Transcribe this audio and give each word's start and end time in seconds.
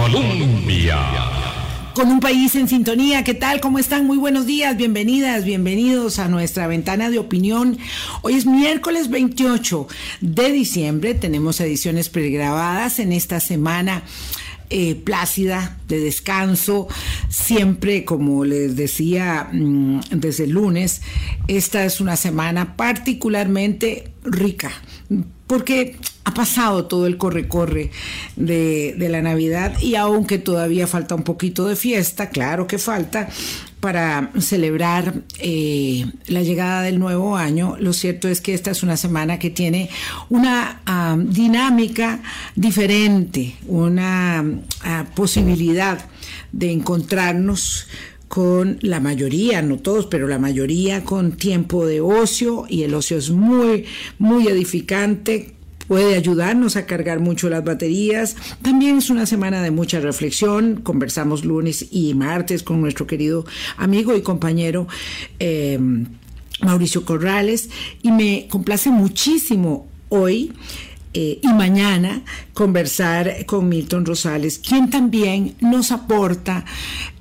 Colombia. 0.00 0.98
Con 1.92 2.08
un 2.08 2.20
país 2.20 2.54
en 2.56 2.68
sintonía, 2.68 3.22
¿qué 3.22 3.34
tal? 3.34 3.60
¿Cómo 3.60 3.78
están? 3.78 4.06
Muy 4.06 4.16
buenos 4.16 4.46
días, 4.46 4.74
bienvenidas, 4.74 5.44
bienvenidos 5.44 6.18
a 6.18 6.28
nuestra 6.28 6.66
ventana 6.66 7.10
de 7.10 7.18
opinión. 7.18 7.76
Hoy 8.22 8.32
es 8.34 8.46
miércoles 8.46 9.10
28 9.10 9.88
de 10.22 10.52
diciembre, 10.52 11.12
tenemos 11.12 11.60
ediciones 11.60 12.08
pregrabadas 12.08 12.98
en 12.98 13.12
esta 13.12 13.40
semana. 13.40 14.02
Eh, 14.72 14.94
plácida, 14.94 15.78
de 15.88 15.98
descanso, 15.98 16.86
siempre, 17.28 18.04
como 18.04 18.44
les 18.44 18.76
decía 18.76 19.48
mm, 19.52 20.00
desde 20.12 20.44
el 20.44 20.50
lunes, 20.50 21.02
esta 21.48 21.84
es 21.84 22.00
una 22.00 22.14
semana 22.14 22.76
particularmente 22.76 24.12
rica, 24.22 24.70
porque 25.48 25.96
ha 26.30 26.34
pasado 26.34 26.84
todo 26.84 27.06
el 27.06 27.16
corre-corre 27.16 27.90
de, 28.36 28.94
la 29.10 29.20
Navidad 29.20 29.74
y 29.80 29.96
aunque 29.96 30.38
todavía 30.38 30.86
falta 30.86 31.16
un 31.16 31.24
poquito 31.24 31.66
de 31.66 31.74
fiesta, 31.74 32.30
claro 32.30 32.66
que 32.66 32.78
falta, 32.78 33.28
para 33.80 34.30
celebrar 34.38 35.22
eh, 35.38 36.06
la 36.26 36.42
llegada 36.42 36.82
del 36.82 36.98
nuevo 36.98 37.36
año, 37.36 37.76
lo 37.80 37.92
cierto 37.92 38.28
es 38.28 38.40
que 38.40 38.54
esta 38.54 38.70
es 38.70 38.82
una 38.82 38.96
semana 38.96 39.38
que 39.38 39.50
tiene 39.50 39.90
una 40.28 40.82
uh, 40.86 41.18
dinámica 41.18 42.20
diferente, 42.54 43.56
una 43.66 44.44
uh, 44.44 45.14
posibilidad 45.14 45.98
de 46.52 46.70
encontrarnos 46.70 47.88
con 48.28 48.78
la 48.82 49.00
mayoría, 49.00 49.60
no 49.62 49.78
todos, 49.78 50.06
pero 50.06 50.28
la 50.28 50.38
mayoría 50.38 51.04
con 51.04 51.32
tiempo 51.32 51.84
de 51.84 52.00
ocio 52.00 52.66
y 52.68 52.84
el 52.84 52.94
ocio 52.94 53.16
es 53.16 53.30
muy, 53.30 53.86
muy 54.18 54.46
edificante, 54.46 55.56
puede 55.90 56.14
ayudarnos 56.14 56.76
a 56.76 56.86
cargar 56.86 57.18
mucho 57.18 57.50
las 57.50 57.64
baterías. 57.64 58.36
También 58.62 58.98
es 58.98 59.10
una 59.10 59.26
semana 59.26 59.60
de 59.60 59.72
mucha 59.72 59.98
reflexión. 59.98 60.82
Conversamos 60.82 61.44
lunes 61.44 61.84
y 61.90 62.14
martes 62.14 62.62
con 62.62 62.80
nuestro 62.80 63.08
querido 63.08 63.44
amigo 63.76 64.14
y 64.14 64.22
compañero. 64.22 64.86
Eh, 65.40 65.80
Mauricio 66.60 67.04
Corrales 67.04 67.70
y 68.02 68.12
me 68.12 68.46
complace 68.48 68.90
muchísimo 68.90 69.88
hoy 70.10 70.52
eh, 71.12 71.40
y 71.42 71.48
mañana 71.48 72.22
conversar 72.54 73.44
con 73.44 73.68
Milton 73.68 74.06
Rosales, 74.06 74.60
quien 74.60 74.90
también 74.90 75.56
nos 75.60 75.90
aporta 75.90 76.64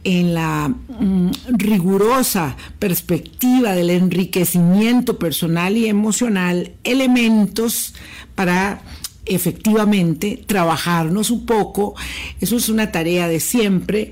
en 0.04 0.36
la 0.36 0.70
mm, 0.70 1.32
rigurosa 1.58 2.56
perspectiva 2.78 3.74
del 3.74 3.90
enriquecimiento 3.90 5.18
personal 5.18 5.76
y 5.76 5.88
emocional 5.88 6.72
elementos 6.84 7.96
para 8.36 8.82
efectivamente 9.26 10.44
trabajarnos 10.46 11.32
un 11.32 11.46
poco. 11.46 11.96
Eso 12.40 12.58
es 12.58 12.70
una 12.70 12.92
tarea 12.92 13.28
de 13.28 13.40
siempre. 13.40 14.12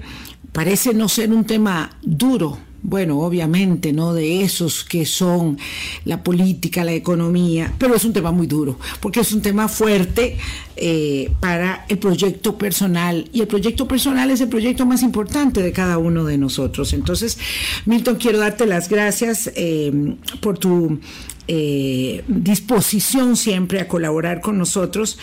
Parece 0.54 0.94
no 0.94 1.08
ser 1.08 1.32
un 1.32 1.46
tema 1.46 1.92
duro, 2.02 2.58
bueno, 2.88 3.20
obviamente, 3.20 3.92
¿no? 3.92 4.14
De 4.14 4.44
esos 4.44 4.86
que 4.86 5.06
son 5.06 5.58
la 6.06 6.24
política, 6.24 6.86
la 6.86 6.94
economía, 6.94 7.74
pero 7.78 7.94
es 7.94 8.06
un 8.06 8.14
tema 8.14 8.32
muy 8.32 8.48
duro, 8.48 8.80
porque 9.02 9.20
es 9.20 9.34
un 9.34 9.42
tema 9.42 9.68
fuerte 9.68 10.38
eh, 10.78 11.30
para 11.42 11.86
el 11.90 11.98
proyecto 11.98 12.58
personal, 12.58 13.30
y 13.34 13.42
el 13.42 13.48
proyecto 13.48 13.90
personal 13.90 14.32
es 14.32 14.40
el 14.40 14.48
proyecto 14.48 14.86
más 14.86 15.04
importante 15.04 15.62
de 15.62 15.74
cada 15.74 15.98
uno 15.98 16.24
de 16.24 16.38
nosotros. 16.38 16.94
Entonces, 16.94 17.38
Milton, 17.86 18.16
quiero 18.16 18.40
darte 18.40 18.66
las 18.66 18.88
gracias 18.88 19.52
eh, 19.54 20.16
por 20.40 20.58
tu 20.58 21.02
eh, 21.50 22.24
disposición 22.30 23.36
siempre 23.36 23.82
a 23.82 23.90
colaborar 23.90 24.40
con 24.40 24.58
nosotros. 24.58 25.18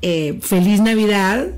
Feliz 0.00 0.80
Navidad. 0.80 1.48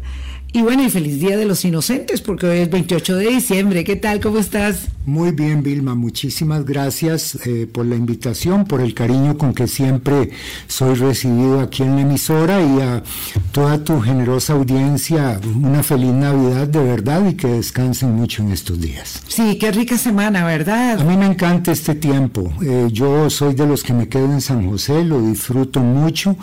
Y 0.56 0.62
bueno, 0.62 0.84
y 0.84 0.88
feliz 0.88 1.18
Día 1.18 1.36
de 1.36 1.46
los 1.46 1.64
Inocentes, 1.64 2.20
porque 2.20 2.46
hoy 2.46 2.58
es 2.58 2.70
28 2.70 3.16
de 3.16 3.26
diciembre. 3.26 3.82
¿Qué 3.82 3.96
tal? 3.96 4.20
¿Cómo 4.20 4.38
estás? 4.38 4.86
Muy 5.04 5.32
bien, 5.32 5.64
Vilma. 5.64 5.96
Muchísimas 5.96 6.64
gracias 6.64 7.36
eh, 7.44 7.66
por 7.66 7.84
la 7.84 7.96
invitación, 7.96 8.64
por 8.64 8.80
el 8.80 8.94
cariño 8.94 9.36
con 9.36 9.52
que 9.52 9.66
siempre 9.66 10.30
soy 10.68 10.94
recibido 10.94 11.58
aquí 11.58 11.82
en 11.82 11.96
la 11.96 12.02
emisora 12.02 12.62
y 12.62 12.80
a 12.80 13.02
toda 13.50 13.82
tu 13.82 14.00
generosa 14.00 14.52
audiencia. 14.52 15.40
Una 15.60 15.82
feliz 15.82 16.12
Navidad 16.12 16.68
de 16.68 16.84
verdad 16.84 17.28
y 17.28 17.34
que 17.34 17.48
descansen 17.48 18.12
mucho 18.12 18.44
en 18.44 18.52
estos 18.52 18.80
días. 18.80 19.24
Sí, 19.26 19.58
qué 19.58 19.72
rica 19.72 19.98
semana, 19.98 20.46
¿verdad? 20.46 21.00
A 21.00 21.04
mí 21.04 21.16
me 21.16 21.26
encanta 21.26 21.72
este 21.72 21.96
tiempo. 21.96 22.52
Eh, 22.62 22.90
yo 22.92 23.28
soy 23.28 23.54
de 23.54 23.66
los 23.66 23.82
que 23.82 23.92
me 23.92 24.08
quedo 24.08 24.26
en 24.26 24.40
San 24.40 24.70
José, 24.70 25.04
lo 25.04 25.20
disfruto 25.20 25.80
mucho. 25.80 26.36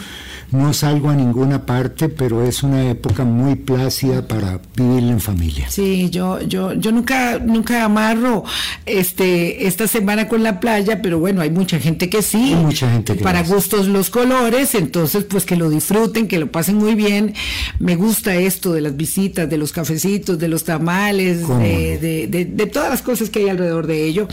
No 0.52 0.74
salgo 0.74 1.09
a 1.09 1.16
ninguna 1.16 1.66
parte, 1.66 2.09
pero 2.09 2.44
es 2.44 2.62
una 2.62 2.90
época 2.90 3.24
muy 3.24 3.56
plácida 3.56 4.00
para 4.28 4.59
vivir 4.75 5.03
en 5.03 5.19
familia. 5.19 5.69
Sí, 5.69 6.09
yo, 6.09 6.41
yo, 6.41 6.73
yo 6.73 6.91
nunca, 6.91 7.39
nunca 7.39 7.84
amarro 7.84 8.44
este, 8.85 9.67
esta 9.67 9.88
semana 9.88 10.28
con 10.28 10.44
la 10.44 10.59
playa, 10.59 11.01
pero 11.01 11.19
bueno, 11.19 11.41
hay 11.41 11.50
mucha 11.50 11.79
gente 11.79 12.09
que 12.09 12.22
sí. 12.22 12.53
Hay 12.53 12.56
mucha 12.56 12.91
gente 12.91 13.16
que 13.16 13.23
Para 13.23 13.44
gustos 13.44 13.88
los 13.88 14.09
colores, 14.09 14.75
entonces 14.75 15.23
pues 15.25 15.45
que 15.45 15.56
lo 15.56 15.69
disfruten, 15.69 16.28
que 16.28 16.40
lo 16.40 16.51
pasen 16.51 16.75
muy 16.75 16.95
bien. 16.95 17.34
Me 17.79 17.95
gusta 17.95 18.35
esto 18.35 18.73
de 18.73 18.81
las 18.81 18.97
visitas, 18.97 19.50
de 19.50 19.57
los 19.57 19.72
cafecitos, 19.72 20.40
de 20.40 20.47
los 20.47 20.63
tamales, 20.63 21.47
de, 21.47 21.97
de, 22.00 22.28
de, 22.28 22.45
de, 22.45 22.66
todas 22.67 22.90
las 22.90 23.01
cosas 23.01 23.29
que 23.29 23.40
hay 23.40 23.50
alrededor 23.50 23.88
de 23.88 24.06
ello. 24.06 24.28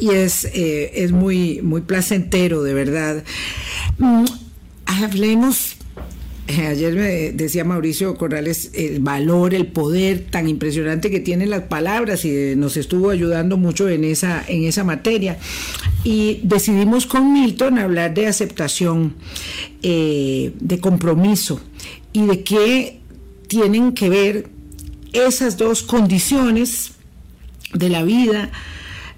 Y 0.00 0.10
es, 0.10 0.44
eh, 0.46 0.90
es 0.94 1.12
muy, 1.12 1.60
muy 1.62 1.82
placentero, 1.82 2.62
de 2.62 2.74
verdad. 2.74 3.24
Mm, 3.98 4.24
hablemos 4.86 5.76
Ayer 6.58 6.94
me 6.94 7.32
decía 7.32 7.64
Mauricio 7.64 8.16
Corrales 8.16 8.70
el 8.74 9.00
valor, 9.00 9.54
el 9.54 9.66
poder 9.66 10.26
tan 10.30 10.48
impresionante 10.48 11.10
que 11.10 11.20
tienen 11.20 11.50
las 11.50 11.62
palabras 11.62 12.24
y 12.24 12.54
nos 12.56 12.76
estuvo 12.76 13.10
ayudando 13.10 13.56
mucho 13.56 13.88
en 13.88 14.04
esa, 14.04 14.44
en 14.46 14.64
esa 14.64 14.84
materia. 14.84 15.38
Y 16.04 16.40
decidimos 16.42 17.06
con 17.06 17.32
Milton 17.32 17.78
hablar 17.78 18.14
de 18.14 18.26
aceptación, 18.26 19.14
eh, 19.82 20.52
de 20.60 20.80
compromiso 20.80 21.60
y 22.12 22.26
de 22.26 22.42
qué 22.42 23.00
tienen 23.46 23.92
que 23.92 24.08
ver 24.08 24.50
esas 25.12 25.56
dos 25.56 25.82
condiciones 25.82 26.92
de 27.74 27.88
la 27.88 28.02
vida 28.02 28.50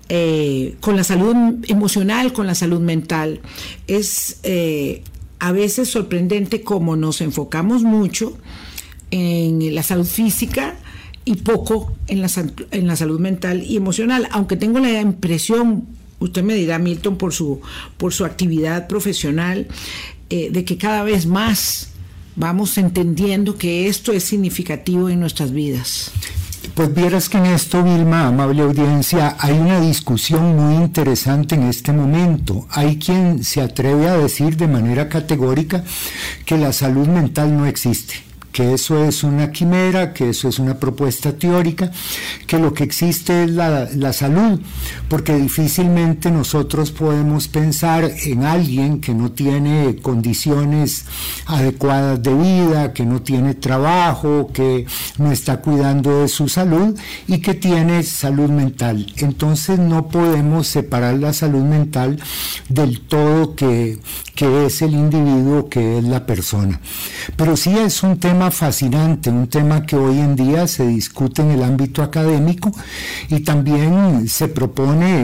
eh, 0.09 0.77
con 0.81 0.97
la 0.97 1.05
salud 1.05 1.35
emocional, 1.67 2.33
con 2.33 2.47
la 2.47 2.55
salud 2.55 2.81
mental. 2.81 3.41
Es 3.87 4.41
eh, 4.43 5.03
a 5.45 5.53
veces 5.53 5.91
sorprendente 5.91 6.63
cómo 6.63 6.97
nos 6.97 7.21
enfocamos 7.21 7.83
mucho 7.83 8.35
en 9.11 9.75
la 9.75 9.83
salud 9.83 10.07
física 10.07 10.75
y 11.27 11.35
poco 11.37 11.93
en 12.07 12.23
la, 12.23 12.31
en 12.71 12.87
la 12.87 12.97
salud 12.97 13.21
mental 13.21 13.63
y 13.63 13.77
emocional, 13.77 14.27
aunque 14.31 14.57
tengo 14.57 14.79
la 14.79 15.03
impresión, 15.03 15.87
usted 16.19 16.43
me 16.43 16.55
dirá 16.55 16.79
Milton 16.79 17.19
por 17.19 17.35
su, 17.35 17.61
por 17.99 18.15
su 18.15 18.25
actividad 18.25 18.89
profesional, 18.89 19.69
eh, 20.31 20.49
de 20.51 20.65
que 20.65 20.79
cada 20.79 21.05
vez 21.05 21.27
más 21.27 21.91
vamos 22.37 22.79
entendiendo 22.79 23.59
que 23.59 23.87
esto 23.89 24.13
es 24.13 24.25
significativo 24.25 25.11
en 25.11 25.21
nuestras 25.21 25.53
vidas. 25.53 26.11
Pues 26.75 26.93
vieras 26.93 27.29
que 27.29 27.39
en 27.39 27.47
esto, 27.47 27.85
Vilma, 27.85 28.27
amable 28.27 28.63
audiencia, 28.63 29.37
hay 29.39 29.57
una 29.57 29.81
discusión 29.81 30.57
muy 30.57 30.75
interesante 30.75 31.55
en 31.55 31.63
este 31.63 31.93
momento. 31.93 32.67
Hay 32.69 32.99
quien 32.99 33.45
se 33.45 33.61
atreve 33.61 34.09
a 34.09 34.19
decir 34.19 34.57
de 34.57 34.67
manera 34.67 35.09
categórica 35.09 35.85
que 36.45 36.59
la 36.59 36.73
salud 36.73 37.07
mental 37.07 37.57
no 37.57 37.67
existe 37.67 38.34
que 38.55 38.73
eso 38.73 39.05
es 39.05 39.25
una 39.25 39.51
quimera, 39.51 40.13
que 40.13 40.29
eso 40.29 40.49
es 40.49 40.61
una 40.61 40.79
propuesta 40.79 41.33
teórica, 41.33 41.91
que 42.47 42.61
lo 42.61 42.73
que 42.73 42.85
existe 42.85 43.43
es 43.43 43.51
la, 43.51 43.89
la, 43.97 44.13
salud, 44.13 44.61
porque 45.09 45.35
difícilmente 45.35 46.31
nosotros 46.31 46.93
podemos 46.93 47.49
pensar 47.49 48.09
en 48.23 48.45
alguien 48.45 49.01
que 49.01 49.13
no 49.13 49.33
tiene 49.33 49.97
condiciones 49.97 51.05
adecuadas 51.47 52.23
de 52.23 52.33
vida, 52.33 52.93
que 52.93 53.05
no 53.05 53.23
tiene 53.23 53.55
trabajo, 53.55 54.49
que 54.55 54.87
no 55.19 55.33
está 55.33 55.61
cuidando 55.61 56.21
de 56.21 56.29
su 56.29 56.49
salud 56.49 56.97
y 57.27 57.39
que 57.39 57.55
tiene 57.55 58.05
salud 58.05 58.51
mental. 58.51 59.13
Entonces 59.17 59.81
no 59.81 60.07
podemos 60.07 60.69
separar 60.69 61.17
la 61.17 61.33
salud 61.33 61.65
mental 61.65 62.21
del 62.69 63.01
todo 63.01 63.57
que, 63.57 63.99
que 64.37 64.67
es 64.67 64.81
el 64.81 64.95
individuo, 64.95 65.69
que 65.69 65.99
es 65.99 66.05
la 66.05 66.25
persona. 66.25 66.81
Pero 67.37 67.57
sí 67.57 67.77
es 67.77 68.05
un 68.05 68.21
tema 68.21 68.44
fascinante, 68.51 69.31
un 69.31 69.49
tema 69.49 69.85
que 69.87 69.97
hoy 69.97 70.19
en 70.19 70.37
día 70.37 70.67
se 70.67 70.87
discute 70.87 71.43
en 71.43 71.51
el 71.51 71.63
ámbito 71.63 72.03
académico 72.03 72.73
y 73.29 73.41
también 73.41 74.29
se 74.29 74.49
propone 74.49 75.23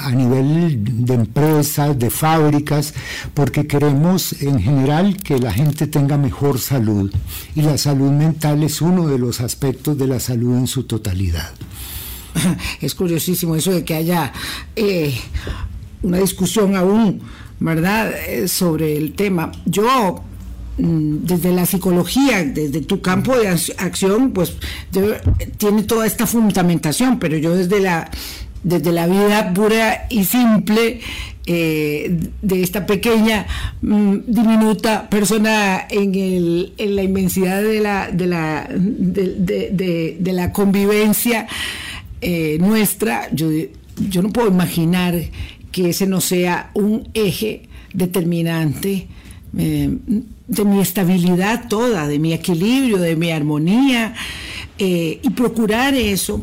a 0.00 0.10
nivel 0.12 1.04
de 1.04 1.14
empresas, 1.14 1.98
de 1.98 2.10
fábricas, 2.10 2.94
porque 3.34 3.66
queremos 3.66 4.32
en 4.42 4.60
general 4.60 5.16
que 5.16 5.38
la 5.38 5.52
gente 5.52 5.86
tenga 5.86 6.16
mejor 6.16 6.58
salud 6.58 7.12
y 7.54 7.62
la 7.62 7.78
salud 7.78 8.10
mental 8.10 8.62
es 8.62 8.80
uno 8.80 9.06
de 9.06 9.18
los 9.18 9.40
aspectos 9.40 9.98
de 9.98 10.06
la 10.06 10.20
salud 10.20 10.56
en 10.56 10.66
su 10.66 10.84
totalidad. 10.84 11.50
Es 12.80 12.94
curiosísimo 12.94 13.56
eso 13.56 13.72
de 13.72 13.84
que 13.84 13.94
haya 13.94 14.32
eh, 14.74 15.14
una 16.02 16.18
discusión 16.18 16.76
aún, 16.76 17.22
¿verdad?, 17.60 18.12
sobre 18.46 18.96
el 18.96 19.14
tema. 19.14 19.52
Yo 19.64 20.22
desde 20.78 21.52
la 21.52 21.66
psicología, 21.66 22.44
desde 22.44 22.80
tu 22.82 23.00
campo 23.00 23.36
de 23.36 23.48
acción, 23.48 24.32
pues 24.32 24.54
tiene 25.58 25.82
toda 25.84 26.06
esta 26.06 26.26
fundamentación, 26.26 27.18
pero 27.18 27.36
yo 27.38 27.54
desde 27.54 27.80
la, 27.80 28.10
desde 28.62 28.92
la 28.92 29.06
vida 29.06 29.54
pura 29.54 30.06
y 30.10 30.24
simple 30.24 31.00
eh, 31.46 32.18
de 32.42 32.62
esta 32.62 32.86
pequeña, 32.86 33.46
mm, 33.80 34.16
diminuta 34.26 35.08
persona 35.08 35.86
en, 35.88 36.14
el, 36.14 36.72
en, 36.76 36.96
la 36.96 37.04
inmensidad 37.04 37.62
de 37.62 37.80
la, 37.80 38.10
de 38.10 38.26
la, 38.26 38.68
de, 38.68 40.32
la 40.32 40.52
convivencia 40.52 41.46
eh, 42.20 42.58
nuestra, 42.60 43.28
yo, 43.32 43.48
yo 44.08 44.22
no 44.22 44.30
puedo 44.30 44.48
imaginar 44.48 45.14
que 45.70 45.90
ese 45.90 46.06
no 46.06 46.20
sea 46.20 46.70
un 46.74 47.08
eje 47.14 47.68
determinante 47.92 49.06
eh, 49.56 49.96
de 50.48 50.64
mi 50.64 50.80
estabilidad 50.80 51.68
toda, 51.68 52.06
de 52.06 52.18
mi 52.18 52.32
equilibrio, 52.32 52.98
de 52.98 53.16
mi 53.16 53.30
armonía, 53.30 54.14
y 54.78 55.30
procurar 55.30 55.94
eso 55.94 56.42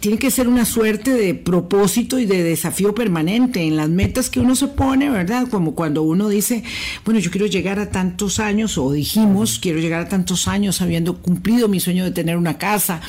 tiene 0.00 0.18
que 0.18 0.30
ser 0.30 0.48
una 0.48 0.64
suerte 0.64 1.12
de 1.12 1.34
propósito 1.34 2.18
y 2.18 2.24
de 2.24 2.42
desafío 2.42 2.94
permanente 2.94 3.62
en 3.62 3.76
las 3.76 3.88
metas 3.88 4.30
que 4.30 4.40
uno 4.40 4.56
se 4.56 4.68
pone, 4.68 5.10
¿verdad? 5.10 5.46
Como 5.48 5.74
cuando 5.74 6.02
uno 6.02 6.28
dice, 6.28 6.64
bueno, 7.04 7.20
yo 7.20 7.30
quiero 7.30 7.46
llegar 7.46 7.78
a 7.78 7.90
tantos 7.90 8.40
años, 8.40 8.78
o 8.78 8.92
dijimos, 8.92 9.58
quiero 9.58 9.78
llegar 9.78 10.00
a 10.00 10.08
tantos 10.08 10.48
años 10.48 10.80
habiendo 10.80 11.18
cumplido 11.18 11.68
mi 11.68 11.80
sueño 11.80 12.04
de 12.04 12.10
tener 12.12 12.38
una 12.38 12.56
casa, 12.56 13.02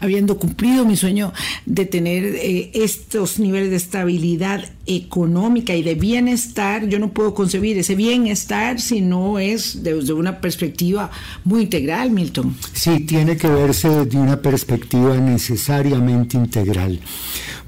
habiendo 0.00 0.38
cumplido 0.38 0.86
mi 0.86 0.96
sueño 0.96 1.32
de 1.66 1.84
tener 1.84 2.24
eh, 2.24 2.70
estos 2.72 3.38
niveles 3.38 3.70
de 3.70 3.76
estabilidad 3.76 4.64
económica 4.86 5.74
y 5.74 5.82
de 5.82 5.94
bienestar. 5.94 6.88
Yo 6.88 6.98
no 6.98 7.10
puedo 7.10 7.34
concebir 7.34 7.76
ese 7.76 7.94
bienestar 7.94 8.80
si 8.80 9.02
no 9.02 9.38
es 9.38 9.82
desde 9.82 10.14
una 10.14 10.40
perspectiva 10.40 11.10
muy 11.44 11.62
integral, 11.62 12.10
Milton. 12.10 12.56
Sí, 12.72 13.00
tiene 13.00 13.36
que 13.36 13.48
verse 13.48 13.88
desde 13.88 14.18
una 14.18 14.40
perspectiva 14.40 15.16
necesariamente 15.18 16.37
integral, 16.44 16.98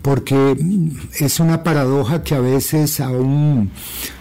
porque 0.03 0.57
es 1.19 1.41
una 1.41 1.63
paradoja 1.63 2.23
que 2.23 2.35
a 2.35 2.41
veces 2.41 3.01
a 3.01 3.11
un, 3.11 3.71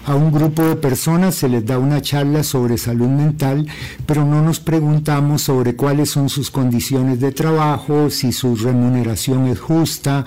a 0.06 0.16
un 0.16 0.32
grupo 0.32 0.64
de 0.64 0.76
personas 0.76 1.36
se 1.36 1.48
les 1.48 1.66
da 1.66 1.78
una 1.80 2.02
charla 2.02 2.44
sobre 2.44 2.78
salud 2.78 3.08
mental, 3.08 3.68
pero 4.06 4.26
no 4.26 4.42
nos 4.42 4.60
preguntamos 4.60 5.44
sobre 5.44 5.76
cuáles 5.76 6.10
son 6.10 6.30
sus 6.30 6.52
condiciones 6.52 7.20
de 7.20 7.32
trabajo, 7.32 8.10
si 8.10 8.32
su 8.32 8.56
remuneración 8.56 9.48
es 9.48 9.60
justa, 9.60 10.26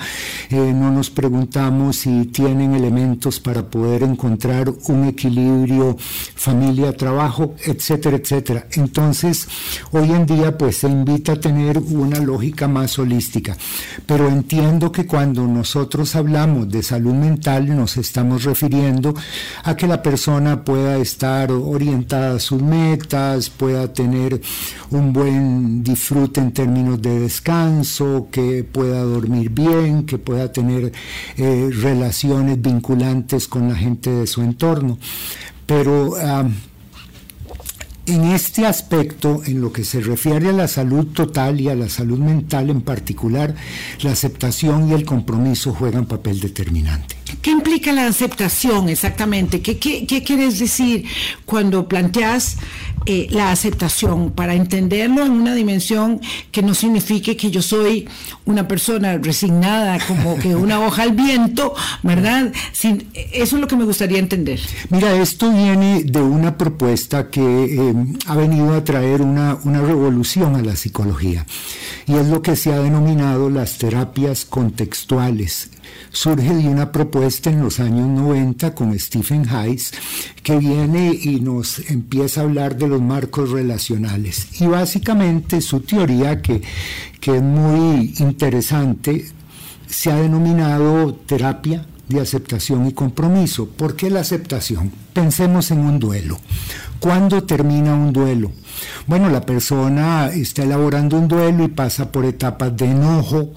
eh, 0.51 0.73
no 0.75 0.91
nos 0.91 1.11
preguntamos 1.11 1.97
si 1.97 2.27
tienen 2.27 2.75
elementos 2.75 3.41
para 3.41 3.63
poder 3.63 4.05
encontrar 4.05 4.73
un 4.89 5.05
equilibrio 5.05 5.97
familia-trabajo, 5.99 7.55
etcétera, 7.65 8.17
etcétera. 8.17 8.67
Entonces, 8.73 9.49
hoy 9.91 10.11
en 10.13 10.27
día 10.27 10.57
pues 10.57 10.79
se 10.79 10.89
invita 10.89 11.33
a 11.33 11.41
tener 11.41 11.79
una 11.79 12.19
lógica 12.21 12.69
más 12.69 12.99
holística, 12.99 13.57
pero 14.07 14.29
entiendo 14.29 14.91
que 14.93 15.07
cuando 15.07 15.42
nosotros 15.47 16.15
hablamos 16.17 16.69
de 16.69 16.83
salud 16.83 17.15
mental 17.15 17.63
nos 17.75 17.97
estamos 17.97 18.45
refiriendo 18.45 19.15
a 19.65 19.77
que 19.77 19.87
la 19.87 20.03
persona 20.03 20.65
pueda 20.65 20.99
estar 20.99 21.51
orientada 21.51 22.37
a 22.37 22.39
sus 22.39 22.63
metas, 22.63 23.51
pueda 23.51 23.93
tener 23.93 24.41
un 24.91 25.13
buen 25.13 25.83
disfrute 25.83 26.41
en 26.41 26.53
términos 26.53 27.01
de 27.01 27.21
descanso, 27.21 28.29
que 28.31 28.65
pueda 28.65 29.03
dormir 29.03 29.51
bien, 29.51 30.05
que 30.05 30.19
pueda 30.19 30.51
tener 30.51 30.93
eh, 31.37 31.71
relaciones 31.73 32.61
vinculantes 32.61 33.49
con 33.49 33.69
la 33.69 33.75
gente 33.75 34.11
de 34.11 34.27
su 34.27 34.43
entorno. 34.43 34.99
Pero 35.67 36.17
en 38.07 38.25
este 38.25 38.67
aspecto, 38.67 39.43
en 39.45 39.61
lo 39.61 39.73
que 39.73 39.85
se 39.85 40.01
refiere 40.01 40.49
a 40.49 40.53
la 40.53 40.69
salud 40.69 41.07
total 41.07 41.61
y 41.61 41.69
a 41.69 41.75
la 41.75 41.89
salud 41.89 42.19
mental 42.19 42.71
en 42.71 42.81
particular, 42.81 43.55
la 44.01 44.13
aceptación 44.13 44.89
y 44.89 44.93
el 44.93 45.05
compromiso 45.05 45.73
juegan 45.73 46.07
papel 46.07 46.41
determinante. 46.41 47.22
¿Qué 47.43 47.51
implica 47.51 47.93
la 47.93 48.07
aceptación 48.07 48.89
exactamente? 48.89 49.61
¿Qué, 49.61 49.77
qué, 49.77 50.23
quieres 50.23 50.61
decir 50.61 51.05
cuando 51.45 51.89
planteas 51.89 52.57
eh, 53.05 53.27
la 53.31 53.51
aceptación 53.51 54.31
para 54.31 54.55
entenderlo 54.55 55.27
en 55.27 55.33
una 55.33 55.53
dimensión 55.57 56.21
que 56.53 56.63
no 56.63 56.73
signifique 56.73 57.37
que 57.37 57.51
yo 57.51 57.61
soy 57.61 58.09
una 58.45 58.69
persona 58.69 59.19
resignada, 59.19 59.99
como 60.07 60.39
que 60.39 60.55
una 60.55 60.79
hoja 60.87 61.03
al 61.03 61.13
viento, 61.13 61.75
¿verdad? 62.05 62.53
eso 62.73 63.57
es 63.57 63.61
lo 63.61 63.67
que 63.67 63.75
me 63.75 63.85
gustaría 63.85 64.21
entender. 64.21 64.61
Mira, 64.91 65.13
esto 65.21 65.51
viene 65.51 66.05
de 66.05 66.23
una 66.23 66.57
propuesta 66.57 67.29
que 67.29 67.41
eh, 67.43 67.95
ha 68.27 68.37
venido 68.37 68.73
a 68.73 68.85
traer 68.85 69.21
una, 69.21 69.59
una 69.65 69.81
revolución 69.81 70.55
a 70.55 70.63
la 70.63 70.77
psicología 70.77 71.45
y 72.07 72.15
es 72.15 72.29
lo 72.29 72.41
que 72.41 72.55
se 72.55 72.73
ha 72.73 72.79
denominado 72.79 73.51
las 73.51 73.79
terapias 73.79 74.45
contextuales 74.45 75.71
surge 76.11 76.55
de 76.55 76.69
una 76.69 76.93
propuesta 76.93 77.51
en 77.51 77.61
los 77.61 77.81
años 77.81 78.09
90 78.09 78.75
con 78.75 78.99
Stephen 78.99 79.49
Hayes, 79.49 79.93
que 80.43 80.57
viene 80.57 81.13
y 81.13 81.41
nos 81.41 81.79
empieza 81.91 82.41
a 82.41 82.45
hablar 82.45 82.77
de 82.77 82.89
los 82.89 83.01
marcos 83.01 83.51
relacionales. 83.51 84.61
Y 84.61 84.67
básicamente 84.67 85.61
su 85.61 85.81
teoría, 85.81 86.43
que, 86.43 86.63
que 87.21 87.37
es 87.37 87.43
muy 87.43 88.15
interesante, 88.19 89.27
se 89.87 90.11
ha 90.11 90.17
denominado 90.17 91.15
terapia 91.15 91.87
de 92.09 92.21
aceptación 92.21 92.87
y 92.87 92.93
compromiso. 92.93 93.69
¿Por 93.69 93.97
qué 93.97 94.11
la 94.11 94.21
aceptación? 94.21 94.93
Pensemos 95.13 95.71
en 95.71 95.81
un 95.81 95.99
duelo. 95.99 96.39
¿Cuándo 97.03 97.43
termina 97.43 97.97
un 97.97 98.13
duelo? 98.13 98.53
Bueno, 99.09 99.29
la 99.29 99.41
persona 99.41 100.29
está 100.29 100.63
elaborando 100.63 101.19
un 101.19 101.27
duelo 101.27 101.65
y 101.65 101.69
pasa 101.69 102.13
por 102.13 102.25
etapas 102.25 102.77
de 102.77 102.93
enojo, 102.93 103.51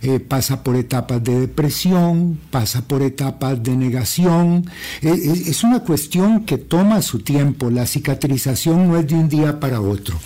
eh, 0.00 0.20
pasa 0.20 0.62
por 0.62 0.76
etapas 0.76 1.24
de 1.24 1.40
depresión, 1.40 2.38
pasa 2.52 2.82
por 2.82 3.02
etapas 3.02 3.60
de 3.60 3.76
negación. 3.76 4.70
E, 5.02 5.08
e, 5.08 5.32
es 5.50 5.64
una 5.64 5.80
cuestión 5.80 6.44
que 6.44 6.56
toma 6.56 7.02
su 7.02 7.18
tiempo. 7.18 7.68
La 7.68 7.84
cicatrización 7.84 8.86
no 8.86 8.96
es 8.96 9.08
de 9.08 9.16
un 9.16 9.28
día 9.28 9.58
para 9.58 9.80
otro. 9.80 10.16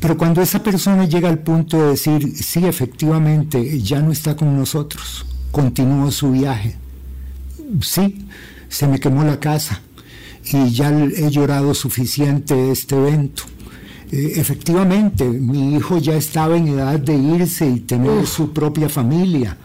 Pero 0.00 0.18
cuando 0.18 0.42
esa 0.42 0.64
persona 0.64 1.04
llega 1.04 1.28
al 1.28 1.38
punto 1.38 1.80
de 1.80 1.90
decir, 1.90 2.36
sí, 2.36 2.66
efectivamente, 2.66 3.80
ya 3.80 4.00
no 4.02 4.10
está 4.10 4.34
con 4.34 4.56
nosotros, 4.56 5.24
continúa 5.52 6.10
su 6.10 6.32
viaje. 6.32 6.76
Sí, 7.82 8.26
se 8.68 8.88
me 8.88 8.98
quemó 8.98 9.22
la 9.22 9.38
casa 9.38 9.80
y 10.52 10.70
ya 10.70 10.90
he 10.90 11.30
llorado 11.30 11.74
suficiente 11.74 12.70
este 12.70 12.96
evento. 12.96 13.44
Eh, 14.12 14.32
efectivamente, 14.36 15.24
mi 15.24 15.76
hijo 15.76 15.98
ya 15.98 16.14
estaba 16.16 16.56
en 16.56 16.68
edad 16.68 16.98
de 16.98 17.14
irse 17.14 17.68
y 17.68 17.80
tener 17.80 18.26
su 18.26 18.52
propia 18.52 18.88
familia. 18.88 19.56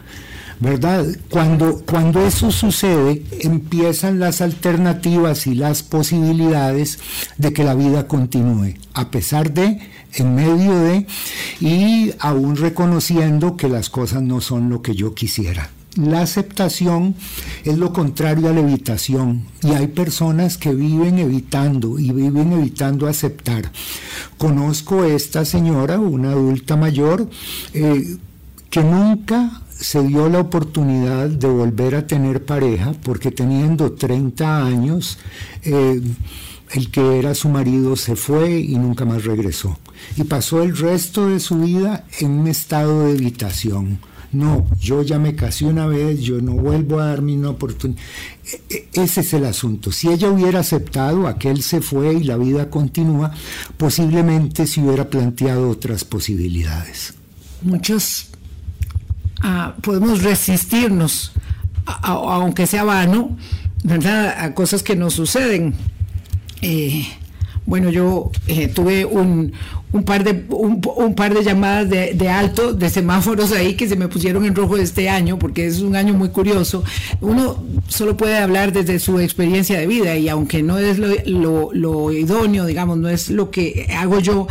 ¿Verdad? 0.58 1.04
Cuando, 1.28 1.82
cuando 1.84 2.26
eso 2.26 2.50
sucede, 2.50 3.22
empiezan 3.40 4.18
las 4.18 4.40
alternativas 4.40 5.46
y 5.46 5.54
las 5.54 5.82
posibilidades 5.82 6.98
de 7.36 7.52
que 7.52 7.62
la 7.62 7.74
vida 7.74 8.08
continúe, 8.08 8.74
a 8.94 9.10
pesar 9.10 9.52
de, 9.52 9.80
en 10.14 10.34
medio 10.34 10.78
de, 10.78 11.06
y 11.60 12.14
aún 12.20 12.56
reconociendo 12.56 13.58
que 13.58 13.68
las 13.68 13.90
cosas 13.90 14.22
no 14.22 14.40
son 14.40 14.70
lo 14.70 14.80
que 14.80 14.94
yo 14.94 15.14
quisiera. 15.14 15.68
La 15.96 16.20
aceptación 16.20 17.14
es 17.64 17.78
lo 17.78 17.94
contrario 17.94 18.50
a 18.50 18.52
la 18.52 18.60
evitación 18.60 19.44
y 19.62 19.70
hay 19.70 19.86
personas 19.86 20.58
que 20.58 20.74
viven 20.74 21.18
evitando 21.18 21.98
y 21.98 22.12
viven 22.12 22.52
evitando 22.52 23.06
aceptar. 23.06 23.72
Conozco 24.36 25.02
a 25.02 25.08
esta 25.08 25.46
señora, 25.46 25.98
una 25.98 26.32
adulta 26.32 26.76
mayor, 26.76 27.30
eh, 27.72 28.18
que 28.68 28.84
nunca 28.84 29.62
se 29.70 30.02
dio 30.02 30.28
la 30.28 30.40
oportunidad 30.40 31.30
de 31.30 31.48
volver 31.48 31.94
a 31.94 32.06
tener 32.06 32.44
pareja 32.44 32.92
porque 33.02 33.30
teniendo 33.30 33.92
30 33.92 34.66
años, 34.66 35.18
eh, 35.62 36.02
el 36.72 36.90
que 36.90 37.18
era 37.18 37.34
su 37.34 37.48
marido 37.48 37.96
se 37.96 38.16
fue 38.16 38.60
y 38.60 38.76
nunca 38.76 39.06
más 39.06 39.24
regresó. 39.24 39.78
Y 40.18 40.24
pasó 40.24 40.62
el 40.62 40.76
resto 40.76 41.30
de 41.30 41.40
su 41.40 41.60
vida 41.60 42.04
en 42.18 42.32
un 42.32 42.48
estado 42.48 43.06
de 43.06 43.12
evitación 43.12 43.98
no, 44.32 44.66
yo 44.80 45.02
ya 45.02 45.18
me 45.18 45.34
casé 45.34 45.64
una 45.64 45.86
vez, 45.86 46.20
yo 46.20 46.40
no 46.40 46.52
vuelvo 46.52 47.00
a 47.00 47.06
darme 47.06 47.34
una 47.36 47.50
oportunidad. 47.50 48.00
E, 48.44 48.88
e, 48.92 49.02
ese 49.02 49.20
es 49.20 49.32
el 49.34 49.44
asunto. 49.44 49.92
Si 49.92 50.08
ella 50.08 50.30
hubiera 50.30 50.60
aceptado, 50.60 51.26
aquel 51.26 51.62
se 51.62 51.80
fue 51.80 52.14
y 52.14 52.24
la 52.24 52.36
vida 52.36 52.70
continúa, 52.70 53.32
posiblemente 53.76 54.66
se 54.66 54.80
hubiera 54.80 55.08
planteado 55.08 55.70
otras 55.70 56.04
posibilidades. 56.04 57.14
Muchos 57.62 58.28
ah, 59.42 59.74
podemos 59.80 60.22
resistirnos, 60.22 61.32
aunque 61.84 62.66
sea 62.66 62.84
vano, 62.84 63.36
¿verdad? 63.84 64.36
a 64.38 64.54
cosas 64.54 64.82
que 64.82 64.96
nos 64.96 65.14
suceden. 65.14 65.74
Eh, 66.62 67.06
bueno, 67.66 67.90
yo 67.90 68.30
eh, 68.46 68.68
tuve 68.68 69.04
un, 69.04 69.52
un 69.92 70.04
par 70.04 70.24
de, 70.24 70.44
un, 70.50 71.14
par 71.14 71.34
de 71.34 71.42
llamadas 71.42 71.90
de, 71.90 72.28
alto, 72.28 72.72
de 72.72 72.88
semáforos 72.90 73.52
ahí 73.52 73.74
que 73.74 73.88
se 73.88 73.96
me 73.96 74.08
pusieron 74.08 74.44
en 74.44 74.54
rojo 74.54 74.76
este 74.76 75.08
año, 75.08 75.38
porque 75.38 75.66
es 75.66 75.80
un 75.80 75.96
año 75.96 76.14
muy 76.14 76.28
curioso. 76.28 76.84
Uno 77.20 77.62
solo 77.88 78.16
puede 78.16 78.38
hablar 78.38 78.72
desde 78.72 78.98
su 78.98 79.18
experiencia 79.18 79.78
de 79.78 79.86
vida 79.86 80.16
y 80.16 80.28
aunque 80.28 80.62
no 80.62 80.78
es 80.78 80.98
lo, 80.98 81.70
lo 81.72 82.12
idóneo, 82.12 82.66
digamos, 82.66 82.98
no 82.98 83.08
es 83.08 83.30
lo 83.30 83.50
que 83.50 83.88
hago 83.96 84.20
yo, 84.20 84.46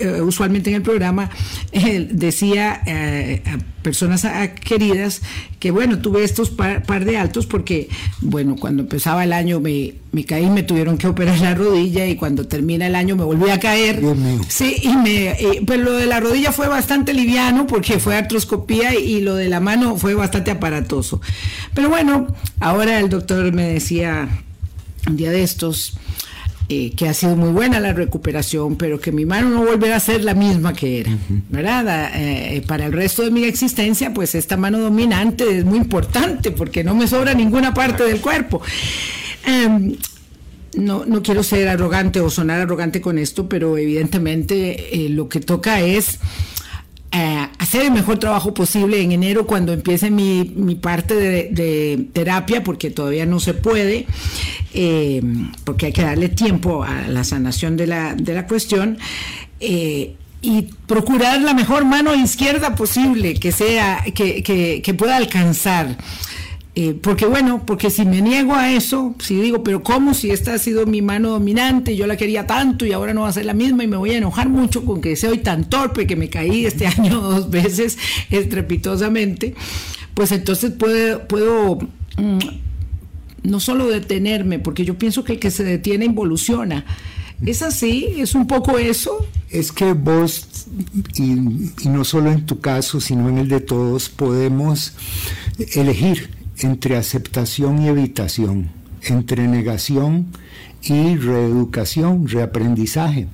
eh, 0.00 0.20
usualmente 0.22 0.70
en 0.70 0.76
el 0.76 0.82
programa, 0.82 1.30
eh, 1.72 2.08
decía 2.10 2.82
eh, 2.86 3.42
a 3.46 3.58
personas 3.82 4.26
queridas 4.62 5.22
que, 5.58 5.70
bueno, 5.70 6.00
tuve 6.00 6.24
estos 6.24 6.50
par, 6.50 7.04
de 7.04 7.16
altos 7.16 7.46
porque, 7.46 7.88
bueno, 8.20 8.56
cuando 8.56 8.82
empezaba 8.82 9.24
el 9.24 9.32
año 9.32 9.60
me, 9.60 9.94
me 10.12 10.24
caí, 10.24 10.50
me 10.50 10.62
tuvieron 10.62 10.98
que 10.98 11.06
operar 11.06 11.38
la 11.40 11.54
rodilla 11.54 12.06
y 12.06 12.16
cuando 12.16 12.46
termina 12.46 12.86
el 12.86 12.94
año 12.94 13.16
me 13.16 13.24
volví 13.24 13.48
a 13.50 13.60
caer. 13.60 14.02
Sí, 14.48 14.76
y 14.82 14.96
me, 14.96 15.36
pero 15.66 15.84
lo 15.84 15.92
de 15.92 16.06
la 16.06 16.20
rodilla 16.20 16.52
fue 16.52 16.68
bastante 16.68 17.14
liviano 17.14 17.66
porque 17.66 17.98
fue 17.98 18.16
artroscopía 18.16 18.98
y 18.98 19.20
lo 19.20 19.34
de 19.34 19.48
la 19.48 19.60
mano 19.60 19.96
fue 19.96 20.14
bastante 20.14 20.50
aparatoso. 20.50 21.20
Pero 21.74 21.88
bueno, 21.88 22.26
ahora 22.58 22.98
el 23.00 23.08
doctor 23.08 23.52
me 23.52 23.72
decía 23.72 24.28
un 25.06 25.16
día 25.16 25.30
de 25.30 25.42
estos, 25.42 25.94
eh, 26.72 26.92
que 26.94 27.08
ha 27.08 27.14
sido 27.14 27.34
muy 27.34 27.50
buena 27.50 27.80
la 27.80 27.92
recuperación, 27.92 28.76
pero 28.76 29.00
que 29.00 29.10
mi 29.10 29.26
mano 29.26 29.48
no 29.48 29.64
volverá 29.64 29.96
a 29.96 30.00
ser 30.00 30.22
la 30.22 30.34
misma 30.34 30.72
que 30.72 31.00
era, 31.00 31.18
¿verdad? 31.48 32.12
Eh, 32.14 32.62
para 32.64 32.86
el 32.86 32.92
resto 32.92 33.22
de 33.22 33.32
mi 33.32 33.42
existencia, 33.42 34.14
pues 34.14 34.36
esta 34.36 34.56
mano 34.56 34.78
dominante 34.78 35.58
es 35.58 35.64
muy 35.64 35.78
importante 35.78 36.52
porque 36.52 36.84
no 36.84 36.94
me 36.94 37.08
sobra 37.08 37.34
ninguna 37.34 37.74
parte 37.74 38.04
del 38.04 38.20
cuerpo. 38.20 38.62
Em, 39.44 39.96
no, 40.76 41.04
no 41.04 41.24
quiero 41.24 41.42
ser 41.42 41.66
arrogante 41.66 42.20
o 42.20 42.30
sonar 42.30 42.60
arrogante 42.60 43.00
con 43.00 43.18
esto, 43.18 43.48
pero 43.48 43.76
evidentemente 43.76 44.94
eh, 44.94 45.08
lo 45.08 45.28
que 45.28 45.40
toca 45.40 45.80
es 45.80 46.20
eh, 47.12 47.48
hacer 47.58 47.82
el 47.82 47.90
mejor 47.90 48.18
trabajo 48.18 48.54
posible 48.54 49.00
en 49.00 49.10
enero 49.10 49.44
cuando 49.44 49.72
empiece 49.72 50.10
mi, 50.10 50.44
parte 50.80 51.14
de, 51.14 52.06
terapia, 52.12 52.62
porque 52.62 52.90
todavía 52.90 53.26
no 53.26 53.40
se 53.40 53.54
puede, 53.54 54.06
eh, 54.74 55.20
porque 55.64 55.86
hay 55.86 55.92
que 55.92 56.02
darle 56.02 56.28
tiempo 56.28 56.84
a 56.84 57.08
la 57.08 57.24
sanación 57.24 57.76
de 57.76 57.88
la, 57.88 58.14
de 58.14 58.34
la 58.34 58.46
cuestión. 58.46 58.98
Eh, 59.58 60.14
y 60.42 60.62
procurar 60.86 61.42
la 61.42 61.52
mejor 61.52 61.84
mano 61.84 62.14
izquierda 62.14 62.74
posible 62.74 63.34
que 63.34 63.52
sea 63.52 64.02
que, 64.14 64.42
que 64.82 64.94
pueda 64.94 65.16
alcanzar 65.16 65.98
eh, 66.76 66.94
porque 66.94 67.26
bueno, 67.26 67.64
porque 67.66 67.90
si 67.90 68.04
me 68.04 68.22
niego 68.22 68.54
a 68.54 68.70
eso, 68.70 69.16
si 69.18 69.34
digo, 69.40 69.64
pero 69.64 69.82
¿cómo 69.82 70.14
si 70.14 70.30
esta 70.30 70.54
ha 70.54 70.58
sido 70.58 70.86
mi 70.86 71.02
mano 71.02 71.30
dominante, 71.30 71.96
yo 71.96 72.06
la 72.06 72.16
quería 72.16 72.46
tanto 72.46 72.86
y 72.86 72.92
ahora 72.92 73.12
no 73.12 73.22
va 73.22 73.28
a 73.28 73.32
ser 73.32 73.44
la 73.44 73.54
misma 73.54 73.82
y 73.82 73.88
me 73.88 73.96
voy 73.96 74.10
a 74.10 74.18
enojar 74.18 74.48
mucho 74.48 74.84
con 74.84 75.00
que 75.00 75.16
soy 75.16 75.38
tan 75.38 75.68
torpe 75.68 76.06
que 76.06 76.14
me 76.14 76.30
caí 76.30 76.66
este 76.66 76.86
año 76.98 77.20
dos 77.20 77.50
veces 77.50 77.98
estrepitosamente, 78.30 79.54
pues 80.14 80.30
entonces 80.30 80.70
puedo, 80.70 81.26
puedo 81.26 81.78
mm, 82.16 82.38
no 83.42 83.58
solo 83.58 83.88
detenerme, 83.88 84.60
porque 84.60 84.84
yo 84.84 84.96
pienso 84.96 85.24
que 85.24 85.32
el 85.32 85.38
que 85.40 85.50
se 85.50 85.64
detiene 85.64 86.04
involuciona. 86.04 86.84
¿Es 87.44 87.62
así? 87.62 88.06
¿Es 88.18 88.34
un 88.34 88.46
poco 88.46 88.78
eso? 88.78 89.26
Es 89.48 89.72
que 89.72 89.94
vos, 89.94 90.66
y, 91.16 91.32
y 91.82 91.88
no 91.88 92.04
solo 92.04 92.30
en 92.30 92.44
tu 92.44 92.60
caso, 92.60 93.00
sino 93.00 93.30
en 93.30 93.38
el 93.38 93.48
de 93.48 93.60
todos, 93.60 94.10
podemos 94.10 94.92
elegir 95.74 96.39
entre 96.60 96.96
aceptación 96.96 97.82
y 97.82 97.88
evitación, 97.88 98.70
entre 99.02 99.48
negación 99.48 100.26
y 100.82 101.16
reeducación, 101.16 102.28
reaprendizaje. 102.28 103.28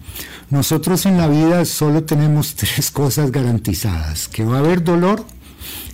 Nosotros 0.50 1.06
en 1.06 1.18
la 1.18 1.28
vida 1.28 1.64
solo 1.64 2.04
tenemos 2.04 2.54
tres 2.56 2.90
cosas 2.90 3.30
garantizadas, 3.30 4.28
que 4.28 4.45
va 4.45 4.56
a 4.56 4.61
haber 4.61 4.83
dolor, 4.83 5.25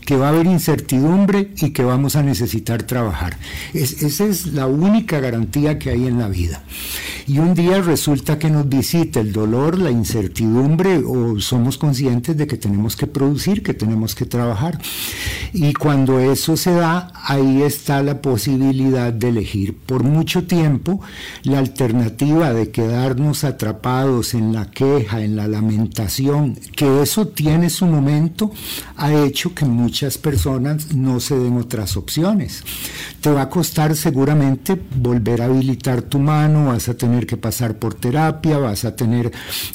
que 0.05 0.17
va 0.17 0.27
a 0.27 0.31
haber 0.31 0.47
incertidumbre 0.47 1.51
y 1.57 1.71
que 1.71 1.85
vamos 1.85 2.17
a 2.17 2.23
necesitar 2.23 2.83
trabajar. 2.83 3.37
esa 3.73 4.25
es 4.25 4.47
la 4.47 4.67
única 4.67 5.21
garantía 5.21 5.79
que 5.79 5.91
hay 5.91 6.07
en 6.07 6.19
la 6.19 6.29
vida. 6.29 6.63
Y 7.27 7.39
un 7.39 7.55
día 7.55 7.81
resulta 7.81 8.39
que 8.39 8.51
nos 8.51 8.69
visita 8.69 9.21
el 9.21 9.33
dolor, 9.33 9.79
la 9.79 9.91
incertidumbre 9.91 11.03
o 11.07 11.39
somos 11.41 11.79
conscientes 11.79 12.37
de 12.37 12.47
que 12.47 12.57
tenemos 12.57 12.97
que 12.97 13.07
producir, 13.07 13.63
que 13.63 13.75
tenemos 13.75 14.15
que 14.15 14.27
trabajar. 14.27 14.81
Y 15.53 15.73
cuando 15.73 16.19
eso 16.19 16.57
se 16.57 16.73
da, 16.73 17.13
ahí 17.15 17.63
está 17.63 18.03
la 18.03 18.21
posibilidad 18.21 19.13
de 19.13 19.29
elegir. 19.29 19.77
Por 19.77 20.03
mucho 20.03 20.45
tiempo, 20.45 21.01
la 21.45 21.59
alternativa 21.59 22.53
de 22.53 22.71
quedarnos 22.71 23.45
atrapados 23.45 24.35
en 24.35 24.53
la 24.53 24.71
queja, 24.71 25.23
en 25.23 25.37
la 25.37 25.47
lamentación, 25.47 26.59
que 26.77 27.03
eso 27.03 27.29
tiene 27.29 27.71
su 27.71 27.87
momento, 27.87 28.51
ha 28.97 29.13
hecho 29.13 29.55
que 29.55 29.65
muchas 29.93 30.17
personas 30.17 30.95
no 30.95 31.21
se 31.21 31.39
den 31.39 31.59
otras 31.59 31.99
opciones. 31.99 32.65
Te 33.21 33.31
va 33.31 33.43
a 33.43 33.51
costar 33.51 33.95
seguramente 33.95 34.81
volver 34.97 35.43
a 35.43 35.45
habilitar 35.45 36.01
tu 36.01 36.19
mano, 36.19 36.69
vas 36.69 36.89
a 36.89 36.95
tener 36.95 37.27
que 37.27 37.37
pasar 37.37 37.79
por 37.79 37.93
terapia, 37.93 38.57
vas 38.57 38.87
a 38.87 38.97
tener 38.97 39.31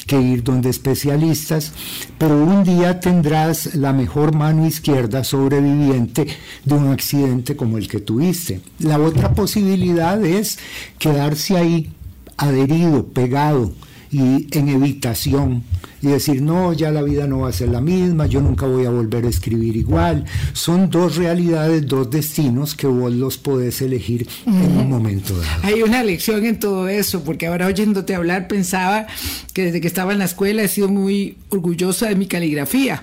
que 0.08 0.20
ir 0.20 0.42
donde 0.42 0.70
especialistas, 0.70 1.72
pero 2.18 2.36
un 2.42 2.64
día 2.64 2.98
tendrás 2.98 3.76
la 3.76 3.92
mejor 3.92 4.34
mano 4.34 4.66
izquierda 4.66 5.22
sobreviviente 5.22 6.26
de 6.64 6.74
un 6.74 6.88
accidente 6.88 7.54
como 7.54 7.78
el 7.78 7.86
que 7.86 8.00
tuviste. 8.00 8.60
La 8.80 8.98
otra 8.98 9.34
posibilidad 9.34 10.20
es 10.24 10.58
quedarse 10.98 11.56
ahí 11.56 11.92
adherido, 12.36 13.06
pegado 13.06 13.72
y 14.10 14.48
en 14.50 14.68
evitación 14.68 15.62
y 16.02 16.08
decir, 16.08 16.42
no, 16.42 16.72
ya 16.72 16.90
la 16.90 17.02
vida 17.02 17.26
no 17.26 17.40
va 17.40 17.48
a 17.48 17.52
ser 17.52 17.68
la 17.68 17.80
misma, 17.80 18.26
yo 18.26 18.40
nunca 18.40 18.66
voy 18.66 18.86
a 18.86 18.90
volver 18.90 19.24
a 19.24 19.28
escribir 19.28 19.76
igual. 19.76 20.24
Son 20.52 20.90
dos 20.90 21.16
realidades, 21.16 21.86
dos 21.86 22.10
destinos 22.10 22.74
que 22.74 22.86
vos 22.86 23.12
los 23.12 23.38
podés 23.38 23.80
elegir 23.82 24.28
en 24.46 24.78
un 24.78 24.88
momento 24.88 25.36
dado. 25.38 25.60
Hay 25.62 25.82
una 25.82 26.02
lección 26.02 26.44
en 26.44 26.58
todo 26.58 26.88
eso, 26.88 27.24
porque 27.24 27.46
ahora 27.46 27.66
oyéndote 27.66 28.14
hablar 28.14 28.48
pensaba 28.48 29.06
que 29.52 29.64
desde 29.64 29.80
que 29.80 29.88
estaba 29.88 30.12
en 30.12 30.18
la 30.18 30.24
escuela 30.26 30.62
he 30.62 30.68
sido 30.68 30.88
muy 30.88 31.36
orgullosa 31.48 32.08
de 32.08 32.16
mi 32.16 32.26
caligrafía. 32.26 33.02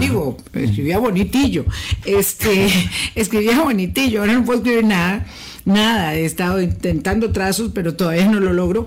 Digo, 0.00 0.36
escribía 0.52 0.98
bonitillo, 0.98 1.64
este, 2.04 2.68
escribía 3.14 3.60
bonitillo, 3.62 4.20
ahora 4.20 4.34
no 4.34 4.44
puedo 4.44 4.58
escribir 4.58 4.84
nada 4.84 5.26
nada, 5.66 6.14
he 6.14 6.24
estado 6.24 6.62
intentando 6.62 7.32
trazos, 7.32 7.72
pero 7.74 7.94
todavía 7.94 8.26
no 8.26 8.40
lo 8.40 8.54
logro. 8.54 8.86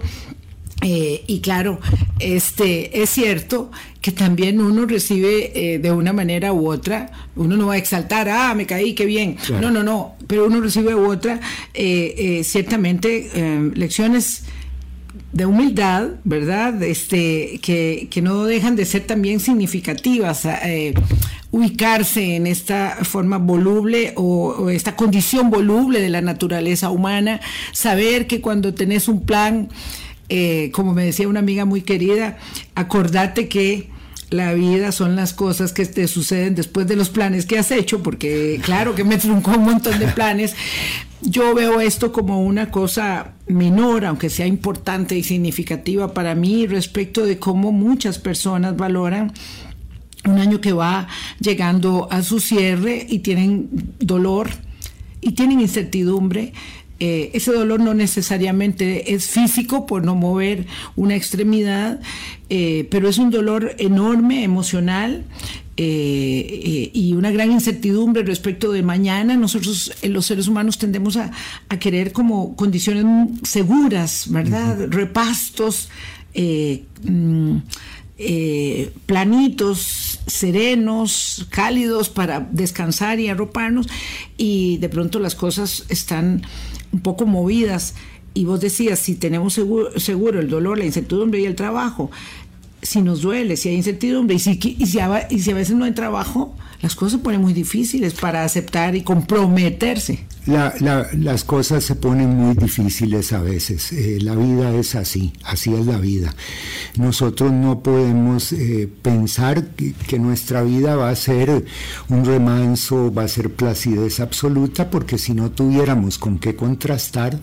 Eh, 0.81 1.23
y 1.27 1.41
claro, 1.41 1.79
este 2.19 3.01
es 3.01 3.09
cierto 3.09 3.69
que 4.01 4.11
también 4.13 4.61
uno 4.61 4.85
recibe 4.85 5.51
eh, 5.53 5.79
de 5.79 5.91
una 5.91 6.13
manera 6.13 6.53
u 6.53 6.69
otra, 6.69 7.11
uno 7.35 7.57
no 7.57 7.67
va 7.67 7.73
a 7.73 7.77
exaltar, 7.77 8.29
ah, 8.29 8.53
me 8.55 8.65
caí, 8.65 8.93
qué 8.93 9.05
bien. 9.05 9.35
No, 9.49 9.71
no, 9.71 9.83
no, 9.83 10.15
pero 10.27 10.45
uno 10.45 10.61
recibe 10.61 10.95
u 10.95 11.11
otra, 11.11 11.41
eh, 11.73 12.41
ciertamente 12.45 13.29
lecciones 13.75 14.43
de 15.33 15.45
humildad, 15.45 16.11
¿verdad? 16.23 16.81
Este, 16.81 17.59
que, 17.61 18.07
que, 18.09 18.21
no 18.21 18.45
dejan 18.45 18.75
de 18.75 18.85
ser 18.85 19.05
también 19.05 19.39
significativas. 19.41 20.47
ubicarse 21.51 22.35
en 22.35 22.47
esta 22.47 22.99
forma 23.01 23.37
voluble 23.37 24.13
o, 24.15 24.49
o, 24.49 24.69
esta 24.69 24.95
condición 24.95 25.49
voluble 25.49 25.99
de 25.99 26.09
la 26.09 26.21
naturaleza 26.21 26.89
humana, 26.89 27.41
saber 27.73 28.27
que 28.27 28.39
cuando 28.39 28.73
tenés 28.73 29.07
un 29.07 29.25
plan, 29.25 29.69
eh, 30.29 30.71
como 30.73 30.93
me 30.93 31.05
decía 31.05 31.27
una 31.27 31.39
amiga 31.39 31.65
muy 31.65 31.81
querida, 31.81 32.37
acordate 32.75 33.47
que 33.47 33.89
la 34.29 34.53
vida 34.53 34.91
son 34.91 35.15
las 35.15 35.33
cosas 35.33 35.73
que 35.73 35.85
te 35.85 36.07
suceden 36.07 36.53
después 36.53 36.87
de 36.87 36.95
los 36.95 37.09
planes 37.09 37.45
que 37.45 37.57
has 37.57 37.71
hecho, 37.71 38.03
porque 38.03 38.59
claro 38.63 38.93
que 38.93 39.03
me 39.03 39.17
truncó 39.17 39.51
un 39.51 39.65
montón 39.65 39.97
de 39.97 40.07
planes. 40.07 40.55
Yo 41.21 41.53
veo 41.55 41.81
esto 41.81 42.11
como 42.11 42.41
una 42.43 42.69
cosa 42.69 43.33
menor, 43.47 44.05
aunque 44.05 44.29
sea 44.29 44.45
importante 44.45 45.17
y 45.17 45.23
significativa 45.23 46.13
para 46.13 46.35
mí 46.35 46.67
respecto 46.67 47.25
de 47.25 47.39
cómo 47.39 47.71
muchas 47.71 48.19
personas 48.19 48.77
valoran 48.77 49.33
un 50.25 50.37
año 50.37 50.61
que 50.61 50.73
va 50.73 51.07
llegando 51.39 52.07
a 52.11 52.21
su 52.21 52.39
cierre 52.39 53.05
y 53.09 53.19
tienen 53.19 53.69
dolor 53.99 54.49
y 55.21 55.31
tienen 55.31 55.59
incertidumbre 55.59 56.53
eh, 56.99 57.31
ese 57.33 57.53
dolor 57.53 57.79
no 57.79 57.93
necesariamente 57.93 59.13
es 59.13 59.27
físico 59.27 59.85
por 59.85 60.03
no 60.03 60.15
mover 60.15 60.65
una 60.97 61.15
extremidad, 61.15 62.01
eh, 62.49 62.87
pero 62.91 63.07
es 63.07 63.17
un 63.17 63.31
dolor 63.31 63.75
enorme, 63.77 64.43
emocional. 64.43 65.23
Eh, 65.81 66.91
y 66.93 67.13
una 67.13 67.31
gran 67.31 67.53
incertidumbre 67.53 68.23
respecto 68.23 68.73
de 68.73 68.83
mañana. 68.83 69.37
Nosotros, 69.37 69.93
los 70.03 70.25
seres 70.25 70.49
humanos, 70.49 70.77
tendemos 70.77 71.15
a, 71.15 71.31
querer 71.79 72.11
como 72.11 72.57
condiciones 72.57 73.05
seguras, 73.43 74.25
¿verdad? 74.29 74.87
Repastos, 74.89 75.87
mm, 76.35 77.57
planitos, 79.05 80.19
serenos, 80.27 81.47
cálidos 81.49 82.09
para 82.09 82.41
descansar 82.51 83.21
y 83.21 83.29
arroparnos, 83.29 83.87
y 84.35 84.79
de 84.79 84.89
pronto 84.89 85.19
las 85.19 85.35
cosas 85.35 85.85
están 85.87 86.41
un 86.91 87.01
poco 87.01 87.25
movidas. 87.25 87.95
Y 88.33 88.45
vos 88.45 88.61
decías, 88.61 88.99
si 88.99 89.15
tenemos 89.15 89.53
seguro, 89.53 89.99
seguro 89.99 90.39
el 90.39 90.49
dolor, 90.49 90.77
la 90.77 90.85
incertidumbre 90.85 91.41
y 91.41 91.45
el 91.45 91.55
trabajo, 91.55 92.11
si 92.81 93.01
nos 93.01 93.21
duele, 93.21 93.57
si 93.57 93.69
hay 93.69 93.75
incertidumbre 93.75 94.35
y 94.35 94.39
si, 94.39 94.51
y 94.51 94.85
si, 94.85 94.99
y 95.29 95.39
si 95.39 95.51
a 95.51 95.55
veces 95.55 95.75
no 95.75 95.85
hay 95.85 95.91
trabajo, 95.93 96.55
las 96.81 96.95
cosas 96.95 97.13
se 97.13 97.23
ponen 97.23 97.41
muy 97.41 97.53
difíciles 97.53 98.13
para 98.13 98.43
aceptar 98.43 98.95
y 98.95 99.01
comprometerse. 99.01 100.25
La, 100.45 100.73
la, 100.79 101.07
las 101.13 101.43
cosas 101.43 101.83
se 101.83 101.95
ponen 101.95 102.29
muy 102.29 102.55
difíciles 102.55 103.33
a 103.33 103.41
veces. 103.41 103.91
Eh, 103.91 104.19
la 104.21 104.35
vida 104.35 104.73
es 104.73 104.95
así, 104.95 105.33
así 105.43 105.73
es 105.73 105.85
la 105.85 105.97
vida. 105.97 106.33
Nosotros 106.95 107.51
no 107.51 107.83
podemos 107.83 108.53
eh, 108.53 108.89
pensar 109.01 109.67
que, 109.75 109.93
que, 109.93 110.19
nuestra 110.19 110.63
vida 110.63 110.95
va 110.95 111.09
a 111.09 111.15
ser 111.15 111.65
un 112.07 112.25
remanso, 112.25 113.13
va 113.13 113.23
a 113.23 113.27
ser 113.27 113.53
placidez 113.53 114.21
absoluta, 114.21 114.89
porque 114.89 115.17
si 115.17 115.33
no 115.33 115.51
tuviéramos 115.51 116.17
con 116.17 116.39
qué 116.39 116.55
contrastar, 116.55 117.39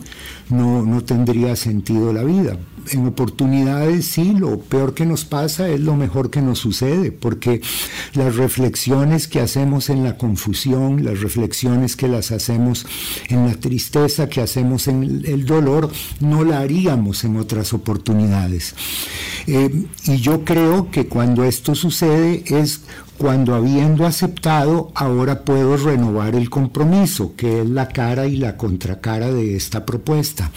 no, 0.49 0.83
no 0.83 1.05
tendría 1.05 1.57
sentido 1.57 2.13
la 2.13 2.25
vida. 2.25 2.59
En 2.93 3.07
oportunidades 3.07 4.07
sí, 4.07 4.33
lo 4.33 4.59
peor 4.61 4.95
que 4.95 5.07
nos 5.07 5.25
pasa 5.25 5.69
es 5.69 5.81
lo 5.81 5.97
mejor 5.97 6.31
que 6.31 6.43
nos 6.43 6.59
sucede, 6.59 7.13
porque 7.13 7.61
las 8.15 8.37
reflexiones 8.37 9.29
que 9.29 9.41
hacemos 9.41 9.91
en 9.91 10.05
la 10.05 10.17
confusión, 10.17 11.05
las 11.05 11.21
reflexiones 11.21 11.97
que 11.97 12.09
las 12.09 12.31
hacemos 12.31 12.87
en 13.29 13.47
la 13.47 13.55
tristeza, 13.55 14.29
que 14.29 14.41
hacemos 14.41 14.89
en 14.89 15.23
el 15.25 15.47
dolor, 15.47 15.91
no 16.21 16.45
la 16.45 16.61
haríamos 16.61 17.25
en 17.25 17.37
otras 17.37 17.73
oportunidades. 17.73 18.75
Eh, 19.47 19.87
y 20.05 20.17
yo 20.17 20.45
creo 20.45 20.91
que 20.91 21.07
cuando 21.07 21.45
esto 21.45 21.75
sucede 21.75 22.43
es 22.47 22.81
cuando 23.19 23.55
habiendo 23.55 24.07
aceptado, 24.07 24.91
ahora 24.95 25.45
puedo 25.45 25.77
renovar 25.77 26.35
el 26.35 26.51
compromiso, 26.51 27.35
que 27.37 27.63
es 27.63 27.69
la 27.69 27.89
cara 27.89 28.27
y 28.27 28.37
la 28.37 28.57
contracara 28.57 29.33
de 29.33 29.57
esta 29.57 29.87
propuesta. 29.87 30.51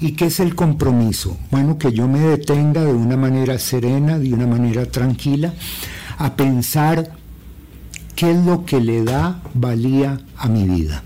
¿Y 0.00 0.12
qué 0.12 0.26
es 0.26 0.40
el 0.40 0.54
compromiso? 0.54 1.36
Bueno, 1.50 1.78
que 1.78 1.92
yo 1.92 2.08
me 2.08 2.20
detenga 2.20 2.84
de 2.84 2.92
una 2.92 3.16
manera 3.16 3.58
serena, 3.58 4.18
de 4.18 4.32
una 4.32 4.46
manera 4.46 4.86
tranquila, 4.86 5.52
a 6.18 6.34
pensar 6.34 7.10
qué 8.14 8.30
es 8.30 8.44
lo 8.44 8.64
que 8.64 8.80
le 8.80 9.04
da 9.04 9.42
valía 9.54 10.20
a 10.36 10.48
mi 10.48 10.64
vida 10.64 11.02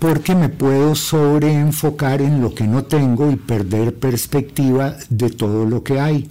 porque 0.00 0.34
me 0.34 0.48
puedo 0.48 0.94
sobreenfocar 0.94 2.22
en 2.22 2.40
lo 2.40 2.54
que 2.54 2.66
no 2.66 2.84
tengo 2.84 3.30
y 3.30 3.36
perder 3.36 3.94
perspectiva 3.94 4.96
de 5.10 5.28
todo 5.28 5.66
lo 5.66 5.84
que 5.84 6.00
hay. 6.00 6.30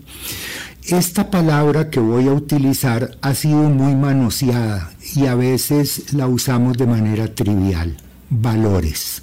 Esta 0.92 1.30
palabra 1.30 1.92
que 1.92 2.00
voy 2.00 2.28
a 2.28 2.34
utilizar 2.34 3.16
ha 3.22 3.36
sido 3.36 3.70
muy 3.70 3.94
manoseada 3.94 4.92
y 5.16 5.28
a 5.28 5.36
veces 5.36 6.14
la 6.14 6.28
usamos 6.28 6.78
de 6.78 6.88
manera 6.88 7.28
trivial, 7.36 7.96
valores. 8.32 9.22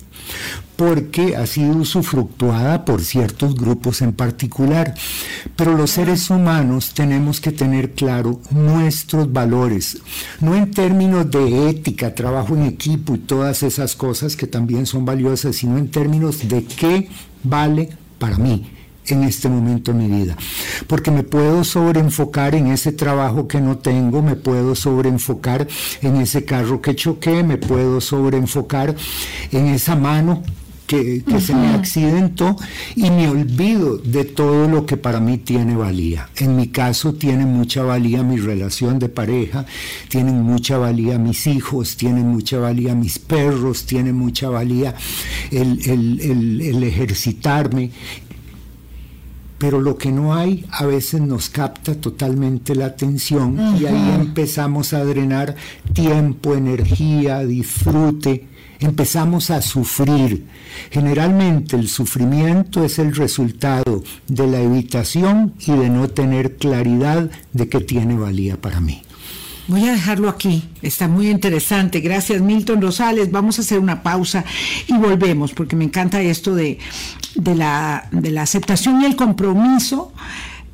Porque 0.77 1.35
ha 1.35 1.45
sido 1.47 1.77
usufructuada 1.79 2.85
por 2.85 3.03
ciertos 3.03 3.57
grupos 3.57 4.01
en 4.01 4.13
particular. 4.13 4.95
Pero 5.57 5.77
los 5.77 5.91
seres 5.91 6.31
humanos 6.31 6.95
tenemos 6.95 7.41
que 7.41 7.51
tener 7.51 7.95
claro 7.95 8.41
nuestros 8.51 9.33
valores, 9.33 9.99
no 10.41 10.55
en 10.55 10.71
términos 10.71 11.29
de 11.33 11.69
ética, 11.69 12.15
trabajo 12.15 12.55
en 12.55 12.63
equipo 12.63 13.17
y 13.17 13.19
todas 13.19 13.65
esas 13.65 13.97
cosas 13.97 14.37
que 14.37 14.47
también 14.47 14.87
son 14.87 15.05
valiosas, 15.05 15.57
sino 15.57 15.79
en 15.79 15.91
términos 15.91 16.49
de 16.49 16.65
qué 16.65 17.09
vale 17.43 17.89
para 18.19 18.39
mí 18.39 18.76
en 19.09 19.23
este 19.23 19.49
momento 19.49 19.93
de 19.93 19.99
mi 19.99 20.23
vida. 20.23 20.37
Porque 20.87 21.11
me 21.11 21.23
puedo 21.23 21.65
sobreenfocar 21.65 22.55
en 22.55 22.69
ese 22.69 22.93
trabajo 22.93 23.47
que 23.49 23.61
no 23.61 23.79
tengo, 23.79 24.23
me 24.23 24.37
puedo 24.37 24.75
sobreenfocar 24.75 25.67
en 26.03 26.17
ese 26.17 26.45
carro 26.45 26.81
que 26.81 26.95
choqué, 26.95 27.43
me 27.43 27.59
puedo 27.59 28.01
sobreenfocar 28.01 28.95
en 29.53 29.67
esa 29.67 29.97
mano 29.97 30.43
que, 30.87 31.25
que 31.25 31.41
se 31.41 31.55
me 31.55 31.69
accidentó 31.69 32.57
y 32.95 33.11
me 33.11 33.29
olvido 33.29 33.99
de 33.99 34.25
todo 34.25 34.69
lo 34.69 34.87
que 34.87 34.97
para 34.97 35.21
mí 35.21 35.39
tiene 35.39 35.77
valía. 35.77 36.29
En 36.37 36.57
mi 36.57 36.69
caso 36.69 37.15
tiene 37.15 37.45
mucha 37.45 37.83
valía 37.83 38.23
mi 38.23 38.39
relación 38.39 38.99
de 38.99 39.09
pareja, 39.09 39.67
tienen 40.09 40.43
mucha 40.43 40.79
valía 40.79 41.19
mis 41.19 41.47
hijos, 41.47 41.97
tienen 41.97 42.29
mucha 42.29 42.59
valía 42.59 42.95
mis 42.95 43.19
perros, 43.19 43.85
tiene 43.85 44.13
mucha 44.13 44.49
valía 44.49 44.95
el, 45.51 45.81
el, 45.85 46.21
el, 46.21 46.61
el 46.61 46.83
ejercitarme 46.85 47.91
pero 49.59 49.81
lo 49.81 49.97
que 49.97 50.13
no 50.13 50.35
hay 50.35 50.65
a 50.71 50.85
veces 50.87 51.21
nos 51.21 51.49
capta 51.49 51.95
totalmente 51.95 52.75
la 52.75 52.87
atención 52.87 53.59
uh 53.59 53.63
-huh. 53.63 53.81
y 53.81 53.87
ahí 53.87 54.15
empezamos 54.15 54.93
a 54.93 55.05
drenar 55.05 55.55
tiempo, 55.93 56.55
energía, 56.55 57.41
disfrute, 57.45 58.47
empezamos 58.81 59.51
a 59.51 59.63
sufrir. 59.63 60.45
Generalmente 60.91 61.77
el 61.77 61.89
sufrimiento 61.89 62.85
es 62.85 62.99
el 62.99 63.15
resultado 63.15 64.03
de 64.29 64.47
la 64.47 64.61
evitación 64.61 65.55
y 65.67 65.73
de 65.73 65.89
no 65.89 66.09
tener 66.09 66.57
claridad 66.57 67.31
de 67.53 67.69
que 67.69 67.81
tiene 67.81 68.17
valía 68.17 68.61
para 68.61 68.81
mí. 68.81 69.03
Voy 69.69 69.89
a 69.89 69.93
dejarlo 69.93 70.29
aquí, 70.29 70.63
está 70.83 71.09
muy 71.09 71.29
interesante. 71.29 72.01
Gracias 72.01 72.41
Milton 72.41 72.81
Rosales. 72.81 73.31
Vamos 73.31 73.59
a 73.59 73.63
hacer 73.63 73.79
una 73.79 74.03
pausa 74.03 74.45
y 74.87 74.95
volvemos 74.95 75.53
porque 75.53 75.77
me 75.77 75.85
encanta 75.85 76.21
esto 76.23 76.55
de, 76.55 76.79
la 77.35 78.09
aceptación 78.41 79.03
y 79.03 79.07
el 79.07 79.17
compromiso. 79.17 80.13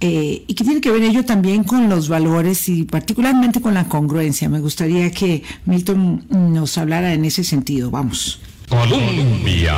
Eh, 0.05 0.43
y 0.49 0.55
que 0.55 0.65
tiene 0.65 0.81
que 0.81 0.91
ver 0.91 1.05
ello 1.05 1.25
también 1.25 1.63
con 1.63 1.89
los 1.89 2.09
valores 2.09 2.69
y 2.69 2.83
particularmente 2.83 3.61
con 3.61 3.73
la 3.73 3.85
congruencia. 3.85 4.49
Me 4.49 4.59
gustaría 4.59 5.13
que 5.13 5.45
Milton 5.65 6.25
nos 6.29 6.77
hablara 6.77 7.15
en 7.15 7.25
ese 7.25 7.45
sentido. 7.45 7.89
Vamos. 7.89 8.41
Colombia. 8.69 9.77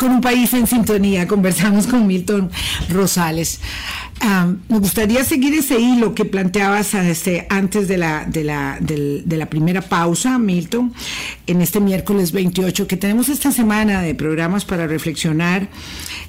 Con 0.00 0.12
un 0.12 0.22
país 0.22 0.54
en 0.54 0.66
sintonía, 0.66 1.28
conversamos 1.28 1.86
con 1.86 2.06
Milton 2.06 2.50
Rosales. 2.88 3.60
Me 4.70 4.78
gustaría 4.78 5.22
seguir 5.24 5.52
ese 5.52 5.78
hilo 5.78 6.14
que 6.14 6.24
planteabas 6.24 6.94
este, 6.94 7.46
antes 7.50 7.86
de 7.86 7.98
la 7.98 9.46
primera 9.50 9.82
pausa, 9.82 10.38
Milton, 10.38 10.94
en 11.46 11.60
este 11.60 11.80
miércoles 11.80 12.32
28, 12.32 12.86
que 12.86 12.96
tenemos 12.96 13.28
esta 13.28 13.52
semana 13.52 14.00
de 14.00 14.14
programas 14.14 14.64
para 14.64 14.86
reflexionar 14.86 15.68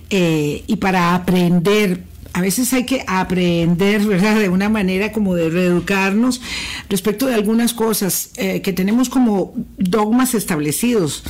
eh, 0.09 0.65
y 0.67 0.75
para 0.75 1.15
aprender 1.15 2.03
a 2.33 2.41
veces 2.41 2.71
hay 2.73 2.85
que 2.85 3.03
aprender, 3.07 4.01
¿verdad? 4.05 4.37
De 4.37 4.49
una 4.49 4.67
manera 4.67 5.13
como 5.13 5.35
de 5.35 5.49
reeducarnos 5.49 6.41
respecto 6.89 7.25
de 7.25 7.35
algunas 7.35 7.73
cosas 7.73 8.31
eh, 8.35 8.61
que 8.61 8.73
tenemos 8.73 9.09
como 9.09 9.53
dogmas 9.77 10.33
establecidos 10.33 11.23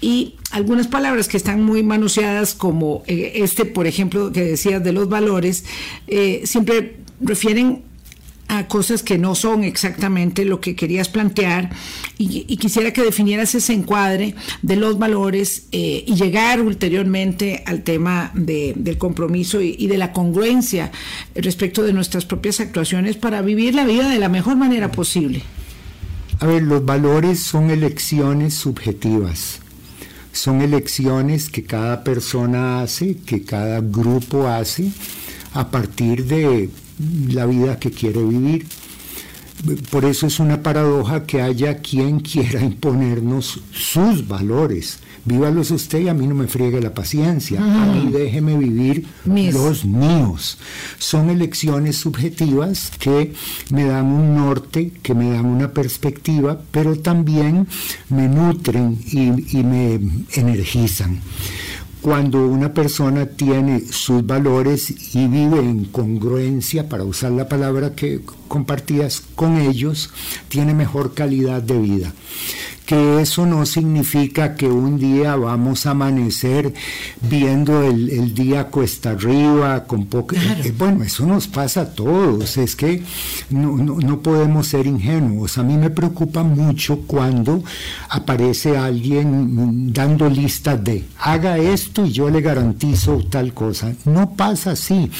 y 0.00 0.36
algunas 0.50 0.86
palabras 0.86 1.28
que 1.28 1.36
están 1.36 1.62
muy 1.62 1.82
manoseadas 1.82 2.54
como 2.54 3.02
eh, 3.06 3.32
este, 3.36 3.64
por 3.64 3.86
ejemplo, 3.86 4.32
que 4.32 4.44
decías 4.44 4.82
de 4.82 4.92
los 4.92 5.08
valores, 5.08 5.64
eh, 6.06 6.42
siempre 6.44 6.96
refieren 7.20 7.82
a 8.48 8.66
cosas 8.66 9.02
que 9.02 9.18
no 9.18 9.34
son 9.34 9.62
exactamente 9.62 10.46
lo 10.46 10.58
que 10.58 10.74
querías 10.74 11.10
plantear 11.10 11.70
y, 12.16 12.56
quisiera 12.56 12.94
que 12.94 13.02
definieras 13.02 13.54
ese 13.54 13.74
encuadre 13.74 14.34
de 14.62 14.76
los 14.76 14.98
valores 14.98 15.66
eh, 15.70 16.02
y 16.06 16.14
llegar 16.14 16.62
ulteriormente 16.62 17.62
al 17.66 17.82
tema 17.82 18.30
de, 18.34 18.72
del 18.74 18.96
compromiso 18.96 19.60
y, 19.60 19.86
de 19.86 19.98
la 19.98 20.14
congruencia 20.14 20.90
respecto 21.34 21.82
de 21.82 21.92
nuestras 21.92 22.24
propias 22.24 22.60
actuaciones 22.60 23.16
para 23.16 23.42
vivir 23.42 23.74
la 23.74 23.84
vida 23.84 24.08
de 24.08 24.18
la 24.18 24.30
mejor 24.30 24.56
manera 24.56 24.90
posible. 24.90 25.42
A 26.40 26.46
ver, 26.46 26.62
los 26.62 26.84
valores 26.86 27.40
son 27.40 27.68
elecciones 27.68 28.54
subjetivas 28.54 29.60
son 30.32 30.62
elecciones 30.62 31.48
que 31.48 31.64
cada 31.64 32.04
persona 32.04 32.82
hace, 32.82 33.16
que 33.16 33.42
cada 33.42 33.80
grupo 33.80 34.46
hace 34.46 34.90
a 35.54 35.70
partir 35.70 36.26
de 36.26 36.70
la 37.28 37.46
vida 37.46 37.78
que 37.78 37.90
quiere 37.90 38.22
vivir. 38.22 38.66
Por 39.90 40.04
eso 40.04 40.26
es 40.26 40.38
una 40.38 40.62
paradoja 40.62 41.24
que 41.26 41.42
haya 41.42 41.78
quien 41.78 42.20
quiera 42.32 42.62
imponernos 42.62 43.60
sus 43.72 44.26
valores. 44.26 45.00
Vívalos 45.28 45.70
usted 45.70 46.00
y 46.00 46.08
a 46.08 46.14
mí 46.14 46.26
no 46.26 46.34
me 46.34 46.46
friegue 46.46 46.80
la 46.80 46.94
paciencia. 46.94 47.60
A 47.60 47.86
mí 47.92 48.10
déjeme 48.10 48.56
vivir 48.56 49.06
Mis. 49.26 49.52
los 49.52 49.84
míos. 49.84 50.56
Son 50.98 51.28
elecciones 51.28 51.96
subjetivas 51.96 52.90
que 52.98 53.34
me 53.70 53.84
dan 53.84 54.06
un 54.06 54.36
norte, 54.36 54.90
que 55.02 55.14
me 55.14 55.30
dan 55.30 55.44
una 55.44 55.68
perspectiva, 55.68 56.58
pero 56.70 56.96
también 56.96 57.66
me 58.08 58.26
nutren 58.26 58.98
y, 59.04 59.58
y 59.58 59.64
me 59.64 60.00
energizan 60.32 61.20
cuando 62.00 62.46
una 62.46 62.72
persona 62.72 63.26
tiene 63.26 63.80
sus 63.80 64.24
valores 64.24 65.14
y 65.14 65.26
vive 65.26 65.58
en 65.58 65.84
congruencia, 65.86 66.88
para 66.88 67.04
usar 67.04 67.32
la 67.32 67.48
palabra 67.48 67.94
que 67.94 68.20
compartías 68.46 69.22
con 69.34 69.58
ellos, 69.58 70.10
tiene 70.48 70.74
mejor 70.74 71.14
calidad 71.14 71.60
de 71.62 71.78
vida. 71.78 72.12
Que 72.88 73.20
eso 73.20 73.44
no 73.44 73.66
significa 73.66 74.54
que 74.54 74.66
un 74.66 74.98
día 74.98 75.36
vamos 75.36 75.84
a 75.84 75.90
amanecer 75.90 76.72
viendo 77.20 77.82
el, 77.82 78.32
día 78.34 78.68
cuesta 78.68 79.10
arriba, 79.10 79.84
con 79.84 80.06
poco... 80.06 80.34
Eh, 80.34 80.72
bueno, 80.76 81.04
eso 81.04 81.26
nos 81.26 81.48
pasa 81.48 81.82
a 81.82 81.90
todos, 81.94 82.56
es 82.56 82.74
que 82.74 83.02
no, 83.50 83.76
no 83.76 84.20
podemos 84.22 84.68
ser 84.68 84.86
ingenuos. 84.86 85.58
A 85.58 85.64
mí 85.64 85.76
me 85.76 85.90
preocupa 85.90 86.42
mucho 86.42 87.00
cuando 87.06 87.62
aparece 88.08 88.78
alguien 88.78 89.92
dando 89.92 90.30
listas 90.30 90.82
de 90.82 91.04
haga 91.18 91.58
esto 91.58 92.06
y 92.06 92.12
yo 92.12 92.30
le 92.30 92.40
garantizo 92.40 93.18
tal 93.28 93.52
cosa. 93.52 93.92
No 94.06 94.30
pasa 94.30 94.70
así. 94.70 95.10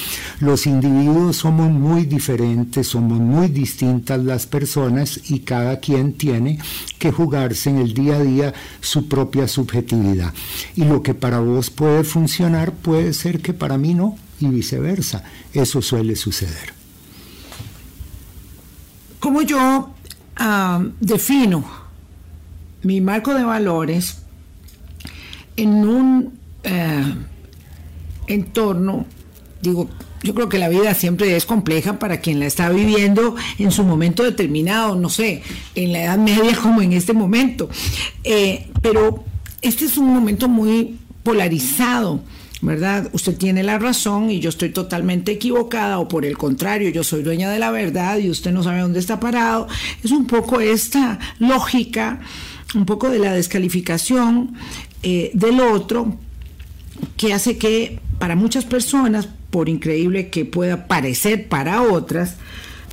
Los 0.40 0.66
individuos 0.66 1.37
somos 1.37 1.70
muy 1.70 2.07
diferentes, 2.07 2.87
somos 2.87 3.20
muy 3.20 3.48
distintas 3.48 4.18
las 4.24 4.46
personas 4.46 5.20
y 5.31 5.40
cada 5.40 5.81
quien 5.81 6.14
tiene 6.14 6.59
que 6.98 7.12
jugarse 7.12 7.58
en 7.66 7.79
el 7.79 7.94
día 7.94 8.16
a 8.16 8.23
día 8.23 8.55
su 8.81 9.09
propia 9.09 9.49
subjetividad. 9.49 10.33
Y 10.77 10.85
lo 10.85 11.03
que 11.03 11.14
para 11.14 11.40
vos 11.40 11.71
puede 11.71 12.05
funcionar 12.05 12.73
puede 12.73 13.12
ser 13.12 13.40
que 13.40 13.53
para 13.53 13.79
mí 13.79 13.94
no 13.94 14.16
y 14.40 14.47
viceversa. 14.47 15.25
Eso 15.53 15.83
suele 15.83 16.16
suceder. 16.16 16.73
¿Cómo 19.21 19.42
yo 19.42 19.94
defino 21.01 21.64
mi 22.83 23.01
marco 23.01 23.35
de 23.35 23.42
valores 23.42 24.18
en 25.57 25.71
un 25.88 26.38
eh, 26.62 27.14
entorno, 28.29 29.07
digo, 29.61 29.88
yo 30.22 30.35
creo 30.35 30.48
que 30.48 30.59
la 30.59 30.68
vida 30.68 30.94
siempre 30.94 31.37
es 31.37 31.46
compleja 31.46 31.98
para 31.98 32.20
quien 32.20 32.40
la 32.40 32.46
está 32.46 32.70
viviendo 32.70 33.37
en 33.59 33.70
su 33.70 33.85
momento 33.85 34.22
determinado, 34.22 34.94
no 34.94 35.09
sé, 35.09 35.42
en 35.74 35.92
la 35.92 36.04
edad 36.04 36.18
media 36.18 36.57
como 36.57 36.83
en 36.83 36.92
este 36.92 37.12
momento. 37.12 37.68
Eh, 38.24 38.68
pero 38.83 39.24
este 39.62 39.85
es 39.85 39.96
un 39.96 40.12
momento 40.12 40.48
muy 40.48 40.98
polarizado. 41.22 42.20
¿Verdad? 42.61 43.09
Usted 43.12 43.37
tiene 43.37 43.62
la 43.62 43.78
razón 43.78 44.33
y 44.33 44.40
yo 44.40 44.48
estoy 44.48 44.70
totalmente 44.70 45.31
equivocada 45.31 46.00
o 46.00 46.09
por 46.09 46.24
el 46.24 46.37
contrario, 46.37 46.90
yo 46.90 47.04
soy 47.04 47.22
dueña 47.22 47.48
de 47.52 47.61
la 47.61 47.70
verdad 47.70 48.18
y 48.18 48.31
usted 48.31 48.50
no 48.50 48.64
sabe 48.64 48.81
dónde 48.81 48.98
está 48.98 49.20
parado. 49.20 49.68
Es 50.02 50.11
un 50.11 50.26
poco 50.26 50.59
esta 50.59 51.20
lógica, 51.38 52.18
un 52.74 52.85
poco 52.85 53.11
de 53.11 53.20
la 53.20 53.33
descalificación 53.33 54.54
eh, 55.04 55.31
del 55.35 55.61
otro 55.61 56.16
que 57.16 57.33
hace 57.33 57.59
que 57.59 58.00
para 58.18 58.35
muchas 58.35 58.64
personas 58.64 59.28
por 59.50 59.68
increíble 59.68 60.28
que 60.28 60.44
pueda 60.44 60.87
parecer 60.87 61.48
para 61.48 61.82
otras, 61.82 62.37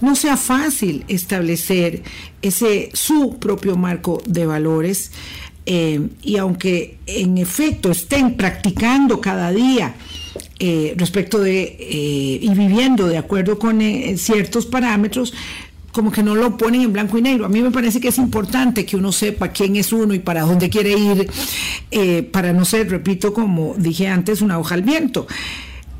no 0.01 0.15
sea 0.15 0.37
fácil 0.37 1.05
establecer 1.07 2.03
ese 2.41 2.89
su 2.93 3.37
propio 3.39 3.75
marco 3.75 4.21
de 4.25 4.45
valores 4.45 5.11
eh, 5.65 6.09
y 6.21 6.37
aunque 6.37 6.97
en 7.07 7.37
efecto 7.37 7.91
estén 7.91 8.35
practicando 8.35 9.19
cada 9.19 9.51
día 9.51 9.95
eh, 10.59 10.93
respecto 10.95 11.39
de 11.39 11.63
eh, 11.79 12.39
y 12.41 12.49
viviendo 12.49 13.07
de 13.07 13.17
acuerdo 13.17 13.57
con 13.57 13.81
ciertos 14.17 14.65
parámetros, 14.65 15.33
como 15.91 16.11
que 16.11 16.21
no 16.23 16.35
lo 16.35 16.57
ponen 16.57 16.81
en 16.81 16.93
blanco 16.93 17.17
y 17.17 17.21
negro. 17.21 17.45
A 17.45 17.49
mí 17.49 17.61
me 17.61 17.71
parece 17.71 18.01
que 18.01 18.09
es 18.09 18.17
importante 18.17 18.85
que 18.85 18.97
uno 18.97 19.13
sepa 19.13 19.47
quién 19.47 19.77
es 19.77 19.93
uno 19.93 20.13
y 20.13 20.19
para 20.19 20.41
dónde 20.41 20.69
quiere 20.69 20.91
ir, 20.91 22.31
para 22.31 22.51
no 22.51 22.65
ser, 22.65 22.89
repito, 22.89 23.33
como 23.33 23.75
dije 23.77 24.09
antes, 24.09 24.41
una 24.41 24.59
hoja 24.59 24.75
al 24.75 24.81
viento. 24.81 25.25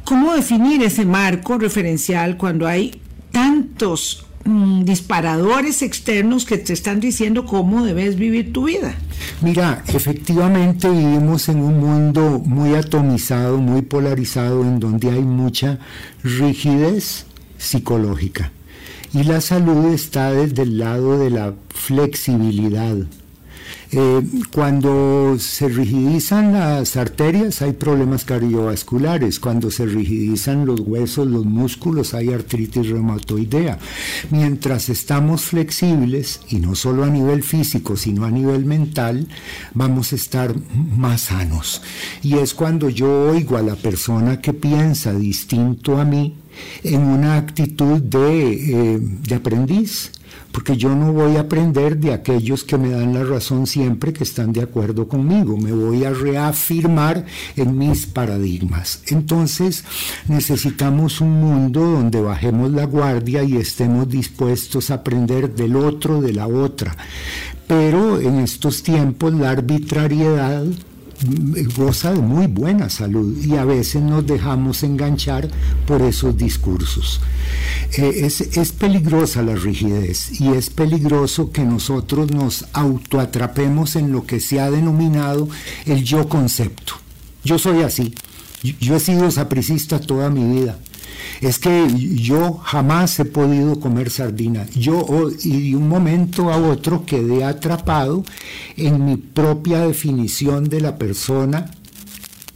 ¿Cómo 0.06 0.36
definir 0.36 0.84
ese 0.84 1.04
marco 1.04 1.58
referencial 1.58 2.38
cuando 2.38 2.68
hay 2.68 3.02
tantos 3.32 4.28
mm, 4.44 4.84
disparadores 4.84 5.82
externos 5.82 6.46
que 6.46 6.60
te 6.60 6.74
están 6.74 7.00
diciendo 7.00 7.46
cómo 7.46 7.84
debes 7.84 8.16
vivir 8.16 8.54
tu 8.54 8.66
vida? 8.66 8.94
Mira, 9.42 9.84
efectivamente 9.88 10.88
vivimos 10.88 11.50
en 11.50 11.58
un 11.58 11.80
mundo 11.80 12.40
muy 12.46 12.76
atomizado, 12.76 13.58
muy 13.58 13.82
polarizado, 13.82 14.62
en 14.62 14.80
donde 14.80 15.10
hay 15.10 15.24
mucha 15.24 15.80
rigidez 16.24 17.26
psicológica. 17.58 18.52
Y 19.12 19.24
la 19.24 19.42
salud 19.42 19.92
está 19.92 20.32
desde 20.32 20.62
el 20.62 20.78
lado 20.78 21.18
de 21.18 21.32
la 21.32 21.56
flexibilidad, 21.70 22.96
eh, 23.92 24.22
cuando 24.52 25.38
se 25.40 25.70
rigidizan 25.70 26.54
las 26.54 26.98
arterias 26.98 27.62
hay 27.62 27.74
problemas 27.74 28.26
cardiovasculares, 28.26 29.40
cuando 29.40 29.72
se 29.72 29.86
rigidizan 29.86 30.66
los 30.66 30.80
huesos, 30.80 31.28
los 31.28 31.46
músculos 31.46 32.14
hay 32.14 32.34
artritis 32.34 32.90
reumatoidea. 32.90 33.78
Mientras 34.32 34.90
estamos 34.90 35.44
flexibles, 35.44 36.42
y 36.50 36.58
no 36.58 36.76
solo 36.76 37.04
a 37.04 37.10
nivel 37.10 37.44
físico, 37.44 37.96
sino 37.96 38.26
a 38.26 38.32
nivel 38.32 38.66
mental, 38.66 39.28
vamos 39.74 40.14
a 40.14 40.16
estar 40.16 40.56
más 40.98 41.22
sanos. 41.22 41.82
Y 42.22 42.38
es 42.38 42.54
cuando 42.54 42.90
yo 42.90 43.32
oigo 43.32 43.58
a 43.58 43.62
la 43.62 43.76
persona 43.76 44.42
que 44.42 44.54
piensa 44.54 45.14
distinto 45.14 45.98
a 45.98 46.06
mí 46.06 46.36
en 46.84 47.02
una 47.02 47.38
actitud 47.38 48.02
de, 48.02 48.96
eh, 48.96 49.00
de 49.00 49.36
aprendiz 49.36 50.12
porque 50.52 50.78
yo 50.78 50.96
no 50.96 51.12
voy 51.12 51.36
a 51.36 51.42
aprender 51.42 51.98
de 51.98 52.14
aquellos 52.14 52.64
que 52.64 52.78
me 52.78 52.90
dan 52.90 53.14
la 53.14 53.24
razón 53.24 53.68
siempre 53.68 54.14
que 54.14 54.24
están 54.24 54.54
de 54.54 54.62
acuerdo 54.62 55.08
conmigo, 55.08 55.58
me 55.58 55.72
voy 55.72 56.06
a 56.06 56.12
reafirmar 56.12 57.26
en 57.56 57.78
mis 57.78 58.06
paradigmas. 58.06 59.04
Entonces 59.08 59.84
necesitamos 60.28 61.22
un 61.22 61.32
mundo 61.32 61.82
donde 61.82 62.22
bajemos 62.22 62.72
la 62.72 62.86
guardia 62.86 63.44
y 63.44 63.58
estemos 63.58 64.08
dispuestos 64.08 64.92
a 64.92 64.96
aprender 64.96 65.54
del 65.54 65.76
otro, 65.76 66.22
de 66.22 66.34
la 66.34 66.48
otra. 66.48 66.96
Pero 67.68 68.22
en 68.22 68.40
estos 68.40 68.84
tiempos 68.84 69.34
la 69.34 69.50
arbitrariedad 69.50 70.64
goza 71.76 72.14
de 72.14 72.20
muy 72.20 72.48
buena 72.48 72.90
salud 72.90 73.44
y 73.44 73.56
a 73.56 73.66
veces 73.66 74.02
nos 74.02 74.26
dejamos 74.26 74.84
enganchar 74.84 75.48
por 75.88 76.02
esos 76.02 76.38
discursos. 76.38 77.22
Eh, 77.98 78.26
es, 78.26 78.72
peligrosa 78.74 79.42
la 79.42 79.56
rigidez 79.56 80.40
y 80.40 80.50
es 80.50 80.70
peligroso 80.70 81.52
que 81.52 81.64
nosotros 81.64 82.32
nos 82.32 82.66
autoatrapemos 82.74 83.96
en 83.96 84.12
lo 84.12 84.26
que 84.26 84.40
se 84.40 84.60
ha 84.60 84.70
denominado 84.70 85.48
el 85.86 86.04
yo 86.04 86.28
concepto. 86.28 86.94
Yo 87.44 87.60
soy 87.60 87.84
así, 87.84 88.14
yo 88.64 88.96
he 88.96 89.00
sido 89.00 89.30
sapricista 89.32 90.00
toda 90.00 90.30
mi 90.30 90.44
vida 90.62 90.78
es 91.42 91.60
que 91.60 91.88
yo 92.16 92.54
jamás 92.64 93.20
he 93.20 93.26
podido 93.26 93.80
comer 93.80 94.10
sardina. 94.10 94.66
Yo 94.76 95.06
y 95.44 95.72
de 95.72 95.76
un 95.76 95.88
momento 95.88 96.52
a 96.52 96.58
otro 96.58 97.06
quedé 97.06 97.44
atrapado 97.44 98.24
en 98.78 99.06
mi 99.06 99.18
propia 99.18 99.82
definición 99.82 100.70
de 100.70 100.82
la 100.82 100.98
persona 100.98 101.72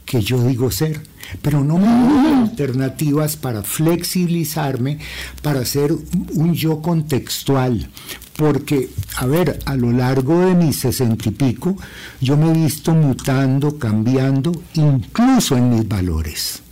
que 0.04 0.20
yo 0.20 0.42
digo 0.42 0.70
ser. 0.70 1.08
Pero 1.42 1.62
no 1.62 1.78
me 1.78 1.86
doy 1.86 2.42
alternativas 2.42 3.36
para 3.36 3.62
flexibilizarme, 3.62 4.98
para 5.42 5.64
ser 5.64 5.92
un 5.92 6.54
yo 6.54 6.82
contextual, 6.82 7.88
porque, 8.36 8.88
a 9.16 9.26
ver, 9.26 9.60
a 9.64 9.76
lo 9.76 9.92
largo 9.92 10.40
de 10.40 10.54
mis 10.54 10.80
sesenta 10.80 11.28
y 11.28 11.32
pico, 11.32 11.76
yo 12.20 12.36
me 12.36 12.50
he 12.50 12.52
visto 12.52 12.92
mutando, 12.94 13.78
cambiando, 13.78 14.50
incluso 14.74 15.56
en 15.56 15.70
mis 15.70 15.86
valores. 15.86 16.62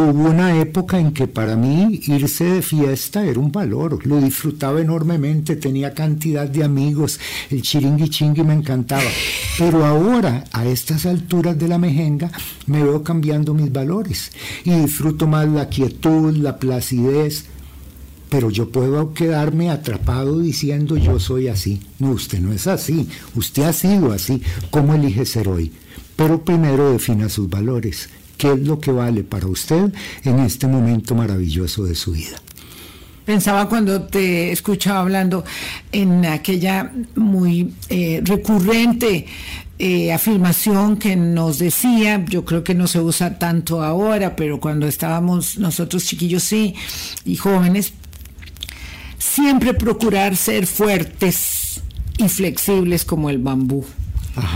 Hubo 0.00 0.30
una 0.30 0.56
época 0.60 1.00
en 1.00 1.10
que 1.10 1.26
para 1.26 1.56
mí 1.56 2.00
irse 2.06 2.44
de 2.44 2.62
fiesta 2.62 3.26
era 3.26 3.40
un 3.40 3.50
valor, 3.50 4.06
lo 4.06 4.20
disfrutaba 4.20 4.80
enormemente, 4.80 5.56
tenía 5.56 5.92
cantidad 5.92 6.46
de 6.46 6.62
amigos, 6.62 7.18
el 7.50 7.62
chiringui 7.62 8.08
me 8.44 8.54
encantaba. 8.54 9.10
Pero 9.58 9.84
ahora, 9.84 10.44
a 10.52 10.64
estas 10.66 11.04
alturas 11.04 11.58
de 11.58 11.66
la 11.66 11.78
mejenga, 11.78 12.30
me 12.66 12.80
veo 12.80 13.02
cambiando 13.02 13.54
mis 13.54 13.72
valores 13.72 14.30
y 14.62 14.70
disfruto 14.70 15.26
más 15.26 15.48
la 15.48 15.68
quietud, 15.68 16.36
la 16.36 16.60
placidez. 16.60 17.46
Pero 18.30 18.50
yo 18.50 18.70
puedo 18.70 19.12
quedarme 19.14 19.68
atrapado 19.68 20.38
diciendo 20.38 20.96
yo 20.96 21.18
soy 21.18 21.48
así. 21.48 21.80
No, 21.98 22.10
usted 22.10 22.38
no 22.38 22.52
es 22.52 22.68
así, 22.68 23.08
usted 23.34 23.64
ha 23.64 23.72
sido 23.72 24.12
así. 24.12 24.42
¿Cómo 24.70 24.94
elige 24.94 25.26
ser 25.26 25.48
hoy? 25.48 25.72
Pero 26.14 26.44
primero 26.44 26.92
defina 26.92 27.28
sus 27.28 27.50
valores 27.50 28.08
qué 28.38 28.52
es 28.52 28.60
lo 28.60 28.80
que 28.80 28.92
vale 28.92 29.24
para 29.24 29.46
usted 29.46 29.92
en 30.24 30.38
este 30.38 30.66
momento 30.66 31.14
maravilloso 31.14 31.84
de 31.84 31.94
su 31.94 32.12
vida. 32.12 32.40
Pensaba 33.26 33.68
cuando 33.68 34.04
te 34.04 34.50
escuchaba 34.52 35.00
hablando 35.00 35.44
en 35.92 36.24
aquella 36.24 36.90
muy 37.14 37.74
eh, 37.90 38.22
recurrente 38.24 39.26
eh, 39.78 40.12
afirmación 40.12 40.96
que 40.96 41.14
nos 41.14 41.58
decía, 41.58 42.24
yo 42.28 42.44
creo 42.44 42.64
que 42.64 42.74
no 42.74 42.86
se 42.86 43.00
usa 43.00 43.38
tanto 43.38 43.82
ahora, 43.82 44.34
pero 44.34 44.58
cuando 44.58 44.88
estábamos 44.88 45.58
nosotros 45.58 46.04
chiquillos 46.04 46.42
sí 46.42 46.74
y 47.24 47.36
jóvenes, 47.36 47.92
siempre 49.18 49.74
procurar 49.74 50.34
ser 50.36 50.66
fuertes 50.66 51.82
y 52.16 52.28
flexibles 52.28 53.04
como 53.04 53.30
el 53.30 53.38
bambú. 53.38 53.84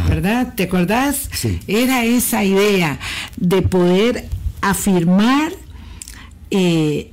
¿Verdad? 0.08 0.54
¿Te 0.54 0.64
acordás? 0.64 1.28
Sí. 1.32 1.60
Era 1.66 2.04
esa 2.04 2.44
idea 2.44 2.98
de 3.36 3.62
poder 3.62 4.28
afirmar 4.60 5.52
eh, 6.50 7.12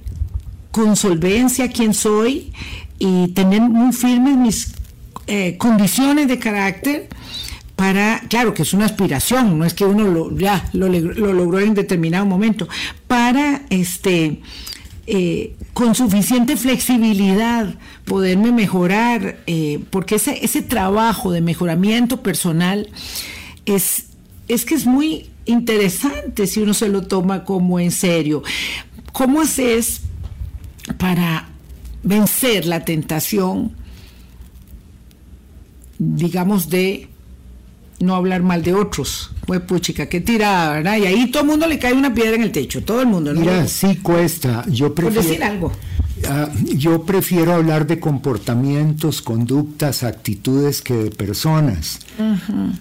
con 0.71 0.95
solvencia 0.95 1.69
quién 1.69 1.93
soy 1.93 2.53
y 2.99 3.29
tener 3.29 3.61
muy 3.61 3.93
firmes 3.93 4.37
mis 4.37 4.73
eh, 5.27 5.57
condiciones 5.57 6.27
de 6.27 6.39
carácter 6.39 7.09
para, 7.75 8.19
claro 8.27 8.53
que 8.53 8.63
es 8.63 8.73
una 8.73 8.85
aspiración, 8.85 9.57
no 9.57 9.63
es 9.63 9.73
que 9.73 9.85
uno 9.85 10.03
lo, 10.03 10.37
ya 10.37 10.69
lo, 10.73 10.89
logró 10.89 11.59
en 11.59 11.73
determinado 11.73 12.25
momento, 12.25 12.67
para 13.07 13.61
este 13.69 14.41
eh, 15.11 15.55
con 15.73 15.95
suficiente 15.95 16.55
flexibilidad 16.55 17.73
poderme 18.05 18.51
mejorar, 18.51 19.39
eh, 19.47 19.79
porque 19.89 20.15
ese, 20.15 20.45
ese 20.45 20.61
trabajo 20.61 21.31
de 21.31 21.41
mejoramiento 21.41 22.21
personal 22.21 22.87
es, 23.65 24.05
es 24.47 24.65
que 24.65 24.75
es 24.75 24.85
muy 24.85 25.31
interesante 25.45 26.45
si 26.45 26.61
uno 26.61 26.75
se 26.75 26.89
lo 26.89 27.07
toma 27.07 27.43
como 27.43 27.79
en 27.79 27.89
serio. 27.89 28.43
¿Cómo 29.11 29.41
haces 29.41 30.01
para 30.99 31.49
vencer 32.03 32.67
la 32.67 32.85
tentación, 32.85 33.71
digamos, 35.97 36.69
de 36.69 37.09
no 37.99 38.15
hablar 38.15 38.43
mal 38.43 38.63
de 38.63 38.73
otros. 38.73 39.31
Pues 39.45 39.61
puchica, 39.61 40.07
qué 40.07 40.21
tirada, 40.21 40.75
¿verdad? 40.75 40.97
Y 40.97 41.05
ahí 41.05 41.31
todo 41.31 41.43
el 41.43 41.49
mundo 41.49 41.67
le 41.67 41.79
cae 41.79 41.93
una 41.93 42.13
piedra 42.13 42.35
en 42.35 42.43
el 42.43 42.51
techo, 42.51 42.83
todo 42.83 43.01
el 43.01 43.07
mundo. 43.07 43.33
¿no? 43.33 43.41
Mira, 43.41 43.67
sí 43.67 43.97
cuesta. 43.97 44.63
Yo 44.69 44.93
prefiero, 44.93 45.21
decir 45.21 45.43
algo. 45.43 45.71
Ah, 46.27 46.49
yo 46.63 47.03
prefiero 47.03 47.53
hablar 47.53 47.87
de 47.87 47.99
comportamientos, 47.99 49.21
conductas, 49.21 50.03
actitudes 50.03 50.81
que 50.81 50.93
de 50.93 51.11
personas, 51.11 51.99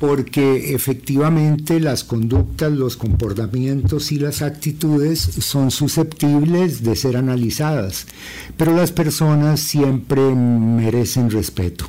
porque 0.01 0.75
efectivamente 0.75 1.79
las 1.79 2.05
conductas, 2.05 2.73
los 2.73 2.97
comportamientos 2.97 4.11
y 4.13 4.19
las 4.19 4.43
actitudes 4.43 5.21
son 5.21 5.71
susceptibles 5.71 6.83
de 6.83 6.97
ser 6.97 7.17
analizadas, 7.17 8.07
pero 8.57 8.75
las 8.75 8.93
personas 8.93 9.61
siempre 9.61 10.21
merecen 10.21 11.31
respeto 11.31 11.89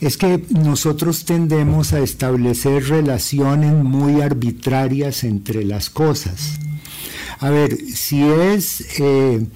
es 0.00 0.16
que 0.16 0.42
nosotros 0.50 1.24
tendemos 1.24 1.92
a 1.92 2.00
establecer 2.00 2.88
relaciones 2.88 3.72
muy 3.72 4.20
arbitrarias 4.20 5.24
entre 5.24 5.64
las 5.64 5.90
cosas. 5.90 6.58
A 7.40 7.50
ver, 7.50 7.76
si 7.76 8.22
es... 8.22 8.98
Eh, 8.98 9.46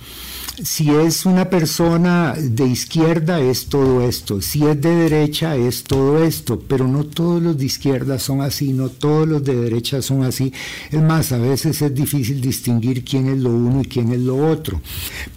si 0.64 0.90
es 0.90 1.24
una 1.26 1.48
persona 1.48 2.34
de 2.38 2.66
izquierda 2.66 3.40
es 3.40 3.66
todo 3.66 4.02
esto, 4.06 4.42
si 4.42 4.66
es 4.66 4.80
de 4.80 4.94
derecha 4.94 5.56
es 5.56 5.84
todo 5.84 6.22
esto, 6.22 6.58
pero 6.60 6.86
no 6.86 7.04
todos 7.04 7.42
los 7.42 7.56
de 7.56 7.64
izquierda 7.64 8.18
son 8.18 8.40
así, 8.42 8.72
no 8.72 8.88
todos 8.88 9.26
los 9.26 9.44
de 9.44 9.54
derecha 9.54 10.02
son 10.02 10.24
así. 10.24 10.52
Es 10.90 11.00
más, 11.00 11.32
a 11.32 11.38
veces 11.38 11.80
es 11.80 11.94
difícil 11.94 12.40
distinguir 12.40 13.04
quién 13.04 13.28
es 13.28 13.38
lo 13.38 13.50
uno 13.50 13.82
y 13.82 13.86
quién 13.86 14.12
es 14.12 14.20
lo 14.20 14.48
otro. 14.48 14.80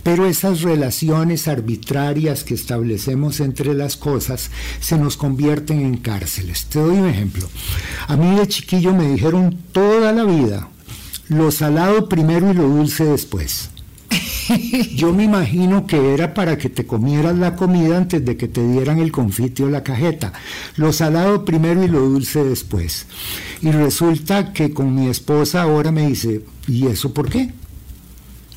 Pero 0.03 0.25
esas 0.25 0.61
relaciones 0.61 1.47
arbitrarias 1.47 2.43
que 2.43 2.53
establecemos 2.53 3.39
entre 3.39 3.73
las 3.73 3.97
cosas 3.97 4.51
se 4.79 4.97
nos 4.97 5.17
convierten 5.17 5.81
en 5.81 5.97
cárceles. 5.97 6.65
Te 6.65 6.79
doy 6.79 6.97
un 6.97 7.07
ejemplo. 7.07 7.47
A 8.07 8.17
mí 8.17 8.35
de 8.35 8.47
chiquillo 8.47 8.93
me 8.93 9.09
dijeron 9.09 9.57
toda 9.71 10.11
la 10.11 10.23
vida, 10.23 10.69
lo 11.29 11.51
salado 11.51 12.09
primero 12.09 12.51
y 12.51 12.53
lo 12.53 12.67
dulce 12.67 13.05
después. 13.05 13.72
Yo 14.95 15.13
me 15.13 15.23
imagino 15.23 15.87
que 15.87 16.13
era 16.13 16.33
para 16.33 16.57
que 16.57 16.69
te 16.69 16.85
comieras 16.85 17.37
la 17.37 17.55
comida 17.55 17.97
antes 17.97 18.23
de 18.23 18.37
que 18.37 18.47
te 18.47 18.65
dieran 18.65 18.99
el 18.99 19.11
confite 19.11 19.63
o 19.63 19.69
la 19.69 19.83
cajeta. 19.83 20.33
Lo 20.75 20.93
salado 20.93 21.45
primero 21.45 21.83
y 21.83 21.87
lo 21.87 22.01
dulce 22.01 22.43
después. 22.43 23.05
Y 23.61 23.71
resulta 23.71 24.53
que 24.53 24.71
con 24.73 24.93
mi 24.95 25.07
esposa 25.07 25.61
ahora 25.61 25.91
me 25.91 26.07
dice, 26.07 26.43
¿y 26.67 26.87
eso 26.87 27.13
por 27.13 27.29
qué? 27.29 27.51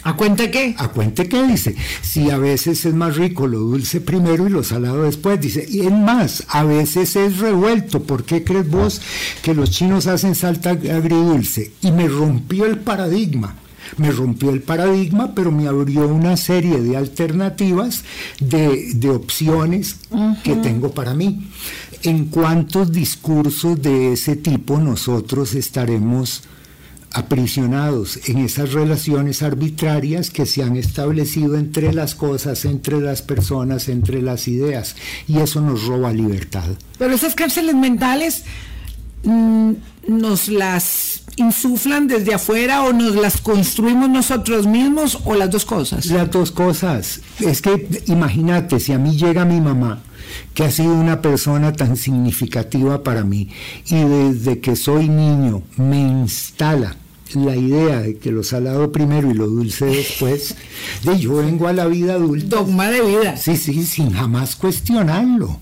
¿A 0.03 0.15
cuenta 0.15 0.49
qué? 0.53 0.75
A 0.79 0.89
cuenta 0.89 1.25
qué, 1.25 1.43
dice. 1.49 1.75
Si 2.01 2.31
a 2.31 2.39
veces 2.39 2.85
es 2.87 2.95
más 2.95 3.17
rico 3.17 3.49
lo 3.49 3.59
dulce 3.59 4.01
primero 4.01 4.47
y 4.47 4.51
lo 4.51 4.63
salado 4.63 5.03
después, 5.03 5.41
dice. 5.41 5.67
Y 5.69 5.81
es 5.81 5.91
más, 5.91 6.45
a 6.49 6.63
veces 6.63 7.17
es 7.17 7.39
revuelto. 7.39 8.05
¿Por 8.05 8.25
qué 8.25 8.45
crees 8.45 8.71
vos 8.71 9.03
que 9.43 9.53
los 9.53 9.73
chinos 9.73 10.07
hacen 10.07 10.37
salta 10.37 10.71
agridulce? 10.71 11.73
Y 11.83 11.91
me 11.91 12.07
rompió 12.07 12.67
el 12.67 12.79
paradigma 12.79 13.57
me 13.97 14.11
rompió 14.11 14.51
el 14.51 14.63
paradigma, 14.63 15.35
pero 15.35 15.51
me 15.53 15.69
abrió 15.69 16.07
una 16.09 16.37
serie 16.37 16.81
de 16.81 16.97
alternativas, 16.97 18.05
de, 18.41 19.11
opciones 19.11 19.97
que 20.43 20.57
tengo 20.57 20.93
para 20.93 21.15
mí. 21.15 21.49
¿En 22.03 22.27
cuántos 22.27 22.93
discursos 22.93 23.81
de 23.81 24.13
ese 24.13 24.37
tipo 24.37 24.79
nosotros 24.79 25.55
estaremos 25.55 26.43
aprisionados 27.13 28.29
en 28.29 28.39
esas 28.39 28.73
relaciones 28.73 29.43
arbitrarias 29.43 30.29
que 30.29 30.45
se 30.45 30.63
han 30.63 30.77
establecido 30.77 31.57
entre 31.57 31.95
las 31.95 32.15
cosas, 32.15 32.67
entre 32.67 33.01
las 33.01 33.23
personas, 33.23 33.89
entre 33.89 34.21
las 34.21 34.49
ideas, 34.49 34.97
y 35.27 35.39
eso 35.39 35.63
nos 35.63 35.87
roba 35.87 36.13
libertad. 36.13 36.69
Pero 36.99 37.15
esas 37.15 37.35
cárceles 37.35 37.75
mentales 37.75 38.45
mm, 39.25 39.73
nos 40.09 40.49
las 40.49 41.06
insuflan 41.37 42.09
desde 42.09 42.35
afuera 42.35 42.83
o 42.83 42.93
nos 42.93 43.15
las 43.15 43.41
construimos 43.41 44.09
nosotros 44.09 44.67
mismos 44.67 45.19
o 45.25 45.35
las 45.35 45.51
dos 45.51 45.65
cosas? 45.65 46.07
Las 46.07 46.31
dos 46.31 46.51
cosas. 46.51 47.21
Es 47.41 47.63
que 47.63 48.03
imagínate, 48.07 48.81
si 48.81 48.93
a 48.93 48.99
mí 48.99 49.17
llega 49.17 49.45
mi 49.45 49.61
mamá, 49.61 50.03
que 50.55 50.65
ha 50.65 50.71
sido 50.71 50.95
una 50.95 51.23
persona 51.23 51.73
tan 51.73 51.97
significativa 51.97 53.03
para 53.03 53.25
mí, 53.25 53.51
y 53.87 54.03
desde 54.03 54.61
que 54.61 54.77
soy 54.77 55.09
niño 55.09 55.63
me 55.77 56.01
instala 56.01 56.97
la 57.35 57.57
idea 57.57 58.01
de 58.01 58.19
que 58.19 58.31
lo 58.31 58.43
salado 58.43 58.93
primero 58.93 59.31
y 59.31 59.35
lo 59.35 59.47
dulce 59.47 59.87
después, 59.87 60.57
de 61.03 61.19
yo 61.19 61.37
vengo 61.37 61.69
a 61.69 61.73
la 61.73 61.87
vida 61.87 62.15
adulta. 62.15 62.57
Dogma 62.57 62.89
de 62.89 63.03
vida. 63.03 63.37
Sí, 63.37 63.57
sí, 63.57 63.85
sin 63.85 64.13
jamás 64.13 64.57
cuestionarlo 64.57 65.59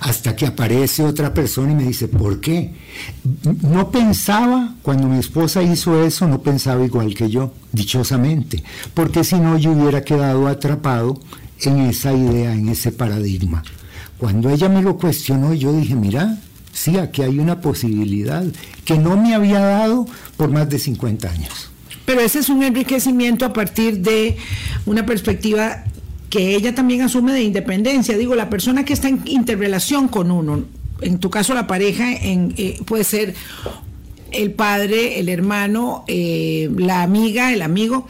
hasta 0.00 0.36
que 0.36 0.46
aparece 0.46 1.02
otra 1.02 1.34
persona 1.34 1.72
y 1.72 1.74
me 1.74 1.84
dice, 1.84 2.08
¿por 2.08 2.40
qué? 2.40 2.74
No 3.62 3.90
pensaba, 3.90 4.74
cuando 4.82 5.08
mi 5.08 5.18
esposa 5.18 5.62
hizo 5.62 6.02
eso, 6.04 6.26
no 6.26 6.42
pensaba 6.42 6.84
igual 6.84 7.14
que 7.14 7.30
yo, 7.30 7.52
dichosamente, 7.72 8.62
porque 8.94 9.24
si 9.24 9.36
no 9.36 9.58
yo 9.58 9.72
hubiera 9.72 10.02
quedado 10.02 10.46
atrapado 10.48 11.20
en 11.60 11.80
esa 11.80 12.12
idea, 12.12 12.52
en 12.54 12.68
ese 12.68 12.92
paradigma. 12.92 13.62
Cuando 14.18 14.50
ella 14.50 14.68
me 14.68 14.82
lo 14.82 14.96
cuestionó, 14.96 15.54
yo 15.54 15.72
dije, 15.72 15.94
mira, 15.94 16.38
sí, 16.72 16.98
aquí 16.98 17.22
hay 17.22 17.38
una 17.38 17.60
posibilidad 17.60 18.44
que 18.84 18.98
no 18.98 19.16
me 19.16 19.34
había 19.34 19.60
dado 19.60 20.06
por 20.36 20.50
más 20.50 20.68
de 20.68 20.78
50 20.78 21.30
años. 21.30 21.70
Pero 22.04 22.20
ese 22.20 22.38
es 22.38 22.48
un 22.48 22.62
enriquecimiento 22.62 23.44
a 23.44 23.52
partir 23.52 23.98
de 24.00 24.36
una 24.86 25.04
perspectiva 25.04 25.84
que 26.30 26.54
ella 26.54 26.74
también 26.74 27.02
asume 27.02 27.32
de 27.32 27.42
independencia. 27.42 28.16
Digo, 28.16 28.34
la 28.34 28.50
persona 28.50 28.84
que 28.84 28.92
está 28.92 29.08
en 29.08 29.22
interrelación 29.26 30.08
con 30.08 30.30
uno, 30.30 30.64
en 31.00 31.18
tu 31.18 31.30
caso 31.30 31.54
la 31.54 31.66
pareja, 31.66 32.12
eh, 32.12 32.78
puede 32.84 33.04
ser 33.04 33.34
el 34.30 34.52
padre, 34.52 35.20
el 35.20 35.28
hermano, 35.28 36.04
eh, 36.06 36.70
la 36.76 37.02
amiga, 37.02 37.52
el 37.52 37.62
amigo, 37.62 38.06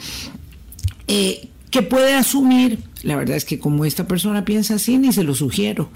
eh, 1.06 1.48
que 1.70 1.82
puede 1.82 2.14
asumir, 2.14 2.80
la 3.02 3.16
verdad 3.16 3.36
es 3.36 3.44
que 3.44 3.58
como 3.58 3.84
esta 3.84 4.08
persona 4.08 4.44
piensa 4.44 4.74
así, 4.74 4.98
ni 4.98 5.12
se 5.12 5.22
lo 5.22 5.34
sugiero, 5.34 5.90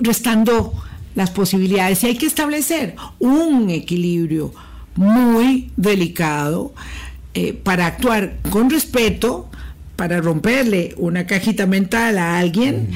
restando 0.00 0.74
las 1.14 1.30
posibilidades. 1.30 2.02
Y 2.02 2.08
hay 2.08 2.16
que 2.16 2.26
establecer 2.26 2.96
un 3.20 3.70
equilibrio 3.70 4.52
muy 4.96 5.70
delicado 5.76 6.74
para 7.62 7.86
actuar 7.86 8.38
con 8.50 8.68
respeto, 8.68 9.48
para 10.02 10.20
romperle 10.20 10.94
una 10.96 11.28
cajita 11.28 11.64
mental 11.64 12.18
a 12.18 12.36
alguien 12.36 12.88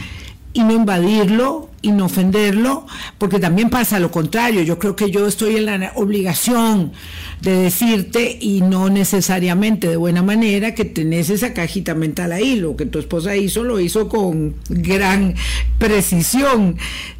y 0.52 0.64
no 0.64 0.72
invadirlo 0.72 1.70
y 1.82 1.92
no 1.92 2.06
ofenderlo, 2.06 2.86
porque 3.18 3.38
también 3.38 3.70
pasa 3.70 3.98
lo 3.98 4.10
contrario. 4.10 4.62
Yo 4.62 4.78
creo 4.78 4.96
que 4.96 5.10
yo 5.10 5.26
estoy 5.26 5.56
en 5.56 5.66
la 5.66 5.92
obligación 5.94 6.92
de 7.40 7.52
decirte 7.56 8.38
y 8.40 8.60
no 8.62 8.88
necesariamente 8.88 9.88
de 9.88 9.96
buena 9.96 10.22
manera 10.22 10.74
que 10.74 10.84
tenés 10.84 11.30
esa 11.30 11.52
cajita 11.52 11.94
mental 11.94 12.32
ahí. 12.32 12.56
Lo 12.56 12.76
que 12.76 12.86
tu 12.86 12.98
esposa 12.98 13.36
hizo 13.36 13.62
lo 13.62 13.78
hizo 13.80 14.08
con 14.08 14.54
gran 14.68 15.34
precisión. 15.78 16.76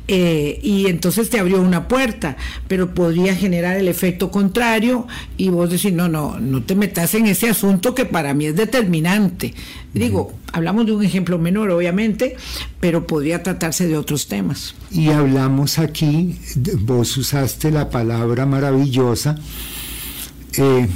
Eh, 0.09 0.61
y 0.63 0.87
entonces 0.87 1.31
te 1.31 1.41
abrió 1.41 1.61
una 1.61 1.89
puerta, 1.89 2.37
pero 2.69 2.95
podría 2.95 3.35
generar 3.35 3.77
el 3.77 3.89
efecto 3.89 4.31
contrario 4.31 5.09
y 5.37 5.49
vos 5.49 5.69
decís, 5.69 5.93
no, 5.93 6.09
no, 6.09 6.39
no 6.39 6.63
te 6.63 6.77
metas 6.77 7.15
en 7.15 7.27
ese 7.27 7.49
asunto 7.49 7.93
que 7.93 8.05
para 8.05 8.33
mí 8.33 8.47
es 8.47 8.55
determinante. 8.55 9.53
Digo, 9.93 10.33
hablamos 10.53 10.87
de 10.87 10.93
un 10.93 11.03
ejemplo 11.03 11.39
menor, 11.39 11.71
obviamente, 11.71 12.37
pero 12.81 13.07
podría 13.07 13.43
tratarse 13.43 13.89
de 13.89 13.97
otros 13.97 14.29
temas. 14.29 14.46
Y 14.91 15.09
hablamos 15.09 15.79
aquí, 15.79 16.39
vos 16.81 17.17
usaste 17.17 17.71
la 17.71 17.91
palabra 17.91 18.47
maravillosa, 18.47 19.37
eh, 20.57 20.89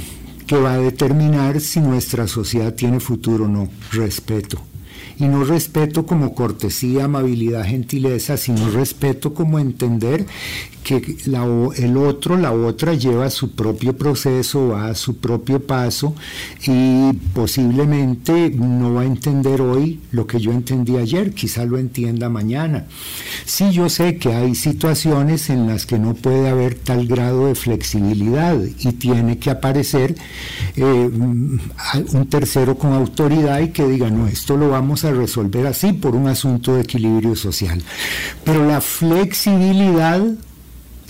que 0.47 0.57
va 0.57 0.73
a 0.73 0.77
determinar 0.77 1.59
si 1.61 1.79
nuestra 1.79 2.27
sociedad 2.27 2.73
tiene 2.73 2.99
futuro 2.99 3.45
o 3.45 3.47
no, 3.47 3.69
respeto. 3.91 4.61
Y 5.19 5.25
no 5.25 5.43
respeto 5.43 6.05
como 6.05 6.33
cortesía, 6.33 7.05
amabilidad, 7.05 7.65
gentileza, 7.65 8.37
sino 8.37 8.69
respeto 8.71 9.33
como 9.33 9.59
entender 9.59 10.25
que 10.83 11.17
el 11.25 11.97
otro, 11.97 12.37
la 12.37 12.51
otra 12.51 12.93
lleva 12.93 13.29
su 13.29 13.51
propio 13.51 13.95
proceso, 13.95 14.69
va 14.69 14.87
a 14.87 14.95
su 14.95 15.17
propio 15.17 15.61
paso 15.61 16.15
y 16.65 17.13
posiblemente 17.33 18.49
no 18.49 18.93
va 18.93 19.01
a 19.01 19.05
entender 19.05 19.61
hoy 19.61 19.99
lo 20.11 20.25
que 20.27 20.39
yo 20.39 20.51
entendí 20.51 20.97
ayer, 20.97 21.33
quizá 21.33 21.65
lo 21.65 21.77
entienda 21.77 22.29
mañana. 22.29 22.85
Sí, 23.45 23.71
yo 23.71 23.89
sé 23.89 24.17
que 24.17 24.33
hay 24.33 24.55
situaciones 24.55 25.49
en 25.49 25.67
las 25.67 25.85
que 25.85 25.99
no 25.99 26.13
puede 26.13 26.49
haber 26.49 26.75
tal 26.75 27.07
grado 27.07 27.47
de 27.47 27.55
flexibilidad 27.55 28.57
y 28.79 28.91
tiene 28.93 29.37
que 29.37 29.49
aparecer 29.49 30.15
eh, 30.75 30.83
un 30.83 32.27
tercero 32.29 32.77
con 32.77 32.93
autoridad 32.93 33.59
y 33.59 33.69
que 33.69 33.87
diga, 33.87 34.09
no, 34.09 34.27
esto 34.27 34.57
lo 34.57 34.69
vamos 34.69 35.05
a 35.05 35.11
resolver 35.11 35.67
así 35.67 35.93
por 35.93 36.15
un 36.15 36.27
asunto 36.27 36.75
de 36.75 36.81
equilibrio 36.81 37.35
social. 37.35 37.81
Pero 38.43 38.65
la 38.65 38.81
flexibilidad 38.81 40.21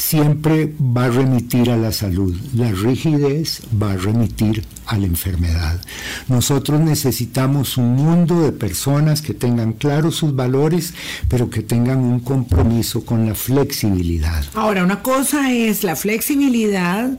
siempre 0.01 0.73
va 0.79 1.05
a 1.05 1.09
remitir 1.09 1.69
a 1.69 1.77
la 1.77 1.91
salud, 1.91 2.35
la 2.55 2.71
rigidez 2.71 3.61
va 3.81 3.91
a 3.91 3.97
remitir 3.97 4.65
a 4.87 4.97
la 4.97 5.05
enfermedad. 5.05 5.79
Nosotros 6.27 6.81
necesitamos 6.81 7.77
un 7.77 7.95
mundo 7.95 8.41
de 8.41 8.51
personas 8.51 9.21
que 9.21 9.35
tengan 9.35 9.73
claros 9.73 10.15
sus 10.15 10.35
valores, 10.35 10.95
pero 11.29 11.51
que 11.51 11.61
tengan 11.61 11.99
un 11.99 12.19
compromiso 12.19 13.05
con 13.05 13.27
la 13.27 13.35
flexibilidad. 13.35 14.43
Ahora, 14.55 14.83
una 14.83 15.03
cosa 15.03 15.51
es 15.53 15.83
la 15.83 15.95
flexibilidad, 15.95 17.11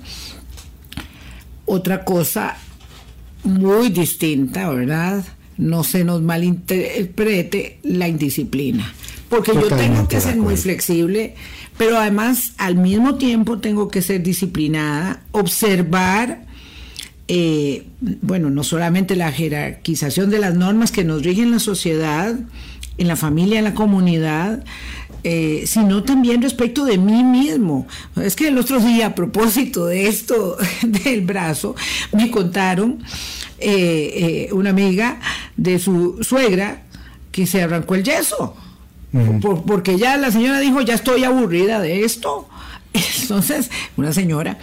otra 1.65 2.05
cosa 2.05 2.57
muy 3.45 3.91
distinta, 3.91 4.69
¿verdad? 4.71 5.25
No 5.57 5.85
se 5.85 6.03
nos 6.03 6.21
malinterprete 6.21 7.79
la 7.85 8.09
indisciplina, 8.09 8.93
porque 9.33 9.55
yo 9.55 9.69
tengo 9.69 10.07
que 10.07 10.21
ser 10.21 10.37
muy 10.37 10.57
flexible 10.57 11.35
pero 11.77 11.99
además 11.99 12.53
al 12.59 12.77
mismo 12.77 13.17
tiempo 13.17 13.59
tengo 13.59 13.89
que 13.89 14.03
ser 14.03 14.23
disciplinada, 14.23 15.23
observar, 15.33 16.45
eh, 17.29 17.87
bueno, 18.01 18.51
no 18.51 18.63
solamente 18.63 19.17
la 19.17 19.33
jerarquización 19.33 20.31
de 20.31 20.39
las 20.39 20.55
normas 20.55 20.93
que 20.93 21.05
nos 21.05 21.23
rigen 21.23 21.51
la 21.51 21.59
sociedad, 21.59 22.39
en 22.99 23.09
la 23.09 23.17
familia, 23.17 23.59
en 23.59 23.65
la 23.65 23.75
comunidad, 23.75 24.65
eh, 25.25 25.65
sino 25.67 26.03
también 26.03 26.43
respecto 26.43 26.85
de 26.85 26.99
mí 26.99 27.25
mismo. 27.25 27.87
Es 28.17 28.37
que 28.37 28.49
el 28.49 28.59
otro 28.59 28.79
día, 28.81 29.07
a 29.07 29.15
propósito 29.15 29.87
de 29.87 30.09
esto 30.09 30.59
del 30.83 31.23
brazo, 31.23 31.75
me 32.13 32.31
contaron 32.31 33.03
eh, 33.59 34.51
una 34.53 34.71
amiga 34.71 35.21
de 35.57 35.79
su 35.79 36.19
suegra 36.23 36.83
que 37.31 37.47
se 37.47 37.63
arrancó 37.63 37.95
el 37.95 38.05
yeso 38.05 38.57
porque 39.67 39.99
ya 39.99 40.17
la 40.17 40.31
señora 40.31 40.61
dijo, 40.61 40.81
ya 40.81 40.95
estoy 40.95 41.25
aburrida 41.25 41.81
de 41.81 42.05
esto. 42.05 42.49
Entonces, 43.23 43.71
una 43.97 44.13
señora, 44.13 44.59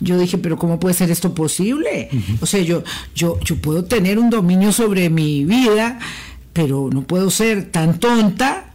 yo 0.00 0.18
dije, 0.18 0.38
pero 0.38 0.56
¿cómo 0.56 0.78
puede 0.80 0.94
ser 0.94 1.10
esto 1.10 1.34
posible? 1.34 2.08
O 2.40 2.46
sea, 2.46 2.60
yo, 2.60 2.82
yo, 3.14 3.38
yo 3.40 3.56
puedo 3.56 3.84
tener 3.84 4.18
un 4.18 4.30
dominio 4.30 4.72
sobre 4.72 5.10
mi 5.10 5.44
vida, 5.44 5.98
pero 6.52 6.90
no 6.92 7.02
puedo 7.02 7.30
ser 7.30 7.70
tan 7.70 7.98
tonta 7.98 8.67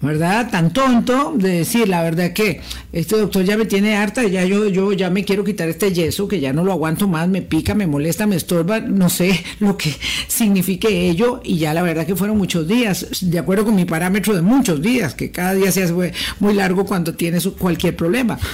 ¿verdad? 0.00 0.50
Tan 0.50 0.72
tonto 0.72 1.34
de 1.36 1.58
decir 1.58 1.88
la 1.88 2.02
verdad 2.02 2.32
que 2.32 2.60
este 2.92 3.18
doctor 3.18 3.44
ya 3.44 3.56
me 3.56 3.66
tiene 3.66 3.96
harta, 3.96 4.22
ya 4.24 4.44
yo, 4.44 4.66
yo 4.68 4.92
ya 4.92 5.10
me 5.10 5.24
quiero 5.24 5.44
quitar 5.44 5.68
este 5.68 5.92
yeso, 5.92 6.26
que 6.26 6.40
ya 6.40 6.52
no 6.52 6.64
lo 6.64 6.72
aguanto 6.72 7.06
más, 7.06 7.28
me 7.28 7.42
pica, 7.42 7.74
me 7.74 7.86
molesta, 7.86 8.26
me 8.26 8.36
estorba, 8.36 8.80
no 8.80 9.10
sé 9.10 9.44
lo 9.60 9.76
que 9.76 9.94
signifique 10.26 11.08
ello, 11.10 11.40
y 11.44 11.58
ya 11.58 11.74
la 11.74 11.82
verdad 11.82 12.06
que 12.06 12.16
fueron 12.16 12.38
muchos 12.38 12.66
días, 12.66 13.06
de 13.20 13.38
acuerdo 13.38 13.66
con 13.66 13.74
mi 13.74 13.84
parámetro 13.84 14.34
de 14.34 14.42
muchos 14.42 14.80
días, 14.80 15.14
que 15.14 15.30
cada 15.30 15.54
día 15.54 15.70
se 15.70 15.82
hace 15.82 16.12
muy 16.38 16.54
largo 16.54 16.86
cuando 16.86 17.14
tienes 17.14 17.46
cualquier 17.58 17.96
problema. 17.96 18.38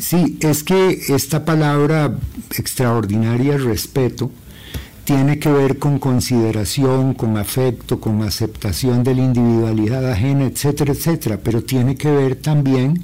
Sí, 0.00 0.38
es 0.42 0.62
que 0.62 1.00
esta 1.08 1.44
palabra 1.44 2.16
extraordinaria, 2.56 3.56
respeto, 3.56 4.30
tiene 5.04 5.38
que 5.38 5.52
ver 5.52 5.78
con 5.78 5.98
consideración, 5.98 7.14
con 7.14 7.36
afecto, 7.36 8.00
con 8.00 8.22
aceptación 8.22 9.04
de 9.04 9.14
la 9.14 9.22
individualidad 9.22 10.10
ajena, 10.10 10.46
etcétera, 10.46 10.92
etcétera, 10.92 11.38
pero 11.42 11.62
tiene 11.62 11.94
que 11.94 12.10
ver 12.10 12.36
también 12.36 13.02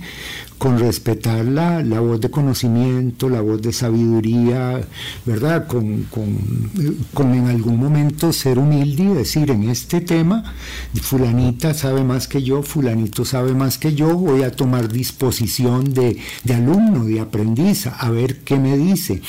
con 0.60 0.78
respetar 0.78 1.46
la, 1.46 1.80
voz 2.00 2.20
de 2.20 2.30
conocimiento, 2.30 3.30
la 3.30 3.40
voz 3.40 3.62
de 3.62 3.72
sabiduría, 3.72 4.86
¿verdad? 5.24 5.66
Con, 5.66 6.04
con, 6.10 7.34
en 7.34 7.48
algún 7.48 7.78
momento 7.78 8.30
ser 8.30 8.58
humilde 8.58 9.04
y 9.04 9.06
decir, 9.06 9.50
en 9.50 9.70
este 9.70 10.02
tema, 10.02 10.52
fulanita 11.00 11.72
sabe 11.72 12.04
más 12.04 12.28
que 12.28 12.42
yo, 12.42 12.62
fulanito 12.62 13.24
sabe 13.24 13.54
más 13.54 13.78
que 13.78 13.94
yo, 13.94 14.14
voy 14.14 14.42
a 14.42 14.52
tomar 14.52 14.92
disposición 14.92 15.94
de, 15.94 16.18
alumno, 16.52 17.06
de 17.06 17.20
aprendiz, 17.20 17.86
a 17.86 18.10
ver 18.10 18.40
qué 18.40 18.58
me 18.58 18.76
dice. 18.76 19.22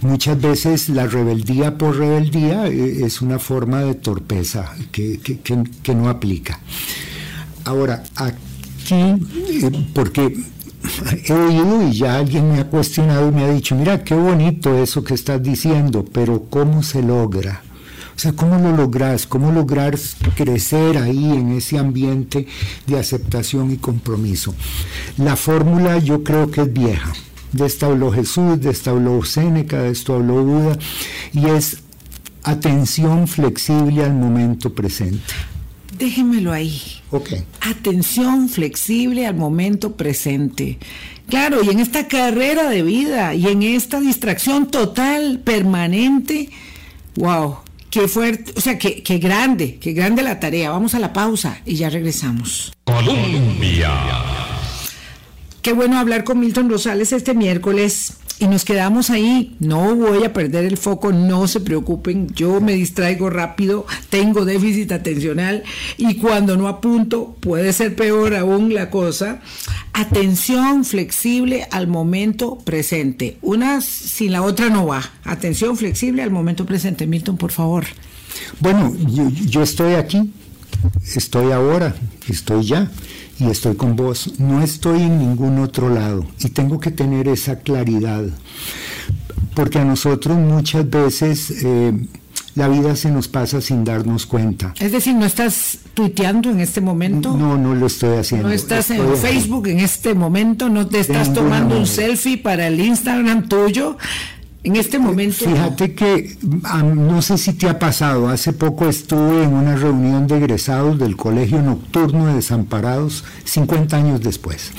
Muchas 0.00 0.40
veces 0.40 0.88
la 0.88 1.06
rebeldía 1.06 1.76
por 1.76 1.98
rebeldía 1.98 2.68
eh, 2.68 3.04
es 3.04 3.20
una 3.20 3.38
forma 3.38 3.82
de 3.82 3.94
torpeza 3.94 4.74
que, 4.90 5.20
que 5.20 5.94
no 5.94 6.08
aplica. 6.08 6.60
Ahora, 7.66 8.04
aquí, 8.16 8.94
eh, 8.94 9.88
porque 9.92 10.34
he 11.24 11.32
oído 11.32 11.88
y 11.88 11.92
ya 11.92 12.16
alguien 12.16 12.52
me 12.52 12.60
ha 12.60 12.66
cuestionado 12.66 13.28
y 13.28 13.32
me 13.32 13.44
ha 13.44 13.52
dicho, 13.52 13.74
mira, 13.74 14.02
qué 14.04 14.14
bonito 14.14 14.82
eso 14.82 15.04
que 15.04 15.14
estás 15.14 15.42
diciendo, 15.42 16.04
pero 16.12 16.44
¿cómo 16.50 16.82
se 16.82 17.02
logra? 17.02 17.62
O 18.14 18.18
sea, 18.18 18.32
¿cómo 18.32 18.58
lo 18.58 18.76
logras? 18.76 19.26
¿Cómo 19.26 19.50
lograr 19.52 19.98
crecer 20.36 20.98
ahí 20.98 21.32
en 21.32 21.52
ese 21.52 21.78
ambiente 21.78 22.46
de 22.86 22.98
aceptación 22.98 23.70
y 23.72 23.78
compromiso? 23.78 24.54
La 25.16 25.36
fórmula 25.36 25.98
yo 25.98 26.22
creo 26.22 26.50
que 26.50 26.62
es 26.62 26.72
vieja. 26.72 27.12
De 27.52 27.66
esta 27.66 27.86
habló 27.86 28.12
Jesús, 28.12 28.60
de 28.60 28.70
esta 28.70 28.90
habló 28.90 29.24
Séneca, 29.24 29.82
de 29.82 29.90
esto 29.90 30.14
habló 30.14 30.42
Buda, 30.42 30.78
y 31.32 31.46
es 31.46 31.78
atención 32.44 33.28
flexible 33.28 34.04
al 34.04 34.14
momento 34.14 34.72
presente 34.72 35.32
déjenmelo 36.02 36.52
ahí. 36.52 36.82
Atención 37.60 38.48
flexible 38.48 39.24
al 39.26 39.36
momento 39.36 39.96
presente. 39.96 40.78
Claro, 41.28 41.62
y 41.62 41.70
en 41.70 41.78
esta 41.78 42.08
carrera 42.08 42.68
de 42.68 42.82
vida 42.82 43.34
y 43.34 43.46
en 43.46 43.62
esta 43.62 44.00
distracción 44.00 44.68
total, 44.68 45.40
permanente, 45.44 46.50
wow, 47.14 47.58
qué 47.90 48.08
fuerte, 48.08 48.52
o 48.56 48.60
sea, 48.60 48.78
qué, 48.78 49.02
qué 49.04 49.18
grande, 49.18 49.78
qué 49.80 49.92
grande 49.92 50.22
la 50.22 50.40
tarea. 50.40 50.70
Vamos 50.70 50.94
a 50.96 50.98
la 50.98 51.12
pausa 51.12 51.60
y 51.64 51.76
ya 51.76 51.88
regresamos. 51.88 52.72
Colombia. 52.84 53.92
Qué 55.62 55.72
bueno 55.72 55.98
hablar 55.98 56.24
con 56.24 56.40
Milton 56.40 56.68
Rosales 56.68 57.12
este 57.12 57.34
miércoles 57.34 58.14
y 58.42 58.48
nos 58.48 58.64
quedamos 58.64 59.10
ahí. 59.10 59.54
No 59.60 59.94
voy 59.94 60.24
a 60.24 60.32
perder 60.32 60.64
el 60.64 60.76
foco, 60.76 61.12
no 61.12 61.46
se 61.46 61.60
preocupen, 61.60 62.26
yo 62.34 62.60
me 62.60 62.72
distraigo 62.72 63.30
rápido, 63.30 63.86
tengo 64.10 64.44
déficit 64.44 64.90
atencional 64.90 65.62
y 65.96 66.16
cuando 66.16 66.56
no 66.56 66.66
apunto 66.66 67.36
puede 67.38 67.72
ser 67.72 67.94
peor 67.94 68.34
aún 68.34 68.74
la 68.74 68.90
cosa. 68.90 69.40
Atención 69.92 70.84
flexible 70.84 71.68
al 71.70 71.86
momento 71.86 72.58
presente. 72.58 73.38
Una 73.42 73.80
sin 73.80 74.32
la 74.32 74.42
otra 74.42 74.70
no 74.70 74.86
va. 74.86 75.08
Atención 75.22 75.76
flexible 75.76 76.22
al 76.22 76.32
momento 76.32 76.66
presente. 76.66 77.06
Milton, 77.06 77.36
por 77.36 77.52
favor. 77.52 77.84
Bueno, 78.58 78.92
yo, 79.06 79.28
yo 79.30 79.62
estoy 79.62 79.94
aquí, 79.94 80.32
estoy 81.14 81.52
ahora, 81.52 81.94
estoy 82.28 82.64
ya 82.64 82.90
y 83.42 83.50
estoy 83.50 83.74
con 83.74 83.96
vos, 83.96 84.38
no 84.38 84.62
estoy 84.62 85.02
en 85.02 85.18
ningún 85.18 85.58
otro 85.58 85.88
lado 85.88 86.24
y 86.38 86.48
tengo 86.50 86.78
que 86.78 86.90
tener 86.90 87.28
esa 87.28 87.58
claridad, 87.58 88.24
porque 89.54 89.78
a 89.78 89.84
nosotros 89.84 90.38
muchas 90.38 90.88
veces 90.88 91.50
eh, 91.64 91.92
la 92.54 92.68
vida 92.68 92.94
se 92.94 93.10
nos 93.10 93.28
pasa 93.28 93.60
sin 93.60 93.84
darnos 93.84 94.26
cuenta. 94.26 94.74
Es 94.78 94.92
decir, 94.92 95.14
¿no 95.14 95.24
estás 95.24 95.78
tuiteando 95.94 96.50
en 96.50 96.60
este 96.60 96.80
momento? 96.80 97.36
No, 97.36 97.56
no 97.56 97.74
lo 97.74 97.86
estoy 97.86 98.18
haciendo. 98.18 98.48
¿No 98.48 98.54
estás 98.54 98.90
en 98.90 99.16
Facebook 99.16 99.66
en 99.68 99.80
este 99.80 100.14
momento? 100.14 100.68
¿No 100.68 100.86
te 100.86 101.00
estás 101.00 101.32
tomando 101.32 101.78
un 101.78 101.86
selfie 101.86 102.38
para 102.38 102.68
el 102.68 102.80
Instagram 102.80 103.48
tuyo? 103.48 103.96
En 104.64 104.76
este 104.76 104.98
momento. 104.98 105.44
Fíjate 105.44 105.94
que 105.94 106.36
no 106.42 107.20
sé 107.20 107.36
si 107.36 107.52
te 107.54 107.68
ha 107.68 107.78
pasado, 107.78 108.28
hace 108.28 108.52
poco 108.52 108.88
estuve 108.88 109.42
en 109.42 109.54
una 109.54 109.74
reunión 109.74 110.28
de 110.28 110.36
egresados 110.36 110.98
del 110.98 111.16
Colegio 111.16 111.60
Nocturno 111.62 112.26
de 112.26 112.34
Desamparados, 112.34 113.24
50 113.44 113.96
años 113.96 114.20
después. 114.20 114.70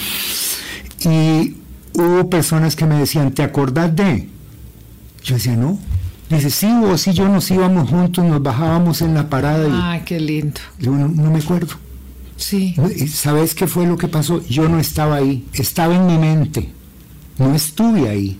Y 1.01 1.57
hubo 1.93 2.29
personas 2.29 2.77
que 2.77 2.85
me 2.85 2.97
decían, 2.97 3.33
¿te 3.33 3.43
acordás 3.43 3.93
de? 3.93 4.29
Yo 5.23 5.35
decía, 5.35 5.57
no. 5.57 5.77
Dice, 6.29 6.49
sí, 6.49 6.67
vos 6.79 7.05
y 7.07 7.13
yo 7.13 7.27
nos 7.27 7.51
íbamos 7.51 7.89
juntos, 7.89 8.23
nos 8.23 8.41
bajábamos 8.41 9.01
en 9.01 9.13
la 9.13 9.29
parada. 9.29 9.91
Ay, 9.91 10.03
qué 10.05 10.19
lindo. 10.19 10.61
Yo 10.79 10.91
no, 10.91 11.09
no 11.09 11.29
me 11.29 11.39
acuerdo. 11.39 11.75
Sí. 12.37 12.75
¿Sabes 13.11 13.53
qué 13.53 13.67
fue 13.67 13.85
lo 13.85 13.97
que 13.97 14.07
pasó? 14.07 14.41
Yo 14.47 14.67
no 14.69 14.79
estaba 14.79 15.17
ahí, 15.17 15.45
estaba 15.53 15.95
en 15.95 16.07
mi 16.07 16.17
mente, 16.17 16.71
no 17.37 17.53
estuve 17.53 18.09
ahí. 18.09 18.39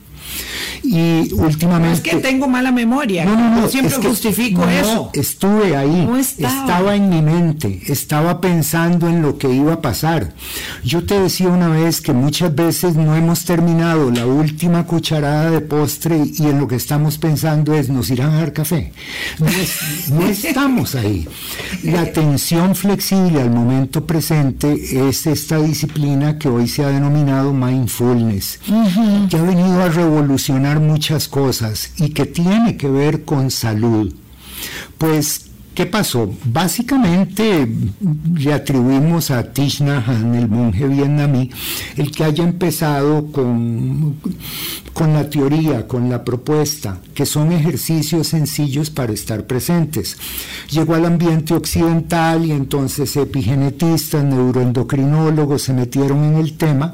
Y 0.83 1.31
últimamente... 1.33 1.87
No 1.87 1.93
es 1.93 2.01
que 2.01 2.15
tengo 2.17 2.47
mala 2.47 2.71
memoria, 2.71 3.23
no, 3.23 3.35
no, 3.35 3.61
no, 3.61 3.67
siempre 3.69 3.95
justifico 3.95 4.67
eso. 4.67 5.09
Estuve 5.13 5.77
ahí, 5.77 6.07
estaba. 6.19 6.95
en 6.95 7.09
mi 7.09 7.21
mente, 7.21 7.81
estaba 7.87 8.41
pensando 8.41 9.07
en 9.07 9.21
lo 9.21 9.37
que 9.37 9.49
iba 9.49 9.73
a 9.73 9.81
pasar. 9.81 10.33
Yo 10.83 11.05
te 11.05 11.19
decía 11.19 11.47
una 11.47 11.69
vez 11.69 12.01
que 12.01 12.11
muchas 12.11 12.53
veces 12.53 12.95
no 12.95 13.15
hemos 13.15 13.45
terminado 13.45 14.11
la 14.11 14.25
última 14.25 14.85
cucharada 14.85 15.49
de 15.49 15.61
postre 15.61 16.21
y 16.25 16.47
en 16.47 16.59
lo 16.59 16.67
que 16.67 16.75
estamos 16.75 17.17
pensando 17.17 17.73
es, 17.73 17.89
¿nos 17.89 18.09
irán 18.09 18.31
a 18.31 18.37
dar 18.39 18.53
café? 18.53 18.91
No, 19.39 20.27
estamos 20.27 20.95
ahí. 20.95 21.27
La 21.83 22.01
atención 22.01 22.75
flexible 22.75 23.41
al 23.41 23.51
momento 23.51 24.05
presente 24.05 25.07
es 25.09 25.25
esta 25.27 25.59
disciplina 25.59 26.37
que 26.37 26.49
hoy 26.49 26.67
se 26.67 26.83
ha 26.83 26.89
denominado 26.89 27.53
mindfulness, 27.53 28.59
que 29.29 29.37
ha 29.37 29.41
venido 29.41 29.81
a 29.81 29.89
revolucionar 29.89 30.12
muchas 30.79 31.27
cosas 31.27 31.91
y 31.97 32.09
que 32.09 32.25
tiene 32.25 32.77
que 32.77 32.89
ver 32.89 33.23
con 33.23 33.51
salud. 33.51 34.13
Pues 34.97 35.47
¿Qué 35.73 35.87
pasó? 35.87 36.31
Básicamente 36.45 37.67
le 38.35 38.53
atribuimos 38.53 39.31
a 39.31 39.51
Thich 39.51 39.81
Nhat 39.81 40.07
el 40.07 40.47
monje 40.47 40.87
vietnamí, 40.87 41.49
el 41.97 42.11
que 42.11 42.23
haya 42.23 42.43
empezado 42.43 43.31
con, 43.31 44.17
con 44.93 45.13
la 45.13 45.27
teoría, 45.29 45.87
con 45.87 46.11
la 46.11 46.23
propuesta, 46.23 46.99
que 47.15 47.25
son 47.25 47.51
ejercicios 47.51 48.27
sencillos 48.27 48.91
para 48.91 49.13
estar 49.13 49.47
presentes. 49.47 50.15
Llegó 50.69 50.93
al 50.93 51.05
ambiente 51.05 51.55
occidental 51.55 52.45
y 52.45 52.51
entonces 52.51 53.15
epigenetistas, 53.15 54.23
neuroendocrinólogos 54.23 55.63
se 55.63 55.73
metieron 55.73 56.23
en 56.23 56.35
el 56.35 56.53
tema 56.53 56.93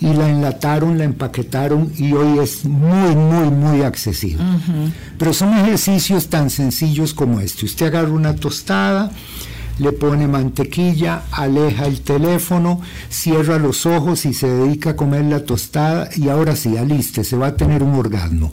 y 0.00 0.12
la 0.14 0.30
enlataron, 0.30 0.96
la 0.96 1.04
empaquetaron 1.04 1.92
y 1.98 2.12
hoy 2.12 2.38
es 2.38 2.64
muy, 2.64 3.16
muy, 3.16 3.50
muy 3.50 3.82
accesible. 3.82 4.44
Pero 5.22 5.32
son 5.32 5.56
ejercicios 5.56 6.26
tan 6.26 6.50
sencillos 6.50 7.14
como 7.14 7.38
este. 7.38 7.64
Usted 7.64 7.86
agarra 7.86 8.08
una 8.08 8.34
tostada, 8.34 9.12
le 9.78 9.92
pone 9.92 10.26
mantequilla, 10.28 11.22
aleja 11.30 11.86
el 11.86 12.00
teléfono, 12.00 12.80
cierra 13.08 13.58
los 13.58 13.86
ojos 13.86 14.24
y 14.26 14.34
se 14.34 14.48
dedica 14.48 14.90
a 14.90 14.96
comer 14.96 15.24
la 15.24 15.44
tostada 15.44 16.08
y 16.16 16.28
ahora 16.28 16.56
sí, 16.56 16.76
aliste, 16.76 17.24
se 17.24 17.36
va 17.36 17.48
a 17.48 17.56
tener 17.56 17.82
un 17.82 17.94
orgasmo. 17.94 18.52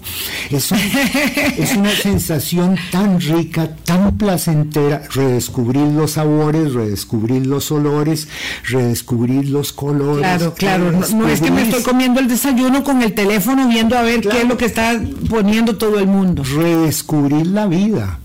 Es, 0.49 0.71
es 1.57 1.75
una 1.75 1.91
sensación 1.91 2.77
tan 2.91 3.19
rica, 3.19 3.75
tan 3.83 4.17
placentera, 4.17 5.03
redescubrir 5.13 5.87
los 5.87 6.11
sabores, 6.11 6.73
redescubrir 6.73 7.45
los 7.45 7.71
olores, 7.71 8.27
redescubrir 8.67 9.49
los 9.49 9.73
colores. 9.73 10.19
Claro, 10.19 10.53
claro, 10.53 10.91
no, 10.91 11.27
es 11.27 11.41
que 11.41 11.51
me 11.51 11.63
estoy 11.63 11.83
comiendo 11.83 12.19
el 12.19 12.27
desayuno 12.27 12.83
con 12.83 13.01
el 13.01 13.13
teléfono 13.13 13.67
viendo 13.67 13.97
a 13.97 14.01
ver 14.01 14.21
qué 14.21 14.41
es 14.41 14.47
lo 14.47 14.57
que 14.57 14.65
está 14.65 14.99
poniendo 15.29 15.77
todo 15.77 15.99
el 15.99 16.07
mundo. 16.07 16.43
Redescubrir 16.43 17.47
la 17.47 17.67
vida 17.67 18.19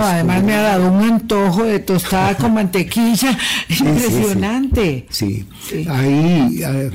además 0.00 0.42
me 0.42 0.54
ha 0.54 0.62
dado 0.62 0.90
un 0.90 1.02
antojo 1.02 1.64
de 1.64 1.80
tostada 1.80 2.36
con 2.36 2.54
mantequilla 2.54 3.36
impresionante. 3.68 5.06
Sí, 5.10 5.46
ahí 5.88 6.60
eh, 6.64 6.90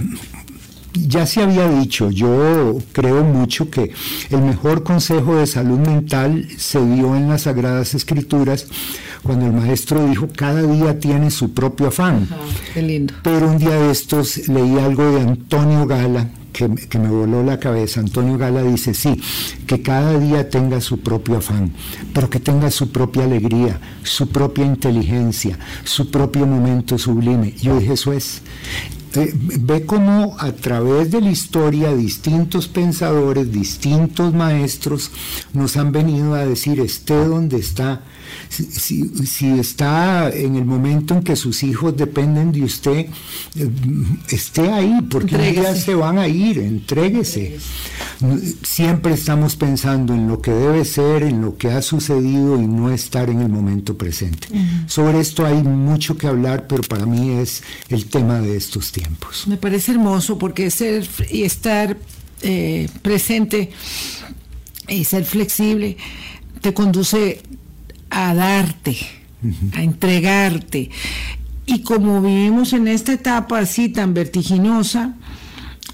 ya 0.94 1.26
se 1.26 1.44
había 1.44 1.68
dicho, 1.70 2.10
yo 2.10 2.78
creo 2.92 3.24
mucho 3.24 3.70
que 3.70 3.92
el 4.30 4.42
mejor 4.42 4.84
consejo 4.84 5.36
de 5.36 5.48
salud 5.48 5.80
mental 5.80 6.48
se 6.58 6.84
dio 6.86 7.16
en 7.16 7.30
las 7.30 7.44
Sagradas 7.44 7.94
Escrituras 7.94 8.68
cuando 9.24 9.46
el 9.46 9.54
maestro 9.54 10.08
dijo, 10.08 10.28
cada 10.36 10.62
día 10.62 11.00
tiene 11.00 11.32
su 11.32 11.54
propio 11.54 11.88
afán. 11.88 12.28
qué 12.74 12.82
lindo. 12.82 13.14
Pero 13.24 13.50
un 13.50 13.58
día 13.58 13.76
de 13.76 13.92
estos 13.92 14.48
leí 14.48 14.78
algo 14.78 15.12
de 15.12 15.22
Antonio 15.22 15.86
Gala, 15.86 16.30
que, 16.58 17.00
me 17.00 17.10
voló 17.10 17.44
la 17.44 17.60
cabeza. 17.60 18.00
Antonio 18.00 18.38
Gala 18.38 18.64
dice, 18.64 18.94
sí, 18.94 19.22
que 19.66 19.82
cada 19.82 20.18
día 20.20 20.50
tenga 20.50 20.82
su 20.82 21.00
propio 21.00 21.38
afán, 21.38 21.72
pero 22.14 22.30
que 22.30 22.40
tenga 22.40 22.72
su 22.72 22.92
propia 22.92 23.26
alegría, 23.26 23.80
su 24.04 24.28
propia 24.30 24.66
inteligencia, 24.66 25.58
su 25.84 26.10
propio 26.10 26.48
momento 26.48 26.98
sublime. 26.98 27.54
Yo 27.62 27.80
dije, 27.80 27.94
eso 27.94 28.14
es. 28.14 28.42
Eh, 29.16 29.34
ve 29.34 29.86
cómo 29.86 30.36
a 30.38 30.52
través 30.52 31.12
de 31.12 31.22
la 31.22 31.32
historia 31.32 31.96
distintos 31.96 32.68
pensadores, 32.68 33.52
distintos 33.52 34.34
maestros 34.34 35.12
nos 35.54 35.78
han 35.78 35.92
venido 35.92 36.34
a 36.34 36.46
decir, 36.46 36.80
esté 36.82 37.16
donde 37.16 37.58
está, 37.58 38.02
si, 38.50 39.60
está 39.60 40.30
en 40.30 40.56
el 40.56 40.66
momento 40.66 41.14
en 41.14 41.24
que 41.24 41.36
sus 41.36 41.64
hijos 41.64 41.96
dependen 41.96 42.52
de 42.52 42.64
usted, 42.64 43.08
eh, 43.56 43.70
esté 44.30 44.70
ahí, 44.72 45.00
porque 45.10 45.54
ya 45.54 45.76
se 45.76 45.96
van 45.96 46.18
a 46.18 46.28
ir, 46.28 46.60
entréguese. 46.60 47.58
Siempre 48.64 49.14
estamos 49.14 49.56
pensando 49.56 50.14
en 50.14 50.28
lo 50.28 50.42
que 50.42 50.52
debe 50.52 50.86
ser, 50.86 51.24
en 51.24 51.42
lo 51.42 51.58
que 51.58 51.70
ha 51.70 51.82
sucedido 51.82 52.62
y 52.62 52.68
no 52.68 52.92
estar 52.92 53.30
en 53.30 53.42
el 53.42 53.50
momento 53.50 53.98
presente. 53.98 54.48
Sobre 54.88 55.20
esto 55.20 55.46
hay 55.46 55.62
mucho 55.64 56.18
que 56.18 56.28
hablar, 56.28 56.68
pero 56.68 56.84
para 56.84 57.06
mí 57.06 57.32
es 57.32 57.64
el 57.90 58.06
tema 58.06 58.42
de 58.42 58.58
estos 58.58 58.92
tiempos. 58.92 59.48
Me 59.48 59.58
parece 59.58 59.92
hermoso 59.92 60.38
porque 60.38 60.70
ser 60.72 61.08
y 61.30 61.44
estar 61.44 61.98
eh, 62.42 62.88
presente 63.02 63.72
y 64.88 65.04
ser 65.04 65.26
flexible 65.26 65.98
te 66.62 66.74
conduce 66.74 67.42
a 68.10 68.34
darte, 68.34 68.98
a 69.74 69.82
entregarte. 69.82 70.90
Y 71.66 71.82
como 71.82 72.22
vivimos 72.22 72.74
en 72.74 72.88
esta 72.88 73.14
etapa 73.14 73.60
así 73.60 73.90
tan 73.90 74.14
vertiginosa, 74.14 75.16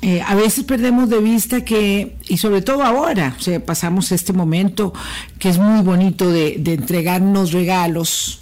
eh, 0.01 0.21
a 0.21 0.35
veces 0.35 0.65
perdemos 0.65 1.09
de 1.09 1.19
vista 1.19 1.63
que, 1.63 2.17
y 2.27 2.37
sobre 2.37 2.61
todo 2.61 2.83
ahora, 2.83 3.35
o 3.39 3.41
sea, 3.41 3.63
pasamos 3.63 4.11
este 4.11 4.33
momento 4.33 4.93
que 5.39 5.49
es 5.49 5.57
muy 5.57 5.81
bonito 5.81 6.29
de, 6.29 6.57
de 6.59 6.73
entregarnos 6.73 7.53
regalos, 7.53 8.41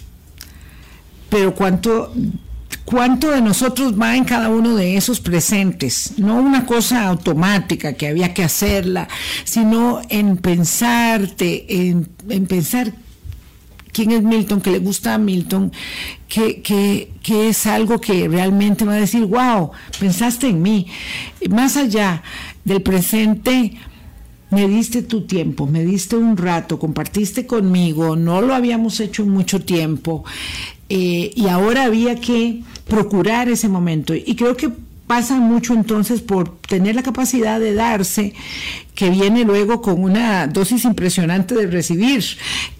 pero 1.30 1.54
cuánto 1.54 2.12
cuánto 2.84 3.30
de 3.30 3.40
nosotros 3.40 3.98
va 3.98 4.16
en 4.16 4.24
cada 4.24 4.48
uno 4.48 4.74
de 4.74 4.96
esos 4.96 5.20
presentes, 5.20 6.14
no 6.18 6.36
una 6.36 6.66
cosa 6.66 7.06
automática 7.06 7.94
que 7.94 8.08
había 8.08 8.34
que 8.34 8.44
hacerla, 8.44 9.08
sino 9.44 10.00
en 10.08 10.36
pensarte, 10.36 11.88
en, 11.88 12.08
en 12.28 12.46
pensar 12.46 12.92
quién 13.92 14.10
es 14.10 14.22
Milton, 14.22 14.60
que 14.60 14.70
le 14.70 14.78
gusta 14.78 15.14
a 15.14 15.18
Milton, 15.18 15.72
que, 16.28 17.10
es 17.28 17.66
algo 17.66 18.00
que 18.00 18.28
realmente 18.28 18.84
va 18.84 18.94
a 18.94 18.96
decir, 18.96 19.24
wow, 19.26 19.70
pensaste 20.00 20.48
en 20.48 20.62
mí. 20.62 20.86
Más 21.50 21.76
allá 21.76 22.22
del 22.64 22.82
presente, 22.82 23.74
me 24.50 24.68
diste 24.68 25.02
tu 25.02 25.22
tiempo, 25.22 25.66
me 25.66 25.84
diste 25.84 26.16
un 26.16 26.36
rato, 26.36 26.78
compartiste 26.78 27.46
conmigo, 27.46 28.16
no 28.16 28.42
lo 28.42 28.54
habíamos 28.54 29.00
hecho 29.00 29.22
en 29.22 29.30
mucho 29.30 29.60
tiempo 29.60 30.24
eh, 30.88 31.30
y 31.34 31.48
ahora 31.48 31.84
había 31.84 32.16
que 32.16 32.62
procurar 32.86 33.48
ese 33.48 33.68
momento. 33.68 34.14
Y 34.14 34.34
creo 34.36 34.56
que 34.56 34.70
pasa 35.12 35.36
mucho 35.36 35.74
entonces 35.74 36.22
por 36.22 36.56
tener 36.62 36.94
la 36.94 37.02
capacidad 37.02 37.60
de 37.60 37.74
darse, 37.74 38.32
que 38.94 39.10
viene 39.10 39.44
luego 39.44 39.82
con 39.82 40.02
una 40.02 40.46
dosis 40.46 40.86
impresionante 40.86 41.54
de 41.54 41.66
recibir. 41.66 42.24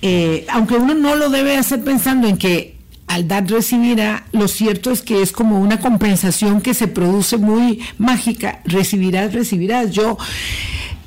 Eh, 0.00 0.46
aunque 0.48 0.76
uno 0.76 0.94
no 0.94 1.14
lo 1.14 1.28
debe 1.28 1.58
hacer 1.58 1.84
pensando 1.84 2.26
en 2.26 2.38
que 2.38 2.78
al 3.06 3.28
dar 3.28 3.46
recibirá, 3.46 4.24
lo 4.32 4.48
cierto 4.48 4.90
es 4.90 5.02
que 5.02 5.20
es 5.20 5.30
como 5.30 5.60
una 5.60 5.78
compensación 5.78 6.62
que 6.62 6.72
se 6.72 6.88
produce 6.88 7.36
muy 7.36 7.80
mágica, 7.98 8.62
recibirás, 8.64 9.34
recibirás. 9.34 9.90
Yo 9.90 10.16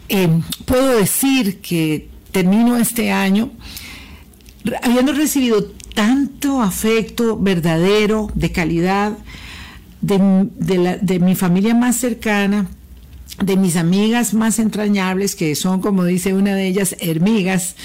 eh, 0.09 0.29
puedo 0.65 0.89
decir 0.95 1.59
que 1.59 2.07
termino 2.31 2.77
este 2.77 3.11
año 3.11 3.49
habiendo 4.83 5.11
recibido 5.11 5.71
tanto 5.95 6.61
afecto 6.61 7.35
verdadero, 7.35 8.29
de 8.35 8.51
calidad, 8.51 9.17
de, 10.05 11.19
mi 11.19 11.35
familia 11.35 11.73
más 11.73 11.95
cercana, 11.95 12.67
de 13.43 13.57
mis 13.57 13.75
amigas 13.75 14.33
más 14.33 14.59
entrañables, 14.59 15.35
que 15.35 15.55
son, 15.55 15.81
como 15.81 16.03
dice 16.05 16.33
una 16.33 16.55
de 16.55 16.67
ellas, 16.67 16.95
hermigas, 16.99 17.75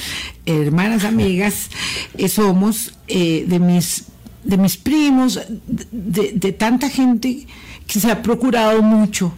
hermanas 0.47 1.05
amigas, 1.05 1.71
eh, 2.17 2.29
somos 2.29 2.95
eh, 3.09 3.45
de, 3.49 3.59
mis, 3.59 4.05
de 4.45 4.59
mis 4.59 4.77
primos, 4.77 5.41
de, 5.67 6.53
tanta 6.53 6.91
gente 6.91 7.47
que 7.87 8.01
se 8.01 8.11
ha 8.11 8.23
procurado 8.23 8.83
mucho 8.83 9.33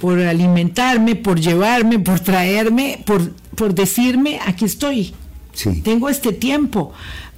por 0.00 0.18
alimentarme, 0.20 1.14
por 1.14 1.40
llevarme, 1.40 1.98
por 1.98 2.20
traerme, 2.20 3.02
por, 3.06 3.30
por 3.54 3.74
decirme, 3.74 4.38
aquí 4.46 4.64
estoy, 4.64 5.14
tengo 5.84 6.08
este 6.08 6.32
tiempo 6.32 6.92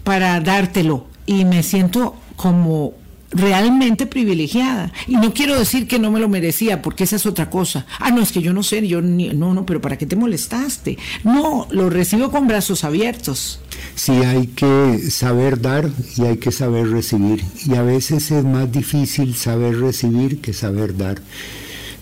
para 0.04 0.40
dártelo 0.40 1.06
y 1.26 1.44
me 1.44 1.62
siento 1.62 2.16
como 2.36 2.94
realmente 3.30 4.06
privilegiada. 4.06 4.92
Y 5.06 5.16
no 5.16 5.32
quiero 5.32 5.58
decir 5.58 5.86
que 5.86 5.98
no 5.98 6.10
me 6.10 6.20
lo 6.20 6.28
merecía, 6.28 6.82
porque 6.82 7.04
esa 7.04 7.16
es 7.16 7.26
otra 7.26 7.50
cosa. 7.50 7.86
Ah, 7.98 8.10
no, 8.10 8.20
es 8.20 8.32
que 8.32 8.42
yo 8.42 8.52
no 8.52 8.62
sé, 8.62 8.86
yo 8.86 9.00
no, 9.02 9.54
no, 9.54 9.66
pero 9.66 9.80
¿para 9.80 9.98
qué 9.98 10.06
te 10.06 10.16
molestaste? 10.16 10.98
No, 11.24 11.66
lo 11.70 11.90
recibo 11.90 12.30
con 12.30 12.46
brazos 12.46 12.84
abiertos. 12.84 13.60
Sí, 13.94 14.12
hay 14.12 14.48
que 14.48 15.10
saber 15.10 15.60
dar 15.60 15.90
y 16.16 16.22
hay 16.22 16.36
que 16.38 16.52
saber 16.52 16.90
recibir. 16.90 17.44
Y 17.66 17.74
a 17.74 17.82
veces 17.82 18.30
es 18.30 18.44
más 18.44 18.70
difícil 18.70 19.34
saber 19.34 19.78
recibir 19.80 20.40
que 20.40 20.52
saber 20.52 20.96
dar. 20.96 21.20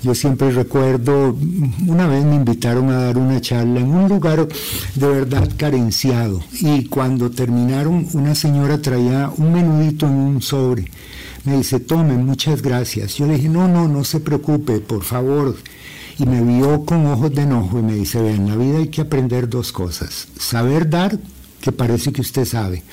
Yo 0.03 0.15
siempre 0.15 0.51
recuerdo, 0.51 1.37
una 1.87 2.07
vez 2.07 2.25
me 2.25 2.37
invitaron 2.37 2.91
a 2.91 3.01
dar 3.01 3.19
una 3.19 3.41
charla 3.41 3.81
en 3.81 3.89
un 3.89 4.09
lugar 4.09 4.47
de 4.95 5.07
verdad 5.07 5.49
carenciado 5.57 6.43
y 6.53 6.85
cuando 6.85 7.31
terminaron 7.31 8.07
una 8.13 8.35
señora 8.35 8.81
traía 8.81 9.31
un 9.37 9.53
menudito 9.53 10.07
en 10.07 10.13
un 10.13 10.43
sobre. 10.43 10.85
Me 11.45 11.57
dice, 11.57 11.81
tome, 11.81 12.17
muchas 12.17 12.61
gracias. 12.61 13.17
Yo 13.17 13.27
le 13.27 13.37
dije, 13.37 13.49
no, 13.49 13.69
no, 13.69 13.89
no 13.89 14.05
se 14.05 14.21
preocupe, 14.21 14.81
por 14.81 15.03
favor. 15.03 15.57
Y 16.19 16.27
me 16.27 16.43
vio 16.43 16.85
con 16.85 17.07
ojos 17.07 17.35
de 17.35 17.43
enojo 17.43 17.79
y 17.79 17.83
me 17.83 17.95
dice, 17.95 18.21
vean, 18.21 18.43
en 18.43 18.49
la 18.49 18.57
vida 18.57 18.79
hay 18.79 18.89
que 18.89 19.03
aprender 19.03 19.49
dos 19.49 19.71
cosas. 19.73 20.29
Saber 20.39 20.89
dar 20.89 21.19
que 21.67 21.73
parece 21.73 22.13
que 22.13 22.21
usted 22.21 22.45
sabe, 22.45 22.85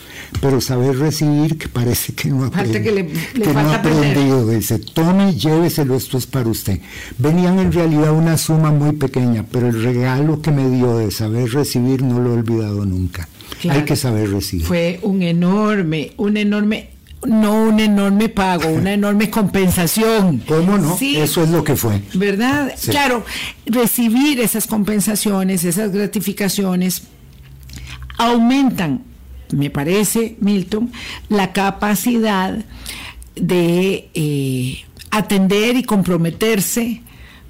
pero 0.42 0.60
saber 0.60 0.98
recibir 0.98 1.60
que 1.60 1.68
parece 1.68 2.14
que 2.14 2.28
no, 2.28 2.46
aprende, 2.46 2.82
que 2.82 2.92
le, 2.92 3.06
que 3.06 3.54
no 3.54 3.60
ha 3.60 3.76
aprendido. 3.76 4.48
Dice, 4.48 4.80
tome, 4.80 5.36
lléveselo, 5.36 5.96
esto 5.96 6.18
es 6.18 6.26
para 6.26 6.50
usted. 6.50 6.80
Venían 7.20 7.60
en 7.60 7.72
realidad 7.72 8.14
una 8.14 8.36
suma 8.36 8.72
muy 8.72 8.94
pequeña, 8.94 9.46
pero 9.52 9.68
el 9.68 9.84
regalo 9.84 10.42
que 10.42 10.50
me 10.50 10.68
dio 10.72 10.98
de 10.98 11.12
saber 11.12 11.52
recibir 11.52 12.02
no 12.02 12.20
lo 12.20 12.32
he 12.32 12.38
olvidado 12.38 12.84
nunca. 12.84 13.28
Claro. 13.62 13.80
Hay 13.80 13.86
que 13.86 13.96
saber 13.96 14.32
recibir. 14.32 14.66
Fue 14.66 15.00
un 15.04 15.22
enorme, 15.22 16.14
un 16.18 16.36
enorme 16.36 16.90
no 17.28 17.66
un 17.66 17.80
enorme 17.80 18.28
pago, 18.28 18.70
una 18.70 18.94
enorme 18.96 19.30
compensación. 19.30 20.40
¿Cómo 20.48 20.80
no? 20.80 20.98
Sí. 20.98 21.16
Eso 21.16 21.44
es 21.44 21.50
lo 21.50 21.64
que 21.64 21.76
fue. 21.76 22.02
¿Verdad? 22.16 22.74
Sí. 22.76 22.90
Claro, 22.90 23.24
recibir 23.68 24.40
esas 24.40 24.66
compensaciones, 24.66 25.64
esas 25.64 25.92
gratificaciones, 25.92 27.04
aumentan, 28.18 29.04
me 29.52 29.70
parece, 29.70 30.36
Milton, 30.40 30.92
la 31.30 31.54
capacidad 31.54 32.64
de 33.36 34.10
eh, 34.14 34.86
atender 35.12 35.76
y 35.76 35.84
comprometerse, 35.84 37.02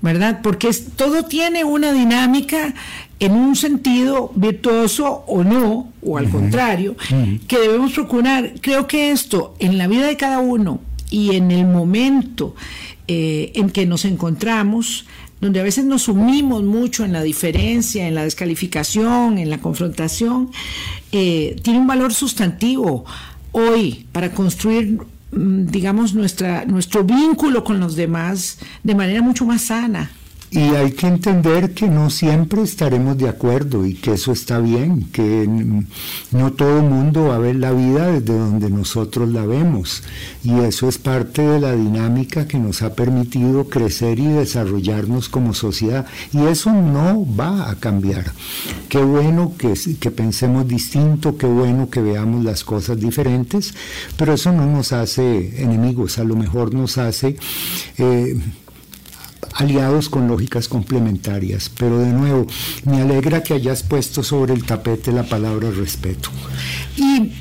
¿verdad? 0.01 0.41
Porque 0.41 0.67
es, 0.67 0.91
todo 0.95 1.23
tiene 1.23 1.63
una 1.63 1.93
dinámica 1.93 2.73
en 3.19 3.33
un 3.33 3.55
sentido 3.55 4.31
virtuoso 4.35 5.23
o 5.27 5.43
no, 5.43 5.93
o 6.01 6.17
al 6.17 6.25
uh 6.25 6.27
-huh. 6.27 6.31
contrario, 6.31 6.91
uh 6.91 7.15
-huh. 7.15 7.39
que 7.47 7.59
debemos 7.59 7.93
procurar. 7.93 8.53
Creo 8.59 8.85
que 8.85 9.11
esto, 9.11 9.55
en 9.59 9.77
la 9.77 9.87
vida 9.87 10.07
de 10.07 10.17
cada 10.17 10.39
uno 10.39 10.81
y 11.09 11.35
en 11.35 11.51
el 11.51 11.65
momento 11.65 12.55
eh, 13.07 13.51
en 13.55 13.69
que 13.69 13.85
nos 13.85 14.03
encontramos, 14.05 15.05
donde 15.43 15.59
a 15.59 15.63
veces 15.63 15.83
nos 15.83 16.03
sumimos 16.03 16.63
mucho 16.63 17.03
en 17.03 17.11
la 17.11 17.21
diferencia, 17.21 18.07
en 18.07 18.15
la 18.15 18.23
descalificación, 18.23 19.37
en 19.37 19.49
la 19.49 19.57
confrontación, 19.57 20.51
eh, 21.11 21.57
tiene 21.61 21.79
un 21.79 21.85
valor 21.85 22.13
sustantivo 22.13 23.03
hoy 23.51 24.07
para 24.13 24.31
construir, 24.31 24.99
digamos, 25.33 26.13
nuestra, 26.13 26.63
nuestro 26.63 27.03
vínculo 27.03 27.65
con 27.65 27.81
los 27.81 27.97
demás 27.97 28.59
de 28.83 28.95
manera 28.95 29.21
mucho 29.21 29.43
más 29.43 29.63
sana. 29.63 30.11
Y 30.53 30.75
hay 30.75 30.91
que 30.91 31.07
entender 31.07 31.73
que 31.73 31.87
no 31.87 32.11
siempre 32.11 32.61
estaremos 32.61 33.17
de 33.17 33.27
acuerdo 33.27 33.87
y 33.87 33.95
que 33.95 34.11
eso 34.11 34.31
está 34.31 34.59
bien, 34.59 35.09
que 35.11 35.49
no 36.29 36.53
todo 36.53 36.77
el 36.77 36.83
mundo 36.83 37.29
va 37.29 37.37
a 37.37 37.39
ver 37.39 37.55
la 37.55 37.71
vida 37.71 38.11
desde 38.11 38.37
donde 38.37 38.69
nosotros 38.69 39.29
la 39.29 39.47
vemos. 39.47 40.03
Y 40.43 40.53
eso 40.59 40.87
es 40.87 40.99
parte 40.99 41.41
de 41.41 41.59
la 41.59 41.75
dinámica 41.75 42.47
que 42.47 42.59
nos 42.59 42.83
ha 42.83 42.93
permitido 42.93 43.67
crecer 43.67 44.19
y 44.19 44.27
desarrollarnos 44.27 45.27
como 45.27 45.55
sociedad. 45.55 46.05
Y 46.31 46.45
eso 46.45 46.71
no 46.71 47.25
va 47.25 47.71
a 47.71 47.75
cambiar. 47.77 48.31
Qué 48.89 48.99
bueno 48.99 49.53
que, 49.57 49.73
que 49.99 50.11
pensemos 50.11 50.67
distinto, 50.67 51.35
qué 51.35 51.47
bueno 51.47 51.89
que 51.89 51.99
veamos 51.99 52.43
las 52.43 52.63
cosas 52.63 52.99
diferentes, 52.99 53.73
pero 54.17 54.33
eso 54.33 54.51
no 54.51 54.67
nos 54.67 54.93
hace 54.93 55.63
enemigos, 55.63 56.19
a 56.19 56.23
lo 56.23 56.35
mejor 56.35 56.75
nos 56.75 56.99
hace... 56.99 57.37
Eh, 57.97 58.39
aliados 59.53 60.09
con 60.09 60.27
lógicas 60.27 60.67
complementarias. 60.67 61.69
Pero 61.69 61.99
de 61.99 62.11
nuevo, 62.11 62.47
me 62.85 63.01
alegra 63.01 63.43
que 63.43 63.53
hayas 63.53 63.83
puesto 63.83 64.23
sobre 64.23 64.53
el 64.53 64.65
tapete 64.65 65.11
la 65.11 65.23
palabra 65.23 65.69
respeto. 65.71 66.29
Y 66.95 67.31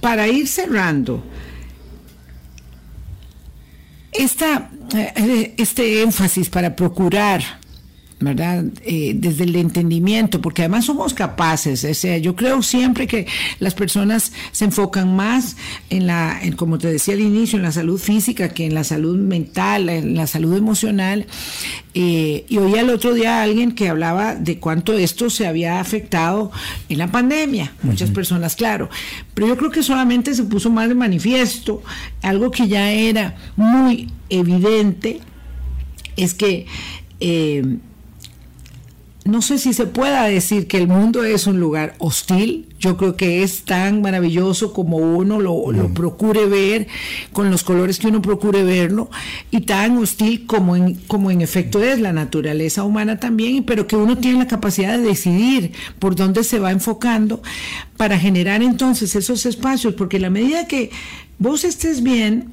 para 0.00 0.28
ir 0.28 0.48
cerrando, 0.48 1.22
esta, 4.12 4.70
este 5.56 6.02
énfasis 6.02 6.48
para 6.48 6.74
procurar 6.74 7.59
¿verdad? 8.20 8.64
Eh, 8.82 9.14
desde 9.16 9.44
el 9.44 9.56
entendimiento, 9.56 10.42
porque 10.42 10.62
además 10.62 10.84
somos 10.84 11.14
capaces, 11.14 11.84
o 11.84 11.94
sea, 11.94 12.18
yo 12.18 12.36
creo 12.36 12.62
siempre 12.62 13.06
que 13.06 13.26
las 13.58 13.74
personas 13.74 14.32
se 14.52 14.66
enfocan 14.66 15.16
más 15.16 15.56
en 15.88 16.06
la, 16.06 16.38
en, 16.42 16.52
como 16.52 16.76
te 16.76 16.92
decía 16.92 17.14
al 17.14 17.20
inicio, 17.20 17.56
en 17.56 17.62
la 17.62 17.72
salud 17.72 17.98
física 17.98 18.50
que 18.50 18.66
en 18.66 18.74
la 18.74 18.84
salud 18.84 19.16
mental, 19.16 19.88
en 19.88 20.14
la 20.14 20.26
salud 20.26 20.54
emocional. 20.56 21.26
Eh, 21.94 22.44
y 22.48 22.58
oía 22.58 22.82
el 22.82 22.90
otro 22.90 23.14
día 23.14 23.40
a 23.40 23.42
alguien 23.42 23.72
que 23.72 23.88
hablaba 23.88 24.34
de 24.36 24.58
cuánto 24.58 24.92
esto 24.92 25.30
se 25.30 25.46
había 25.46 25.80
afectado 25.80 26.52
en 26.88 26.98
la 26.98 27.10
pandemia, 27.10 27.72
muchas 27.82 28.10
uh 28.10 28.12
-huh. 28.12 28.14
personas, 28.14 28.54
claro, 28.54 28.90
pero 29.34 29.48
yo 29.48 29.56
creo 29.56 29.70
que 29.70 29.82
solamente 29.82 30.34
se 30.34 30.44
puso 30.44 30.70
más 30.70 30.88
de 30.88 30.94
manifiesto, 30.94 31.82
algo 32.22 32.50
que 32.50 32.68
ya 32.68 32.92
era 32.92 33.36
muy 33.56 34.08
evidente, 34.28 35.20
es 36.16 36.34
que 36.34 36.66
eh, 37.18 37.78
no 39.30 39.42
sé 39.42 39.58
si 39.58 39.72
se 39.72 39.86
pueda 39.86 40.24
decir 40.24 40.66
que 40.66 40.76
el 40.76 40.88
mundo 40.88 41.24
es 41.24 41.46
un 41.46 41.60
lugar 41.60 41.94
hostil. 41.98 42.66
Yo 42.78 42.96
creo 42.96 43.16
que 43.16 43.42
es 43.42 43.62
tan 43.62 44.02
maravilloso 44.02 44.72
como 44.72 44.96
uno 44.96 45.40
lo, 45.40 45.66
mm. 45.66 45.76
lo, 45.76 45.94
procure 45.94 46.46
ver, 46.46 46.88
con 47.32 47.50
los 47.50 47.62
colores 47.62 47.98
que 47.98 48.08
uno 48.08 48.20
procure 48.20 48.64
verlo, 48.64 49.10
y 49.50 49.60
tan 49.60 49.96
hostil 49.98 50.46
como 50.46 50.76
en, 50.76 50.94
como 51.06 51.30
en 51.30 51.40
efecto 51.40 51.82
es 51.82 52.00
la 52.00 52.12
naturaleza 52.12 52.84
humana 52.84 53.20
también, 53.20 53.64
pero 53.64 53.86
que 53.86 53.96
uno 53.96 54.18
tiene 54.18 54.38
la 54.38 54.48
capacidad 54.48 54.98
de 54.98 55.04
decidir 55.04 55.72
por 55.98 56.16
dónde 56.16 56.42
se 56.42 56.58
va 56.58 56.72
enfocando 56.72 57.42
para 57.96 58.18
generar 58.18 58.62
entonces 58.62 59.14
esos 59.14 59.46
espacios, 59.46 59.94
porque 59.94 60.18
la 60.18 60.30
medida 60.30 60.66
que 60.66 60.90
vos 61.38 61.64
estés 61.64 62.02
bien, 62.02 62.52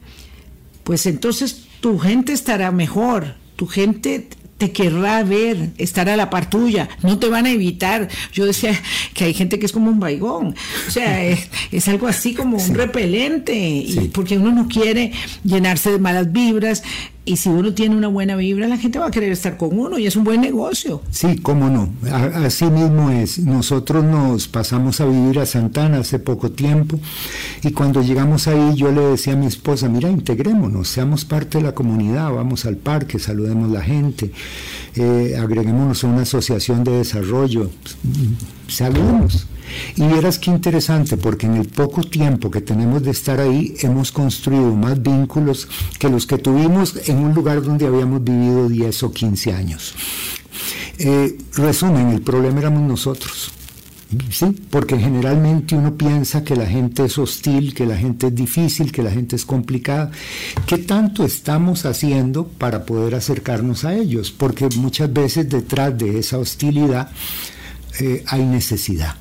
pues 0.84 1.06
entonces 1.06 1.66
tu 1.80 1.98
gente 1.98 2.34
estará 2.34 2.72
mejor, 2.72 3.36
tu 3.56 3.68
gente 3.68 4.30
te 4.58 4.72
querrá 4.72 5.24
ver, 5.24 5.72
estar 5.78 6.10
a 6.10 6.18
la 6.18 6.30
par 6.30 6.50
tuya, 6.50 6.90
no 7.04 7.20
te 7.20 7.30
van 7.30 7.46
a 7.46 7.52
evitar. 7.52 8.08
Yo 8.34 8.46
decía 8.46 8.80
que 9.14 9.26
hay 9.26 9.34
gente 9.34 9.60
que 9.60 9.66
es 9.66 9.72
como 9.72 9.92
un 9.92 10.00
baigón, 10.00 10.56
o 10.88 10.92
sea, 10.92 11.24
es, 11.26 11.50
es 11.72 11.88
algo 11.88 12.08
así 12.08 12.34
como 12.34 12.60
sí. 12.60 12.72
un 12.72 12.78
repelente, 12.78 13.54
sí. 13.54 14.00
y 14.04 14.08
porque 14.10 14.38
uno 14.38 14.52
no 14.52 14.68
quiere 14.68 15.12
llenarse 15.44 15.92
de 15.92 16.00
malas 16.00 16.32
vibras, 16.32 16.84
y 17.28 17.36
si 17.36 17.50
uno 17.50 17.74
tiene 17.74 17.96
una 17.96 18.08
buena 18.08 18.38
vibra, 18.38 18.68
la 18.70 18.78
gente 18.78 19.00
va 19.00 19.08
a 19.08 19.12
querer 19.12 19.34
estar 19.34 19.58
con 19.58 19.78
uno 19.78 20.00
y 20.00 20.08
es 20.08 20.16
un 20.16 20.24
buen 20.24 20.40
negocio. 20.40 21.02
Sí, 21.12 21.36
cómo 21.38 21.70
no. 21.70 21.90
Así 22.10 22.66
mismo 22.66 23.12
es. 23.12 23.40
Nosotros 23.40 24.06
nos 24.06 24.48
pasamos 24.48 25.02
a 25.02 25.06
vivir 25.06 25.38
a 25.40 25.46
Santana 25.46 26.00
hace 26.00 26.20
poco 26.20 26.52
tiempo 26.52 26.98
y 27.64 27.72
cuando 27.72 28.02
llegamos 28.02 28.48
ahí 28.48 28.76
yo 28.76 28.94
le 28.94 29.02
decía 29.02 29.34
a 29.34 29.36
mi 29.36 29.46
esposa, 29.46 29.90
mira, 29.90 30.10
integrémonos, 30.10 30.88
seamos 30.88 31.26
parte 31.26 31.58
de 31.58 31.66
la 31.66 31.76
comunidad, 31.76 32.32
vamos 32.32 32.66
al 32.66 32.78
parque, 32.78 33.20
saludemos 33.20 33.72
a 33.72 33.74
la 33.74 33.82
gente, 33.82 34.32
eh, 34.96 35.36
agreguémonos 35.38 36.06
a 36.06 36.08
una 36.08 36.22
asociación 36.22 36.86
de 36.86 36.92
desarrollo, 36.92 37.70
saludemos. 38.70 39.48
Y 39.96 40.08
vieras 40.08 40.40
qué 40.40 40.52
interesante, 40.52 41.18
porque 41.18 41.48
en 41.48 41.56
el 41.56 41.68
poco 41.68 42.04
tiempo 42.04 42.52
que 42.52 42.62
tenemos 42.62 43.04
de 43.04 43.12
estar 43.12 43.40
ahí 43.40 43.76
hemos 43.82 44.12
construido 44.12 44.74
más 44.76 45.02
vínculos 45.02 45.68
que 46.00 46.10
los 46.10 46.26
que 46.26 46.38
tuvimos 46.38 47.08
en 47.10 47.18
un 47.18 47.34
lugar 47.34 47.62
donde 47.62 47.88
habíamos 47.88 48.24
vivido 48.24 48.70
10 48.70 49.04
o 49.04 49.12
15 49.12 49.54
años. 49.54 49.94
Eh, 51.00 51.38
resumen, 51.56 52.10
el 52.10 52.22
problema 52.22 52.60
éramos 52.60 52.82
nosotros. 52.82 53.52
Sí, 54.32 54.46
porque 54.70 54.98
generalmente 54.98 55.76
uno 55.76 55.98
piensa 55.98 56.42
que 56.44 56.56
la 56.56 56.66
gente 56.66 57.04
es 57.04 57.18
hostil, 57.18 57.74
que 57.74 57.86
la 57.86 57.98
gente 57.98 58.28
es 58.28 58.36
difícil, 58.36 58.92
que 58.92 59.04
la 59.04 59.12
gente 59.12 59.36
es 59.36 59.44
complicada. 59.44 60.12
¿Qué 60.66 60.78
tanto 60.78 61.26
estamos 61.26 61.86
haciendo 61.86 62.48
para 62.48 62.86
poder 62.86 63.16
acercarnos 63.16 63.84
a 63.84 63.96
ellos? 63.96 64.32
Porque 64.32 64.70
muchas 64.78 65.12
veces 65.12 65.50
detrás 65.50 65.98
de 65.98 66.20
esa 66.20 66.38
hostilidad 66.38 67.12
eh, 68.00 68.24
hay 68.28 68.46
necesidad 68.46 69.16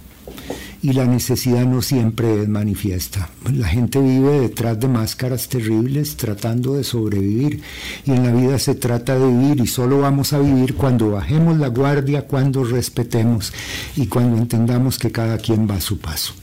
y 0.82 0.92
la 0.92 1.04
necesidad 1.04 1.64
no 1.64 1.82
siempre 1.82 2.42
es 2.42 2.48
manifiesta. 2.48 3.28
La 3.52 3.68
gente 3.68 4.00
vive 4.00 4.40
detrás 4.40 4.78
de 4.78 4.88
máscaras 4.88 5.48
terribles 5.48 6.16
tratando 6.16 6.74
de 6.74 6.84
sobrevivir 6.84 7.62
y 8.04 8.12
en 8.12 8.24
la 8.24 8.32
vida 8.32 8.58
se 8.58 8.74
trata 8.74 9.18
de 9.18 9.26
vivir 9.26 9.60
y 9.60 9.66
solo 9.66 10.00
vamos 10.00 10.32
a 10.32 10.38
vivir 10.38 10.74
cuando 10.74 11.10
bajemos 11.10 11.58
la 11.58 11.68
guardia, 11.68 12.22
cuando 12.22 12.64
respetemos 12.64 13.52
y 13.96 14.06
cuando 14.06 14.36
entendamos 14.36 14.98
que 14.98 15.10
cada 15.10 15.38
quien 15.38 15.68
va 15.68 15.76
a 15.76 15.80
su 15.80 15.98
paso. 15.98 16.34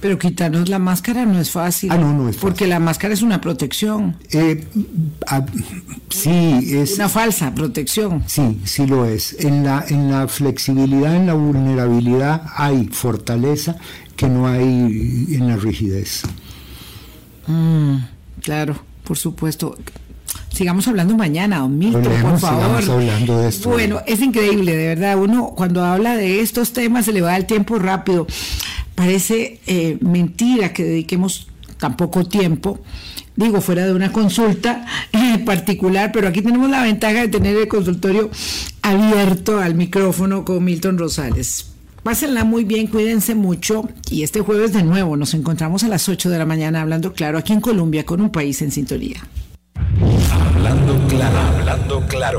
Pero 0.00 0.16
quitarnos 0.18 0.68
la 0.68 0.78
máscara 0.78 1.26
no 1.26 1.40
es 1.40 1.50
fácil. 1.50 1.90
Ah, 1.90 1.98
no, 1.98 2.12
no 2.12 2.28
es 2.28 2.36
fácil. 2.36 2.40
Porque 2.40 2.66
la 2.66 2.78
máscara 2.78 3.12
es 3.14 3.22
una 3.22 3.40
protección. 3.40 4.16
Eh, 4.30 4.64
sí, 6.08 6.76
es. 6.76 6.94
Una 6.94 7.08
falsa 7.08 7.52
protección. 7.54 8.22
Sí, 8.26 8.60
sí 8.64 8.86
lo 8.86 9.04
es. 9.06 9.36
En 9.40 9.64
la, 9.64 9.84
en 9.88 10.10
la 10.10 10.28
flexibilidad, 10.28 11.16
en 11.16 11.26
la 11.26 11.34
vulnerabilidad 11.34 12.42
hay 12.56 12.86
fortaleza 12.92 13.76
que 14.14 14.28
no 14.28 14.46
hay 14.46 14.62
en 15.30 15.48
la 15.48 15.56
rigidez. 15.56 16.22
Mm, 17.48 17.96
claro, 18.42 18.76
por 19.04 19.16
supuesto. 19.16 19.76
sigamos 20.52 20.86
hablando 20.86 21.16
mañana, 21.16 21.58
don 21.58 21.76
Milton, 21.76 22.02
por 22.22 22.38
favor. 22.38 22.82
hablando 22.90 23.40
de 23.40 23.48
esto. 23.48 23.70
Bueno, 23.70 24.00
es 24.06 24.20
increíble, 24.20 24.76
de 24.76 24.88
verdad. 24.88 25.18
Uno 25.18 25.54
cuando 25.56 25.84
habla 25.84 26.16
de 26.16 26.40
estos 26.40 26.72
temas 26.72 27.04
se 27.06 27.12
le 27.12 27.20
va 27.20 27.36
el 27.36 27.46
tiempo 27.46 27.78
rápido. 27.78 28.26
Parece 28.98 29.60
eh, 29.68 29.96
mentira 30.00 30.72
que 30.72 30.82
dediquemos 30.82 31.46
tan 31.78 31.96
poco 31.96 32.24
tiempo 32.24 32.80
digo, 33.36 33.60
fuera 33.60 33.86
de 33.86 33.94
una 33.94 34.10
consulta 34.10 34.84
particular, 35.46 36.10
pero 36.12 36.26
aquí 36.26 36.42
tenemos 36.42 36.68
la 36.68 36.82
ventaja 36.82 37.20
de 37.20 37.28
tener 37.28 37.56
el 37.56 37.68
consultorio 37.68 38.30
abierto 38.82 39.60
al 39.60 39.76
micrófono 39.76 40.44
con 40.44 40.64
Milton 40.64 40.98
Rosales. 40.98 41.66
Pásenla 42.02 42.42
muy 42.42 42.64
bien, 42.64 42.88
cuídense 42.88 43.36
mucho 43.36 43.88
y 44.10 44.24
este 44.24 44.40
jueves 44.40 44.72
de 44.72 44.82
nuevo 44.82 45.16
nos 45.16 45.34
encontramos 45.34 45.84
a 45.84 45.88
las 45.88 46.08
8 46.08 46.30
de 46.30 46.38
la 46.38 46.46
mañana 46.46 46.80
hablando 46.80 47.12
claro 47.12 47.38
aquí 47.38 47.52
en 47.52 47.60
Colombia 47.60 48.04
con 48.04 48.20
un 48.20 48.32
país 48.32 48.60
en 48.60 48.72
sintonía. 48.72 49.22
Hablando 50.32 50.98
claro, 51.06 51.38
hablando 51.38 52.06
claro. 52.08 52.36